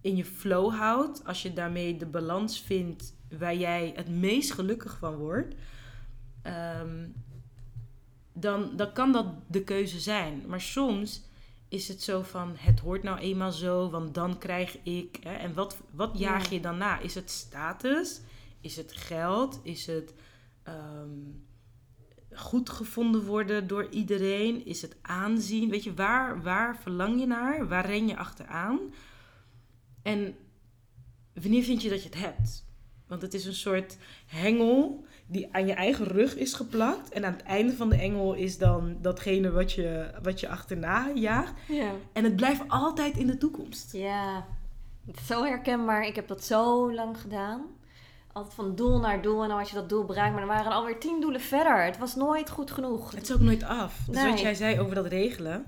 in 0.00 0.16
je 0.16 0.24
flow 0.24 0.74
houdt. 0.74 1.24
Als 1.24 1.42
je 1.42 1.52
daarmee 1.52 1.96
de 1.96 2.06
balans 2.06 2.60
vindt 2.60 3.14
waar 3.38 3.56
jij 3.56 3.92
het 3.96 4.08
meest 4.08 4.52
gelukkig 4.52 4.98
van 4.98 5.14
wordt. 5.14 5.54
Ehm, 6.42 7.08
dan, 8.40 8.76
dan 8.76 8.92
kan 8.92 9.12
dat 9.12 9.26
de 9.46 9.64
keuze 9.64 10.00
zijn. 10.00 10.44
Maar 10.46 10.60
soms 10.60 11.22
is 11.68 11.88
het 11.88 12.02
zo 12.02 12.22
van, 12.22 12.54
het 12.56 12.80
hoort 12.80 13.02
nou 13.02 13.18
eenmaal 13.18 13.52
zo, 13.52 13.90
want 13.90 14.14
dan 14.14 14.38
krijg 14.38 14.78
ik. 14.82 15.18
Hè, 15.22 15.34
en 15.34 15.54
wat, 15.54 15.76
wat 15.90 16.18
jaag 16.18 16.44
Ja. 16.44 16.50
je 16.54 16.60
dan 16.60 16.78
na? 16.78 16.98
Is 16.98 17.14
het 17.14 17.30
status? 17.30 18.20
Is 18.60 18.76
het 18.76 18.92
geld? 18.92 19.60
Is 19.62 19.86
het 19.86 20.14
ehm, 20.62 21.18
goed 22.32 22.70
gevonden 22.70 23.24
worden 23.24 23.66
door 23.66 23.88
iedereen? 23.90 24.66
Is 24.66 24.82
het 24.82 24.96
aanzien? 25.02 25.70
Weet 25.70 25.84
je, 25.84 25.94
waar, 25.94 26.42
waar 26.42 26.76
verlang 26.78 27.20
je 27.20 27.26
naar? 27.26 27.68
Waar 27.68 27.86
ren 27.86 28.08
je 28.08 28.16
achteraan? 28.16 28.78
En 30.02 30.36
wanneer 31.34 31.62
vind 31.62 31.82
je 31.82 31.88
dat 31.88 32.02
je 32.02 32.08
het 32.08 32.18
hebt? 32.18 32.66
Want 33.06 33.22
het 33.22 33.34
is 33.34 33.44
een 33.44 33.54
soort 33.54 33.98
hengel 34.26 35.06
die 35.30 35.48
aan 35.54 35.66
je 35.66 35.72
eigen 35.72 36.04
rug 36.06 36.36
is 36.36 36.54
geplakt. 36.54 37.08
En 37.08 37.24
aan 37.24 37.32
het 37.32 37.42
einde 37.42 37.72
van 37.72 37.88
de 37.88 37.96
engel 37.96 38.34
is 38.34 38.58
dan 38.58 38.96
datgene 39.00 39.50
wat 39.50 39.72
je, 39.72 40.10
wat 40.22 40.40
je 40.40 40.48
achterna 40.48 41.10
jaagt. 41.14 41.52
Ja. 41.68 41.90
En 42.12 42.24
het 42.24 42.36
blijft 42.36 42.62
altijd 42.68 43.16
in 43.16 43.26
de 43.26 43.38
toekomst. 43.38 43.92
Ja, 43.92 44.46
is 45.06 45.26
zo 45.26 45.44
herkenbaar. 45.44 46.06
Ik 46.06 46.14
heb 46.14 46.28
dat 46.28 46.44
zo 46.44 46.92
lang 46.94 47.20
gedaan. 47.20 47.62
Altijd 48.32 48.54
van 48.54 48.74
doel 48.74 48.98
naar 49.00 49.22
doel. 49.22 49.42
En 49.42 49.48
dan 49.48 49.58
had 49.58 49.68
je 49.68 49.74
dat 49.74 49.88
doel 49.88 50.04
bereikt. 50.04 50.30
Maar 50.32 50.40
dan 50.46 50.54
waren 50.54 50.66
er 50.70 50.76
alweer 50.76 50.98
tien 51.00 51.20
doelen 51.20 51.40
verder. 51.40 51.84
Het 51.84 51.98
was 51.98 52.14
nooit 52.14 52.50
goed 52.50 52.70
genoeg. 52.70 53.10
Het 53.10 53.22
is 53.22 53.32
ook 53.32 53.40
nooit 53.40 53.62
af. 53.62 54.00
Dus 54.06 54.16
Nee. 54.16 54.30
wat 54.30 54.40
jij 54.40 54.54
zei 54.54 54.80
over 54.80 54.94
dat 54.94 55.06
regelen. 55.06 55.64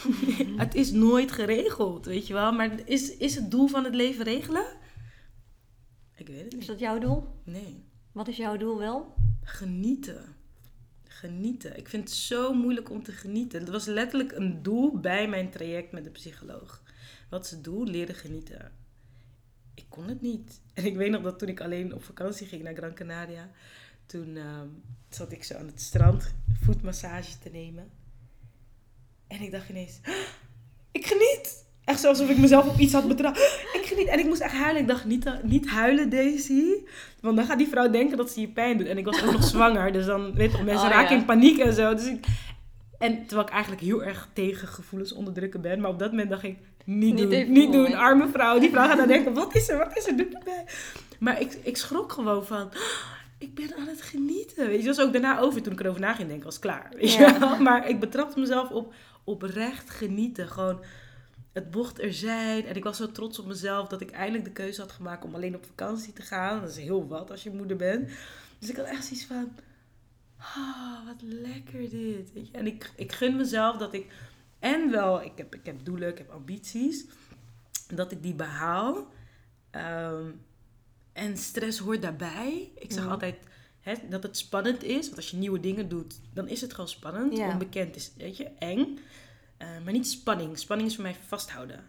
het 0.56 0.74
is 0.74 0.90
nooit 0.92 1.32
geregeld, 1.32 2.06
weet 2.06 2.26
je 2.26 2.32
wel. 2.32 2.52
Maar 2.52 2.70
is, 2.84 3.16
is 3.16 3.34
het 3.34 3.50
doel 3.50 3.66
van 3.66 3.84
het 3.84 3.94
leven 3.94 4.24
regelen? 4.24 4.64
Ik 6.16 6.26
weet 6.26 6.42
het 6.44 6.52
Is 6.52 6.58
niet. 6.58 6.66
dat 6.66 6.78
jouw 6.78 6.98
doel? 6.98 7.26
Nee. 7.44 7.88
Wat 8.20 8.28
is 8.28 8.36
jouw 8.36 8.56
doel 8.56 8.78
wel? 8.78 9.14
Genieten. 9.42 10.24
Genieten. 11.04 11.76
Ik 11.76 11.88
vind 11.88 12.08
het 12.08 12.18
zo 12.18 12.54
moeilijk 12.54 12.90
om 12.90 13.02
te 13.02 13.12
genieten. 13.12 13.60
Het 13.60 13.68
was 13.68 13.84
letterlijk 13.84 14.32
een 14.32 14.62
doel 14.62 14.98
bij 14.98 15.28
mijn 15.28 15.50
traject 15.50 15.92
met 15.92 16.04
de 16.04 16.10
psycholoog. 16.10 16.82
Wat 17.30 17.44
is 17.44 17.50
het 17.50 17.64
doel? 17.64 17.84
Leren 17.84 18.14
genieten. 18.14 18.72
Ik 19.74 19.84
kon 19.88 20.08
het 20.08 20.20
niet. 20.20 20.60
En 20.74 20.84
ik 20.84 20.96
weet 20.96 21.10
nog 21.10 21.22
dat 21.22 21.38
toen 21.38 21.48
ik 21.48 21.60
alleen 21.60 21.94
op 21.94 22.04
vakantie 22.04 22.46
ging 22.46 22.62
naar 22.62 22.74
Gran 22.74 22.94
Canaria, 22.94 23.50
toen 24.06 24.36
ehm, 24.36 24.68
zat 25.08 25.32
ik 25.32 25.44
zo 25.44 25.54
aan 25.54 25.66
het 25.66 25.80
strand 25.80 26.34
voetmassage 26.60 27.38
te 27.38 27.50
nemen. 27.50 27.90
En 29.26 29.40
ik 29.40 29.50
dacht 29.50 29.68
ineens, 29.68 29.98
"Ah, 30.02 30.14
ik 30.98 31.06
geniet. 31.06 31.59
Echt 31.90 32.04
alsof 32.04 32.30
ik 32.30 32.38
mezelf 32.38 32.66
op 32.68 32.78
iets 32.78 32.92
had 32.92 33.08
betrapt. 33.08 33.38
Ik 33.80 33.86
geniet. 33.86 34.06
En 34.06 34.18
ik 34.18 34.26
moest 34.26 34.40
echt 34.40 34.54
huilen. 34.54 34.80
Ik 34.82 34.88
dacht, 34.88 35.04
niet, 35.04 35.30
niet 35.42 35.68
huilen, 35.68 36.10
Daisy. 36.10 36.64
Want 37.20 37.36
dan 37.36 37.44
gaat 37.46 37.58
die 37.58 37.68
vrouw 37.68 37.90
denken 37.90 38.16
dat 38.16 38.30
ze 38.30 38.40
je 38.40 38.48
pijn 38.48 38.78
doet. 38.78 38.86
En 38.86 38.98
ik 38.98 39.04
was 39.04 39.24
ook 39.24 39.32
nog 39.32 39.44
zwanger. 39.54 39.92
Dus 39.92 40.06
dan, 40.06 40.34
weet 40.34 40.50
je, 40.50 40.56
wel, 40.56 40.66
mensen 40.66 40.86
Oh, 40.88 40.92
raken 40.94 41.14
ja. 41.14 41.20
in 41.20 41.24
paniek 41.26 41.58
en 41.58 41.72
zo. 41.74 41.94
Dus 41.94 42.06
ik, 42.06 42.24
en 42.98 43.18
terwijl 43.26 43.46
ik 43.48 43.52
eigenlijk 43.52 43.82
heel 43.82 44.02
erg 44.04 44.28
tegen 44.32 44.68
gevoelens 44.68 45.12
onderdrukken 45.12 45.60
ben. 45.60 45.80
Maar 45.80 45.90
op 45.90 45.98
dat 45.98 46.10
moment 46.10 46.30
dacht 46.30 46.42
ik, 46.42 46.58
niet, 46.84 47.14
Niet 47.14 47.30
doen. 47.30 47.52
Niet 47.52 47.72
doen, 47.72 47.94
arme 47.94 48.28
vrouw. 48.28 48.58
Die 48.58 48.70
vrouw 48.70 48.86
gaat 48.86 48.96
dan 48.96 49.06
denken, 49.06 49.34
wat 49.34 49.54
is 49.54 49.68
er, 49.68 49.78
wat 49.78 49.96
is 49.96 50.06
er, 50.06 50.16
doe 50.16 50.26
het 50.30 50.44
bij. 50.44 50.64
Maar 51.18 51.40
ik, 51.40 51.58
ik 51.62 51.76
schrok 51.76 52.12
gewoon 52.12 52.44
van, 52.46 52.70
"Ah, 52.70 52.74
ik 53.46 53.54
ben 53.54 53.70
aan 53.78 53.86
het 53.86 54.02
genieten. 54.02 54.66
Weet 54.66 54.80
je, 54.80 54.86
dat 54.86 54.96
was 54.96 55.06
ook 55.06 55.12
daarna 55.12 55.38
over 55.38 55.62
toen 55.62 55.72
ik 55.72 55.80
erover 55.80 56.00
na 56.00 56.14
ging 56.14 56.28
denken, 56.28 56.44
was 56.46 56.58
klaar. 56.58 56.90
Weet 56.96 57.12
je 57.12 57.20
Ja. 57.20 57.38
wel? 57.38 57.58
Maar 57.58 57.88
ik 57.88 58.00
betrapte 58.00 58.40
mezelf 58.40 58.70
op 58.70 58.94
oprecht 59.24 59.90
genieten. 59.90 60.48
Gewoon 60.48 60.80
het 61.52 61.74
mocht 61.74 62.00
er 62.02 62.12
zijn. 62.14 62.64
En 62.66 62.76
ik 62.76 62.84
was 62.84 62.96
zo 62.96 63.12
trots 63.12 63.38
op 63.38 63.46
mezelf 63.46 63.88
dat 63.88 64.00
ik 64.00 64.10
eindelijk 64.10 64.44
de 64.44 64.50
keuze 64.52 64.80
had 64.80 64.92
gemaakt 64.92 65.24
om 65.24 65.34
alleen 65.34 65.54
op 65.54 65.64
vakantie 65.66 66.12
te 66.12 66.22
gaan. 66.22 66.60
Dat 66.60 66.70
is 66.70 66.76
heel 66.76 67.08
wat 67.08 67.30
als 67.30 67.42
je 67.42 67.50
moeder 67.50 67.76
bent. 67.76 68.08
Dus 68.58 68.68
ik 68.70 68.76
had 68.76 68.86
echt 68.86 69.04
zoiets 69.04 69.24
van, 69.26 69.52
ah, 70.38 71.06
wat 71.06 71.22
lekker 71.22 71.80
dit. 71.90 72.32
Weet 72.32 72.46
je? 72.46 72.52
En 72.52 72.66
ik, 72.66 72.92
ik 72.96 73.12
gun 73.12 73.36
mezelf 73.36 73.76
dat 73.76 73.94
ik, 73.94 74.12
en 74.58 74.90
wel, 74.90 75.22
ik 75.22 75.32
heb, 75.36 75.54
ik 75.54 75.66
heb 75.66 75.84
doelen, 75.84 76.08
ik 76.08 76.18
heb 76.18 76.30
ambities, 76.30 77.04
dat 77.94 78.12
ik 78.12 78.22
die 78.22 78.34
behaal. 78.34 79.06
Ehm, 79.70 80.24
en 81.12 81.36
stress 81.36 81.78
hoort 81.78 82.02
daarbij. 82.02 82.70
Ik 82.74 82.92
zeg 82.92 83.04
Ja. 83.04 83.10
altijd 83.10 83.36
hè, 83.80 83.94
dat 84.08 84.22
het 84.22 84.36
spannend 84.36 84.82
is. 84.82 85.04
Want 85.04 85.16
als 85.16 85.30
je 85.30 85.36
nieuwe 85.36 85.60
dingen 85.60 85.88
doet, 85.88 86.20
dan 86.32 86.48
is 86.48 86.60
het 86.60 86.72
gewoon 86.72 86.88
spannend. 86.88 87.36
Ja. 87.36 87.48
Onbekend 87.48 87.96
is, 87.96 88.10
weet 88.16 88.36
je, 88.36 88.44
eng. 88.44 88.98
Eh, 89.60 89.68
maar 89.84 89.92
niet 89.92 90.08
spanning. 90.08 90.58
Spanning 90.58 90.88
is 90.88 90.94
voor 90.94 91.04
mij 91.04 91.16
vasthouden. 91.26 91.88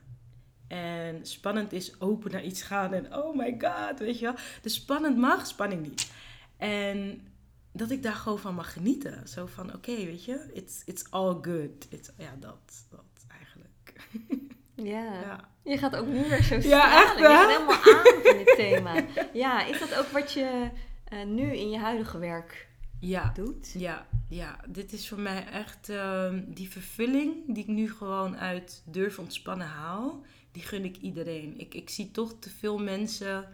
En 0.68 1.26
spannend 1.26 1.72
is 1.74 2.00
open 2.02 2.32
naar 2.32 2.44
iets 2.44 2.62
gaan 2.62 2.94
en 2.94 3.16
oh 3.16 3.36
my 3.36 3.58
god, 3.60 4.00
weet 4.00 4.20
je 4.20 4.26
wel. 4.26 4.36
Dus 4.62 4.74
spannend 4.74 5.18
mag, 5.18 5.48
spanning 5.48 5.82
niet. 5.88 6.12
En 6.58 7.28
dat 7.72 7.92
ik 7.92 8.04
daar 8.04 8.14
gewoon 8.14 8.40
van 8.40 8.56
mag 8.56 8.74
genieten. 8.74 9.28
Zo 9.28 9.46
van, 9.46 9.74
oké, 9.74 9.96
weet 9.96 10.26
je, 10.26 10.50
it's, 10.54 10.82
it's 10.86 11.04
all 11.10 11.38
good. 11.42 11.88
It's, 11.90 12.10
ja, 12.18 12.36
dat, 12.40 12.86
dat 12.90 13.06
eigenlijk. 13.28 13.94
Ja. 14.76 15.14
Ja. 15.22 15.50
Je 15.64 15.78
gaat 15.78 15.96
ook 15.96 16.08
nu 16.08 16.30
weer 16.30 16.44
zo 16.44 16.56
Ja, 16.56 16.62
stralen. 16.62 17.04
echt, 17.04 17.18
Je 17.18 17.24
gaat 17.26 17.48
helemaal 17.50 17.76
aan 17.76 18.22
van 18.24 18.38
dit 18.38 18.56
thema. 18.56 19.06
Ja, 19.44 19.66
is 19.66 19.80
dat 19.80 19.96
ook 19.96 20.08
wat 20.08 20.32
je 20.32 20.70
eh, 21.04 21.24
nu 21.26 21.56
in 21.56 21.70
je 21.70 21.78
huidige 21.78 22.18
werk 22.18 22.68
Ja. 23.02 23.32
doet? 23.34 23.72
Ja, 23.78 24.08
ja, 24.28 24.60
dit 24.68 24.94
is 24.94 25.10
voor 25.10 25.20
mij 25.20 25.48
echt 25.48 25.90
ehm, 25.90 26.44
die 26.48 26.70
vervulling 26.70 27.34
die 27.48 27.64
ik 27.64 27.68
nu 27.68 27.92
gewoon 27.92 28.38
uit 28.38 28.84
durf 28.86 29.20
ontspannen 29.20 29.68
haal. 29.68 30.24
Die 30.52 30.64
gun 30.64 30.84
ik 30.84 30.98
iedereen. 30.98 31.60
Ik, 31.60 31.74
ik 31.74 31.90
zie 31.90 32.12
toch 32.12 32.34
te 32.40 32.50
veel 32.50 32.78
mensen 32.78 33.48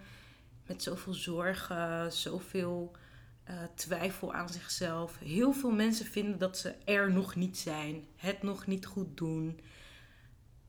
met 0.65 0.83
zoveel 0.83 1.13
zorgen, 1.13 2.11
zoveel 2.11 2.95
eh, 3.43 3.55
twijfel 3.75 4.33
aan 4.33 4.49
zichzelf. 4.49 5.17
Heel 5.19 5.53
veel 5.53 5.71
mensen 5.71 6.05
vinden 6.05 6.37
dat 6.37 6.57
ze 6.57 6.73
er 6.85 7.11
nog 7.11 7.35
niet 7.35 7.57
zijn, 7.57 8.05
het 8.15 8.43
nog 8.43 8.67
niet 8.67 8.85
goed 8.85 9.17
doen. 9.17 9.59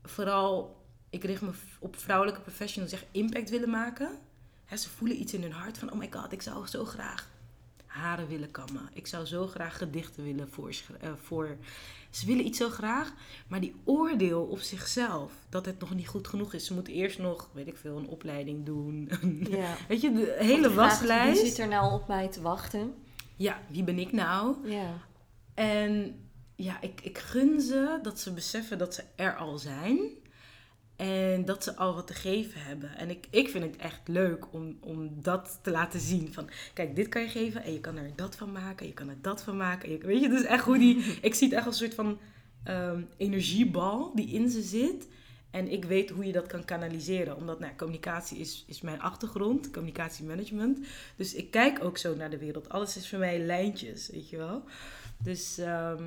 Vooral, 0.03 0.83
ik 1.09 1.23
richt 1.23 1.41
me 1.41 1.51
op 1.79 1.95
vrouwelijke 1.95 2.41
professionals 2.41 2.91
die 2.91 3.01
echt 3.01 3.09
impact 3.11 3.49
willen 3.49 3.69
maken. 3.69 4.09
Ze 4.77 4.89
voelen 4.89 5.21
iets 5.21 5.33
in 5.33 5.41
hun 5.41 5.51
hart 5.51 5.77
van, 5.77 5.91
oh 5.91 5.97
my 5.97 6.07
god, 6.11 6.31
ik 6.31 6.41
zou 6.41 6.67
zo 6.67 6.85
graag 6.85 7.29
haren 7.99 8.27
willen 8.27 8.51
kammen. 8.51 8.89
Ik 8.93 9.07
zou 9.07 9.25
zo 9.25 9.47
graag 9.47 9.77
gedichten 9.77 10.23
willen 10.23 10.49
voorschre- 10.49 10.97
eh, 11.01 11.09
voor. 11.21 11.57
Ze 12.09 12.25
willen 12.25 12.45
iets 12.45 12.57
zo 12.57 12.69
graag, 12.69 13.13
maar 13.47 13.59
die 13.59 13.75
oordeel 13.83 14.41
op 14.41 14.59
zichzelf 14.59 15.33
dat 15.49 15.65
het 15.65 15.79
nog 15.79 15.95
niet 15.95 16.07
goed 16.07 16.27
genoeg 16.27 16.53
is. 16.53 16.65
Ze 16.65 16.73
moeten 16.73 16.93
eerst 16.93 17.19
nog, 17.19 17.49
weet 17.53 17.67
ik 17.67 17.77
veel, 17.77 17.97
een 17.97 18.07
opleiding 18.07 18.65
doen. 18.65 19.09
Ja. 19.49 19.75
weet 19.87 20.01
je, 20.01 20.13
de 20.13 20.35
hele 20.39 20.61
de 20.67 20.71
vraag, 20.71 20.89
waslijst. 20.99 21.41
Wie 21.41 21.49
zit 21.49 21.59
er 21.59 21.67
nou 21.67 21.93
op 21.93 22.07
mij 22.07 22.27
te 22.27 22.41
wachten? 22.41 22.93
Ja, 23.35 23.59
wie 23.69 23.83
ben 23.83 23.99
ik 23.99 24.11
nou? 24.11 24.69
Ja. 24.69 24.93
En 25.53 26.19
ja, 26.55 26.81
ik, 26.81 27.01
ik 27.03 27.17
gun 27.17 27.61
ze 27.61 27.99
dat 28.01 28.19
ze 28.19 28.33
beseffen 28.33 28.77
dat 28.77 28.93
ze 28.93 29.03
er 29.15 29.35
al 29.35 29.57
zijn. 29.57 29.99
En 30.99 31.45
dat 31.45 31.63
ze 31.63 31.75
al 31.75 31.95
wat 31.95 32.07
te 32.07 32.13
geven 32.13 32.61
hebben. 32.61 32.97
En 32.97 33.09
ik, 33.09 33.27
ik 33.29 33.49
vind 33.49 33.63
het 33.63 33.75
echt 33.75 34.07
leuk 34.07 34.53
om, 34.53 34.77
om 34.79 35.21
dat 35.21 35.59
te 35.61 35.71
laten 35.71 35.99
zien. 35.99 36.33
Van, 36.33 36.49
kijk, 36.73 36.95
dit 36.95 37.09
kan 37.09 37.21
je 37.21 37.27
geven 37.27 37.63
en 37.63 37.73
je 37.73 37.79
kan 37.79 37.97
er 37.97 38.11
dat 38.15 38.35
van 38.35 38.51
maken. 38.51 38.87
Je 38.87 38.93
kan 38.93 39.09
er 39.09 39.21
dat 39.21 39.43
van 39.43 39.57
maken. 39.57 39.91
Je, 39.91 39.97
weet 39.97 40.21
je, 40.21 40.29
dus 40.29 40.43
echt 40.43 40.63
hoe 40.63 40.77
die... 40.77 40.97
Ik 41.21 41.33
zie 41.33 41.47
het 41.47 41.57
echt 41.57 41.65
als 41.65 41.79
een 41.79 41.85
soort 41.85 41.95
van 41.95 42.19
ehm, 42.63 43.01
energiebal 43.17 44.11
die 44.15 44.27
in 44.27 44.49
ze 44.49 44.61
zit. 44.61 45.07
En 45.51 45.71
ik 45.71 45.85
weet 45.85 46.09
hoe 46.09 46.25
je 46.25 46.31
dat 46.31 46.47
kan 46.47 46.65
kanaliseren. 46.65 47.35
Omdat 47.35 47.59
nou, 47.59 47.75
communicatie 47.75 48.37
is, 48.37 48.63
is 48.67 48.81
mijn 48.81 49.01
achtergrond. 49.01 49.71
Communicatiemanagement. 49.71 50.79
Dus 51.15 51.33
ik 51.33 51.51
kijk 51.51 51.83
ook 51.83 51.97
zo 51.97 52.15
naar 52.15 52.29
de 52.29 52.37
wereld. 52.37 52.69
Alles 52.69 52.97
is 52.97 53.09
voor 53.09 53.19
mij 53.19 53.39
lijntjes, 53.39 54.09
weet 54.09 54.29
je 54.29 54.37
wel. 54.37 54.63
Dus 55.23 55.57
ehm, 55.57 56.03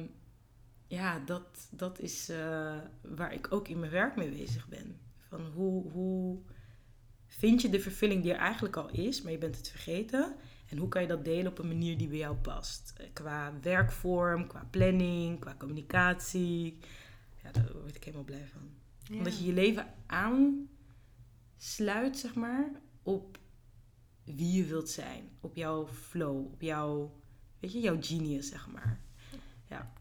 ja, 0.93 1.18
dat, 1.18 1.68
dat 1.70 1.99
is 1.99 2.28
eh, 2.28 2.76
waar 3.01 3.32
ik 3.32 3.53
ook 3.53 3.68
in 3.68 3.78
mijn 3.78 3.93
werk 3.93 4.16
mee 4.16 4.30
bezig 4.30 4.68
ben. 4.68 5.01
Van 5.28 5.47
hoe, 5.47 5.90
hoe 5.90 6.38
vind 7.26 7.62
je 7.62 7.68
de 7.68 7.80
vervulling 7.80 8.22
die 8.22 8.32
er 8.32 8.38
eigenlijk 8.38 8.76
al 8.76 8.90
is, 8.90 9.22
maar 9.22 9.32
je 9.32 9.38
bent 9.38 9.57
het 9.57 9.68
vergeten. 9.68 10.36
En 10.68 10.78
hoe 10.78 10.88
kan 10.88 11.03
je 11.03 11.09
dat 11.09 11.24
delen 11.24 11.51
op 11.51 11.59
een 11.59 11.68
manier 11.68 11.99
die 11.99 12.09
bij 12.09 12.18
jou 12.18 12.36
past? 12.36 12.93
Eh, 12.97 13.07
Qua 13.12 13.53
werkvorm, 13.61 14.47
qua 14.47 14.66
planning, 14.70 15.40
qua 15.40 15.55
communicatie. 15.59 16.78
Ja, 17.43 17.51
daar 17.51 17.72
word 17.72 17.97
ik 17.97 18.05
helemaal 18.05 18.24
blij 18.24 18.47
van. 18.47 18.70
Ja. 19.05 19.16
Omdat 19.16 19.38
je 19.38 19.45
je 19.45 19.53
leven 19.53 19.95
aansluit, 20.07 22.18
zeg 22.18 22.34
maar, 22.34 22.70
op 23.03 23.38
wie 24.24 24.53
je 24.53 24.64
wilt 24.64 24.88
zijn. 24.88 25.28
Op 25.40 25.57
jouw 25.57 25.86
flow, 25.86 26.53
op 26.53 26.62
jouw, 26.62 27.20
weet 27.61 27.72
je, 27.72 27.80
jouw 27.80 27.97
genius, 28.01 28.49
zeg 28.49 28.68
maar. 28.68 29.01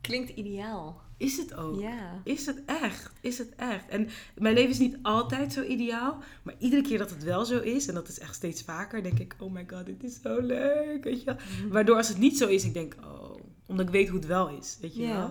Klinkt 0.01 0.29
ideaal. 0.29 1.01
Is 1.17 1.37
het 1.37 1.55
ook? 1.55 1.79
Ja. 1.79 2.21
Is 2.23 2.45
het 2.45 2.61
echt? 2.65 3.11
Is 3.21 3.37
het 3.37 3.55
echt? 3.55 3.87
En 3.89 4.07
mijn 4.37 4.53
leven 4.53 4.69
is 4.69 4.79
niet 4.79 4.97
altijd 5.01 5.53
zo 5.53 5.63
ideaal. 5.63 6.17
Maar 6.43 6.55
iedere 6.59 6.81
keer 6.81 6.97
dat 6.97 7.09
het 7.09 7.23
wel 7.23 7.45
zo 7.45 7.59
is, 7.59 7.87
en 7.87 7.93
dat 7.93 8.07
is 8.07 8.19
echt 8.19 8.35
steeds 8.35 8.61
vaker, 8.61 9.03
denk 9.03 9.19
ik, 9.19 9.35
oh 9.39 9.51
my 9.51 9.65
god, 9.67 9.85
dit 9.85 10.03
is 10.03 10.19
zo 10.23 10.39
leuk. 10.41 11.03
Weet 11.03 11.19
je? 11.19 11.25
wel. 11.25 11.35
Waardoor 11.69 11.95
als 11.95 12.07
het 12.07 12.17
niet 12.17 12.37
zo 12.37 12.47
is, 12.47 12.63
ik 12.65 12.73
denk, 12.73 12.95
oh, 13.03 13.35
omdat 13.65 13.85
ik 13.85 13.91
weet 13.91 14.07
hoe 14.07 14.17
het 14.19 14.27
wel 14.27 14.49
is. 14.49 14.77
Weet 14.81 14.95
je 14.95 15.01
Ja. 15.01 15.13
wel? 15.15 15.29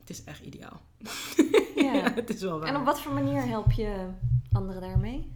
Het 0.00 0.10
is 0.10 0.24
echt 0.24 0.44
ideaal. 0.44 0.80
Ja. 1.76 2.12
het 2.14 2.34
is 2.34 2.40
wel 2.40 2.58
waar. 2.58 2.68
En 2.68 2.76
op 2.76 2.84
wat 2.84 3.00
voor 3.00 3.12
manier 3.12 3.46
help 3.46 3.72
je 3.72 4.06
anderen 4.52 4.80
daarmee? 4.82 5.32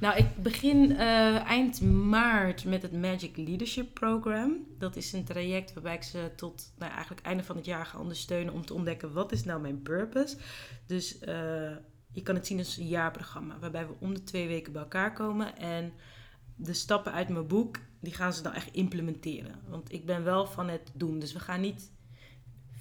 Nou, 0.00 0.16
ik 0.16 0.42
begin 0.42 0.96
eh, 0.96 1.44
eind 1.44 1.80
maart 1.80 2.64
met 2.64 2.82
het 2.82 2.92
Magic 2.92 3.36
Leadership 3.36 3.94
Program. 3.94 4.66
Dat 4.78 4.96
is 4.96 5.12
een 5.12 5.24
traject 5.24 5.72
waarbij 5.72 5.94
ik 5.94 6.02
ze 6.02 6.30
tot 6.36 6.72
nou, 6.78 6.92
eigenlijk 6.92 7.26
einde 7.26 7.44
van 7.44 7.56
het 7.56 7.64
jaar 7.64 7.86
ga 7.86 7.98
ondersteunen 7.98 8.54
om 8.54 8.66
te 8.66 8.74
ontdekken 8.74 9.12
wat 9.12 9.32
is 9.32 9.44
nou 9.44 9.60
mijn 9.60 9.82
purpose. 9.82 10.36
Dus 10.86 11.18
eh, 11.18 11.76
je 12.12 12.22
kan 12.22 12.34
het 12.34 12.46
zien 12.46 12.58
als 12.58 12.76
een 12.76 12.86
jaarprogramma 12.86 13.58
waarbij 13.58 13.86
we 13.86 13.94
om 13.98 14.14
de 14.14 14.22
twee 14.22 14.48
weken 14.48 14.72
bij 14.72 14.82
elkaar 14.82 15.12
komen 15.12 15.56
en 15.56 15.92
de 16.56 16.72
stappen 16.72 17.12
uit 17.12 17.28
mijn 17.28 17.46
boek 17.46 17.78
die 18.00 18.14
gaan 18.14 18.32
ze 18.32 18.42
dan 18.42 18.52
echt 18.52 18.72
implementeren. 18.72 19.60
Want 19.68 19.92
ik 19.92 20.06
ben 20.06 20.24
wel 20.24 20.46
van 20.46 20.68
het 20.68 20.90
doen, 20.94 21.18
dus 21.18 21.32
we 21.32 21.40
gaan 21.40 21.60
niet 21.60 21.90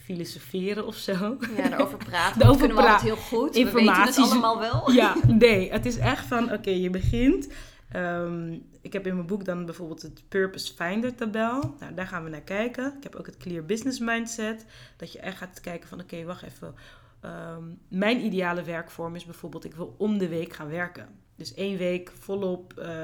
filosoferen 0.06 0.86
of 0.86 0.95
zo. 0.95 1.38
Ja, 1.58 1.70
daarover 1.70 1.97
praten. 1.97 2.39
Daarover 2.39 2.68
dat 2.68 2.76
kunnen 2.76 2.76
we 2.76 2.82
altijd 2.82 3.01
heel 3.01 3.16
goed. 3.39 3.53
We 3.56 3.64
weten 3.64 3.80
het 3.80 4.08
Informatie- 4.08 4.24
allemaal 4.24 4.60
wel. 4.60 4.91
Ja, 5.01 5.16
nee. 5.45 5.72
Het 5.72 5.86
is 5.86 5.97
echt 5.97 6.26
van, 6.26 6.51
oké, 6.53 6.70
je 6.70 6.89
begint. 6.89 7.47
Ehm, 7.91 8.58
ik 8.82 8.93
heb 8.93 9.08
in 9.08 9.14
mijn 9.16 9.28
boek 9.28 9.45
dan 9.45 9.66
bijvoorbeeld 9.66 10.01
het 10.01 10.24
Purpose 10.28 10.74
Finder 10.74 11.16
tabel. 11.16 11.76
Nou, 11.80 11.93
daar 11.93 12.08
gaan 12.08 12.24
we 12.24 12.30
naar 12.30 12.41
kijken. 12.41 12.93
Ik 12.97 13.03
heb 13.03 13.16
ook 13.16 13.26
het 13.26 13.38
Clear 13.38 13.66
Business 13.66 13.99
Mindset. 13.99 14.66
Dat 14.97 15.12
je 15.12 15.20
echt 15.20 15.38
gaat 15.38 15.62
kijken 15.62 15.89
van, 15.89 15.99
oké, 15.99 16.24
wacht 16.24 16.43
even. 16.43 16.76
Ehm, 17.22 17.64
mijn 17.88 18.26
ideale 18.26 18.64
werkvorm 18.64 19.16
is 19.16 19.26
bijvoorbeeld, 19.26 19.66
ik 19.66 19.76
wil 19.76 19.95
om 19.97 20.18
de 20.18 20.28
week 20.28 20.53
gaan 20.53 20.70
werken. 20.70 21.08
Dus 21.36 21.53
één 21.53 21.78
week 21.78 22.12
volop 22.20 22.74
eh, 22.80 23.03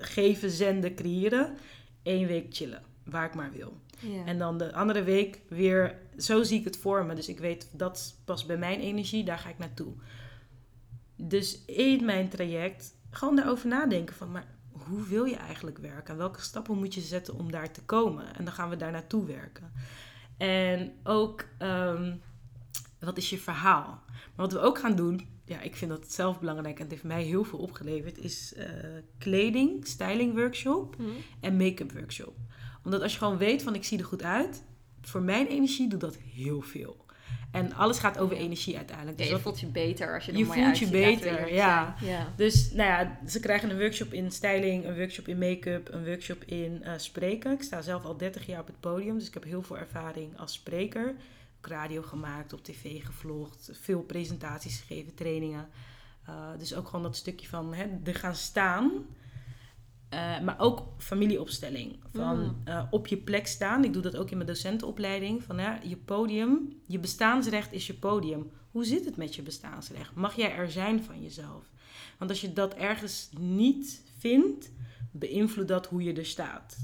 geven, 0.00 0.50
zenden, 0.50 0.94
creëren. 0.94 1.56
Eén 2.02 2.26
week 2.26 2.46
chillen, 2.50 2.82
waar 3.04 3.26
ik 3.26 3.34
maar 3.34 3.50
wil. 3.52 3.80
Ja. 4.02 4.24
En 4.24 4.38
dan 4.38 4.58
de 4.58 4.72
andere 4.74 5.02
week 5.02 5.40
weer, 5.48 5.98
zo 6.18 6.42
zie 6.42 6.58
ik 6.58 6.64
het 6.64 6.76
voor 6.76 7.04
me. 7.06 7.14
Dus 7.14 7.28
ik 7.28 7.38
weet, 7.38 7.68
dat 7.72 8.14
past 8.24 8.46
bij 8.46 8.56
mijn 8.58 8.80
energie, 8.80 9.24
daar 9.24 9.38
ga 9.38 9.48
ik 9.48 9.58
naartoe. 9.58 9.92
Dus 11.16 11.64
in 11.64 12.04
mijn 12.04 12.28
traject 12.28 12.94
gewoon 13.10 13.36
daarover 13.36 13.68
nadenken 13.68 14.14
van, 14.16 14.30
maar 14.30 14.46
hoe 14.72 15.06
wil 15.06 15.24
je 15.24 15.36
eigenlijk 15.36 15.78
werken? 15.78 16.12
En 16.12 16.16
welke 16.16 16.40
stappen 16.40 16.78
moet 16.78 16.94
je 16.94 17.00
zetten 17.00 17.34
om 17.38 17.50
daar 17.50 17.72
te 17.72 17.82
komen? 17.82 18.34
En 18.36 18.44
dan 18.44 18.54
gaan 18.54 18.68
we 18.68 18.76
daar 18.76 18.92
naartoe 18.92 19.26
werken. 19.26 19.72
En 20.36 20.92
ook, 21.02 21.44
ehm, 21.58 22.16
wat 23.00 23.16
is 23.16 23.30
je 23.30 23.38
verhaal? 23.38 24.02
Maar 24.06 24.46
wat 24.46 24.52
we 24.52 24.58
ook 24.58 24.78
gaan 24.78 24.96
doen, 24.96 25.28
ja, 25.44 25.60
ik 25.60 25.76
vind 25.76 25.90
dat 25.90 26.12
zelf 26.12 26.40
belangrijk 26.40 26.76
en 26.76 26.82
het 26.82 26.90
heeft 26.90 27.04
mij 27.04 27.22
heel 27.22 27.44
veel 27.44 27.58
opgeleverd, 27.58 28.18
is 28.18 28.54
eh, 28.54 28.66
kleding, 29.18 29.86
styling 29.86 30.34
workshop 30.34 30.96
Hm? 30.96 31.02
en 31.40 31.56
make-up 31.56 31.92
workshop. 31.92 32.36
Omdat 32.84 33.02
als 33.02 33.12
je 33.12 33.18
gewoon 33.18 33.36
weet 33.38 33.62
van 33.62 33.74
ik 33.74 33.84
zie 33.84 33.98
er 33.98 34.04
goed 34.04 34.22
uit, 34.22 34.62
voor 35.02 35.22
mijn 35.22 35.46
energie 35.46 35.88
doet 35.88 36.00
dat 36.00 36.16
heel 36.34 36.60
veel. 36.60 37.00
En 37.50 37.72
alles 37.72 37.98
gaat 37.98 38.18
over 38.18 38.36
Ja. 38.36 38.42
energie 38.42 38.76
uiteindelijk. 38.76 39.16
Ja, 39.18 39.22
Dus 39.24 39.26
je 39.32 39.32
wat- 39.42 39.42
voelt 39.42 39.60
je 39.60 39.66
beter 39.66 40.14
als 40.14 40.24
je 40.24 40.32
er 40.32 40.38
Je 40.38 40.44
mooi 40.44 40.62
voelt 40.62 40.78
je 40.78 40.84
uitziet, 40.86 41.20
beter, 41.20 41.54
ja. 41.54 41.94
ja. 42.00 42.32
dus 42.36 42.70
nou 42.72 42.88
ja, 42.88 43.18
ze 43.28 43.40
krijgen 43.40 43.70
een 43.70 43.78
workshop 43.78 44.12
in 44.12 44.30
styling, 44.30 44.84
een 44.84 44.96
workshop 44.96 45.28
in 45.28 45.38
make-up, 45.38 45.88
een 45.92 46.04
workshop 46.04 46.44
in 46.44 46.82
eh, 46.82 46.92
spreken. 46.96 47.52
Ik 47.52 47.62
sta 47.62 47.82
zelf 47.82 48.04
al 48.04 48.16
30 48.16 48.46
jaar 48.46 48.60
op 48.60 48.66
het 48.66 48.80
podium, 48.80 49.18
dus 49.18 49.26
ik 49.28 49.34
heb 49.34 49.44
heel 49.44 49.62
veel 49.62 49.78
ervaring 49.78 50.38
als 50.38 50.52
spreker. 50.52 51.08
Ook 51.58 51.66
radio 51.66 52.02
gemaakt, 52.02 52.52
op 52.52 52.64
tv 52.64 53.04
gevlogd, 53.04 53.70
veel 53.72 54.00
presentaties 54.00 54.80
gegeven, 54.86 55.14
trainingen. 55.14 55.68
Uh, 56.28 56.34
dus 56.58 56.74
ook 56.74 56.86
gewoon 56.86 57.02
dat 57.02 57.16
stukje 57.16 57.48
van 57.48 57.74
hè, 57.74 57.84
er 58.04 58.14
gaan 58.14 58.34
staan. 58.34 58.90
Uh, 60.12 60.40
maar 60.40 60.54
ook 60.58 60.82
familieopstelling. 60.98 61.96
Van 62.12 62.38
Mm. 62.38 62.56
uh, 62.68 62.82
op 62.90 63.06
je 63.06 63.16
plek 63.16 63.46
staan. 63.46 63.84
Ik 63.84 63.92
doe 63.92 64.02
dat 64.02 64.16
ook 64.16 64.30
in 64.30 64.36
mijn 64.36 64.48
docentenopleiding. 64.48 65.42
Van 65.42 65.56
ja, 65.58 65.78
je 65.84 65.96
podium, 65.96 66.80
je 66.86 66.98
bestaansrecht 66.98 67.72
is 67.72 67.86
je 67.86 67.94
podium. 67.94 68.50
Hoe 68.70 68.84
zit 68.84 69.04
het 69.04 69.16
met 69.16 69.34
je 69.34 69.42
bestaansrecht? 69.42 70.14
Mag 70.14 70.36
jij 70.36 70.54
er 70.54 70.70
zijn 70.70 71.02
van 71.04 71.22
jezelf? 71.22 71.70
Want 72.18 72.30
als 72.30 72.40
je 72.40 72.52
dat 72.52 72.74
ergens 72.74 73.28
niet 73.38 74.02
vindt, 74.18 74.70
beïnvloedt 75.10 75.68
dat 75.68 75.86
hoe 75.86 76.02
je 76.02 76.12
er 76.12 76.26
staat. 76.26 76.76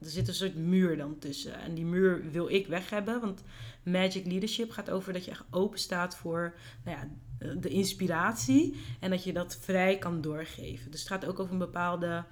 Er 0.00 0.06
zit 0.10 0.28
een 0.28 0.34
soort 0.34 0.56
muur 0.56 0.96
dan 0.96 1.18
tussen. 1.18 1.60
En 1.60 1.74
die 1.74 1.84
muur 1.84 2.30
wil 2.30 2.48
ik 2.48 2.66
weg 2.66 2.90
hebben. 2.90 3.20
Want 3.20 3.42
Magic 3.84 4.26
Leadership 4.26 4.70
gaat 4.70 4.90
over 4.90 5.12
dat 5.12 5.24
je 5.24 5.30
echt 5.30 5.44
open 5.50 5.78
staat 5.78 6.16
voor 6.16 6.54
nou 6.84 6.96
ja, 6.96 7.08
de 7.54 7.68
inspiratie. 7.68 8.74
En 9.00 9.10
dat 9.10 9.24
je 9.24 9.32
dat 9.32 9.58
vrij 9.60 9.98
kan 9.98 10.20
doorgeven. 10.20 10.90
Dus 10.90 11.00
het 11.00 11.08
gaat 11.08 11.26
ook 11.26 11.38
over 11.40 11.52
een 11.52 11.58
bepaalde 11.58 12.24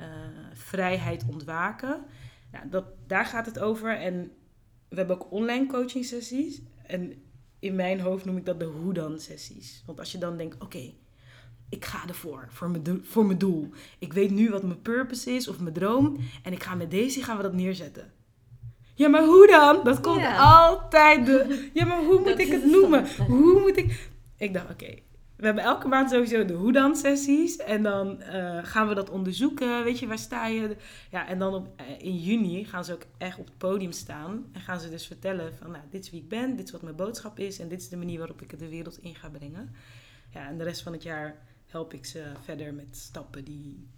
uh, 0.00 0.06
vrijheid 0.52 1.24
ontwaken. 1.30 2.04
Nou, 2.52 2.68
dat, 2.68 2.84
daar 3.06 3.26
gaat 3.26 3.46
het 3.46 3.58
over. 3.58 3.96
En 3.98 4.30
we 4.88 4.96
hebben 4.96 5.16
ook 5.16 5.32
online 5.32 5.66
coaching 5.66 6.04
sessies. 6.04 6.62
En 6.86 7.22
in 7.58 7.74
mijn 7.74 8.00
hoofd 8.00 8.24
noem 8.24 8.36
ik 8.36 8.46
dat 8.46 8.60
de 8.60 8.64
hoe 8.64 8.92
dan 8.92 9.18
sessies. 9.18 9.82
Want 9.86 9.98
als 9.98 10.12
je 10.12 10.18
dan 10.18 10.36
denkt, 10.36 10.54
oké, 10.54 10.64
okay, 10.64 10.94
ik 11.68 11.84
ga 11.84 12.08
ervoor, 12.08 12.46
voor 12.50 12.70
mijn, 12.70 12.82
doel, 12.82 12.98
voor 13.02 13.26
mijn 13.26 13.38
doel. 13.38 13.70
Ik 13.98 14.12
weet 14.12 14.30
nu 14.30 14.50
wat 14.50 14.62
mijn 14.62 14.82
purpose 14.82 15.30
is 15.30 15.48
of 15.48 15.60
mijn 15.60 15.74
droom. 15.74 16.16
En 16.42 16.52
ik 16.52 16.62
ga 16.62 16.74
met 16.74 16.90
deze 16.90 17.22
gaan 17.22 17.36
we 17.36 17.42
dat 17.42 17.52
neerzetten. 17.52 18.12
Ja, 18.94 19.08
maar 19.08 19.24
hoe 19.24 19.46
dan? 19.46 19.84
Dat 19.84 20.00
komt 20.00 20.26
altijd 20.38 21.26
de... 21.26 21.60
Ja, 21.74 21.84
maar 21.84 22.04
hoe 22.04 22.18
moet 22.18 22.24
Dat 22.24 22.38
ik 22.38 22.52
het 22.52 22.64
noemen? 22.64 23.06
Hoe 23.26 23.60
moet 23.60 23.76
ik... 23.76 24.10
Ik 24.36 24.54
dacht, 24.54 24.70
oké, 24.70 24.94
we 25.36 25.46
hebben 25.46 25.64
elke 25.64 25.88
maand 25.88 26.10
sowieso 26.10 26.44
de 26.44 26.52
Hoedan 26.52 26.96
sessies. 26.96 27.56
En 27.56 27.82
dan 27.82 28.20
eh, 28.20 28.58
gaan 28.62 28.88
we 28.88 28.94
dat 28.94 29.10
onderzoeken. 29.10 29.84
Weet 29.84 29.98
je, 29.98 30.06
waar 30.06 30.18
sta 30.18 30.46
je? 30.46 30.76
Ja, 31.10 31.28
en 31.28 31.38
dan 31.38 31.54
op, 31.54 31.68
eh, 31.76 31.98
in 31.98 32.16
juni 32.16 32.64
gaan 32.64 32.84
ze 32.84 32.92
ook 32.92 33.04
echt 33.18 33.38
op 33.38 33.44
het 33.44 33.58
podium 33.58 33.92
staan. 33.92 34.46
En 34.52 34.60
gaan 34.60 34.80
ze 34.80 34.90
dus 34.90 35.06
vertellen 35.06 35.54
van, 35.54 35.70
nou, 35.70 35.84
dit 35.90 36.04
is 36.04 36.10
wie 36.10 36.20
ik 36.20 36.28
ben. 36.28 36.56
Dit 36.56 36.66
is 36.66 36.72
wat 36.72 36.82
mijn 36.82 36.96
boodschap 36.96 37.38
is. 37.38 37.58
En 37.58 37.68
dit 37.68 37.80
is 37.80 37.88
de 37.88 37.96
manier 37.96 38.18
waarop 38.18 38.42
ik 38.42 38.50
het 38.50 38.60
de 38.60 38.68
wereld 38.68 38.98
in 38.98 39.14
ga 39.14 39.28
brengen. 39.28 39.74
Ja, 40.30 40.48
en 40.48 40.58
de 40.58 40.64
rest 40.64 40.82
van 40.82 40.92
het 40.92 41.02
jaar 41.02 41.36
help 41.66 41.92
ik 41.92 42.04
ze 42.04 42.32
verder 42.40 42.74
met 42.74 42.96
stappen 42.96 43.44
die 43.44 43.88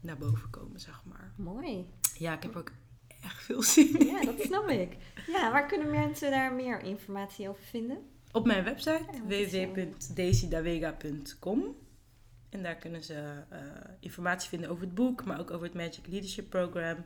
naar 0.00 0.18
boven 0.18 0.50
komen, 0.50 0.80
zeg 0.80 1.02
maar. 1.04 1.32
Mooi. 1.36 1.86
Ja, 2.14 2.34
ik 2.34 2.42
heb 2.42 2.56
ook 2.56 2.72
echt 3.22 3.42
veel 3.44 3.62
zin 3.62 3.98
in. 3.98 4.06
Ja, 4.06 4.24
dat 4.24 4.40
snap 4.40 4.68
ik. 4.68 4.96
Ja, 5.26 5.52
waar 5.52 5.66
kunnen 5.66 5.90
mensen 5.90 6.30
daar 6.30 6.52
meer 6.52 6.80
informatie 6.82 7.48
over 7.48 7.64
vinden? 7.64 7.98
Op 8.38 8.46
mijn 8.46 8.64
website 8.64 9.04
Ja, 9.12 9.22
www.daisydavega.com 9.26 11.76
En 12.48 12.62
daar 12.62 12.76
kunnen 12.76 13.04
ze 13.04 13.42
eh, 13.48 13.58
informatie 14.00 14.48
vinden 14.48 14.70
over 14.70 14.82
het 14.82 14.94
boek, 14.94 15.24
maar 15.24 15.40
ook 15.40 15.50
over 15.50 15.66
het 15.66 15.74
Magic 15.74 16.06
Leadership 16.06 16.50
Program. 16.50 16.96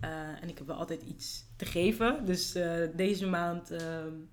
Eh, 0.00 0.42
en 0.42 0.48
ik 0.48 0.58
heb 0.58 0.66
wel 0.66 0.76
altijd 0.76 1.02
iets 1.02 1.44
te 1.56 1.64
geven. 1.64 2.26
Dus 2.26 2.54
eh, 2.54 2.80
deze 2.96 3.26
maand 3.26 3.68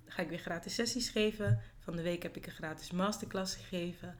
ga 0.04 0.22
ik 0.22 0.28
weer 0.28 0.38
gratis 0.38 0.74
sessies 0.74 1.10
geven. 1.10 1.60
Van 1.78 1.96
de 1.96 2.02
week 2.02 2.22
heb 2.22 2.36
ik 2.36 2.46
een 2.46 2.52
gratis 2.52 2.90
masterclass 2.90 3.54
gegeven. 3.54 4.16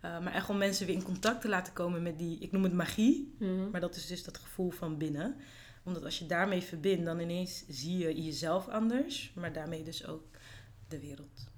Maar 0.00 0.32
echt 0.32 0.48
om 0.48 0.58
mensen 0.58 0.86
weer 0.86 0.94
in 0.94 1.02
contact 1.02 1.40
te 1.40 1.48
laten 1.48 1.72
komen 1.72 2.02
met 2.02 2.18
die, 2.18 2.38
ik 2.38 2.52
noem 2.52 2.62
het 2.62 2.72
magie. 2.72 3.34
Mhm. 3.38 3.70
Maar 3.70 3.80
dat 3.80 3.96
is 3.96 4.06
dus 4.06 4.24
dat 4.24 4.38
gevoel 4.38 4.70
van 4.70 4.98
binnen. 4.98 5.36
Omdat 5.82 6.04
als 6.04 6.18
je 6.18 6.26
daarmee 6.26 6.60
verbindt, 6.60 7.04
dan 7.04 7.20
ineens 7.20 7.64
zie 7.68 7.98
je 7.98 8.22
jezelf 8.22 8.68
anders. 8.68 9.32
Maar 9.34 9.52
daarmee 9.52 9.82
dus 9.82 10.06
ook 10.06 10.24
de 10.88 11.00
wereld. 11.00 11.50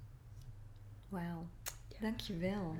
Wauw, 1.15 1.45
dankjewel. 2.01 2.75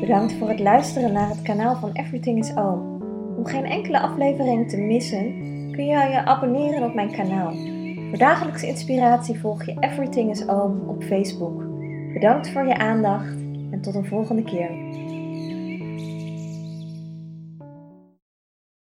Bedankt 0.00 0.32
voor 0.32 0.48
het 0.48 0.60
luisteren 0.60 1.12
naar 1.12 1.28
het 1.28 1.42
kanaal 1.42 1.76
van 1.76 1.92
Everything 1.92 2.38
is 2.38 2.56
Oom. 2.56 3.02
Om 3.36 3.46
geen 3.46 3.64
enkele 3.64 4.00
aflevering 4.00 4.70
te 4.70 4.76
missen, 4.76 5.32
kun 5.72 5.84
je 5.86 6.08
je 6.08 6.24
abonneren 6.24 6.82
op 6.82 6.94
mijn 6.94 7.12
kanaal. 7.12 7.52
Voor 8.08 8.18
dagelijkse 8.18 8.66
inspiratie 8.66 9.40
volg 9.40 9.64
je 9.64 9.76
Everything 9.80 10.30
is 10.30 10.48
Oom 10.48 10.88
op 10.88 11.02
Facebook. 11.02 11.62
Bedankt 12.12 12.50
voor 12.50 12.66
je 12.66 12.78
aandacht 12.78 13.36
en 13.70 13.80
tot 13.80 13.94
een 13.94 14.06
volgende 14.06 14.44
keer. 14.44 14.70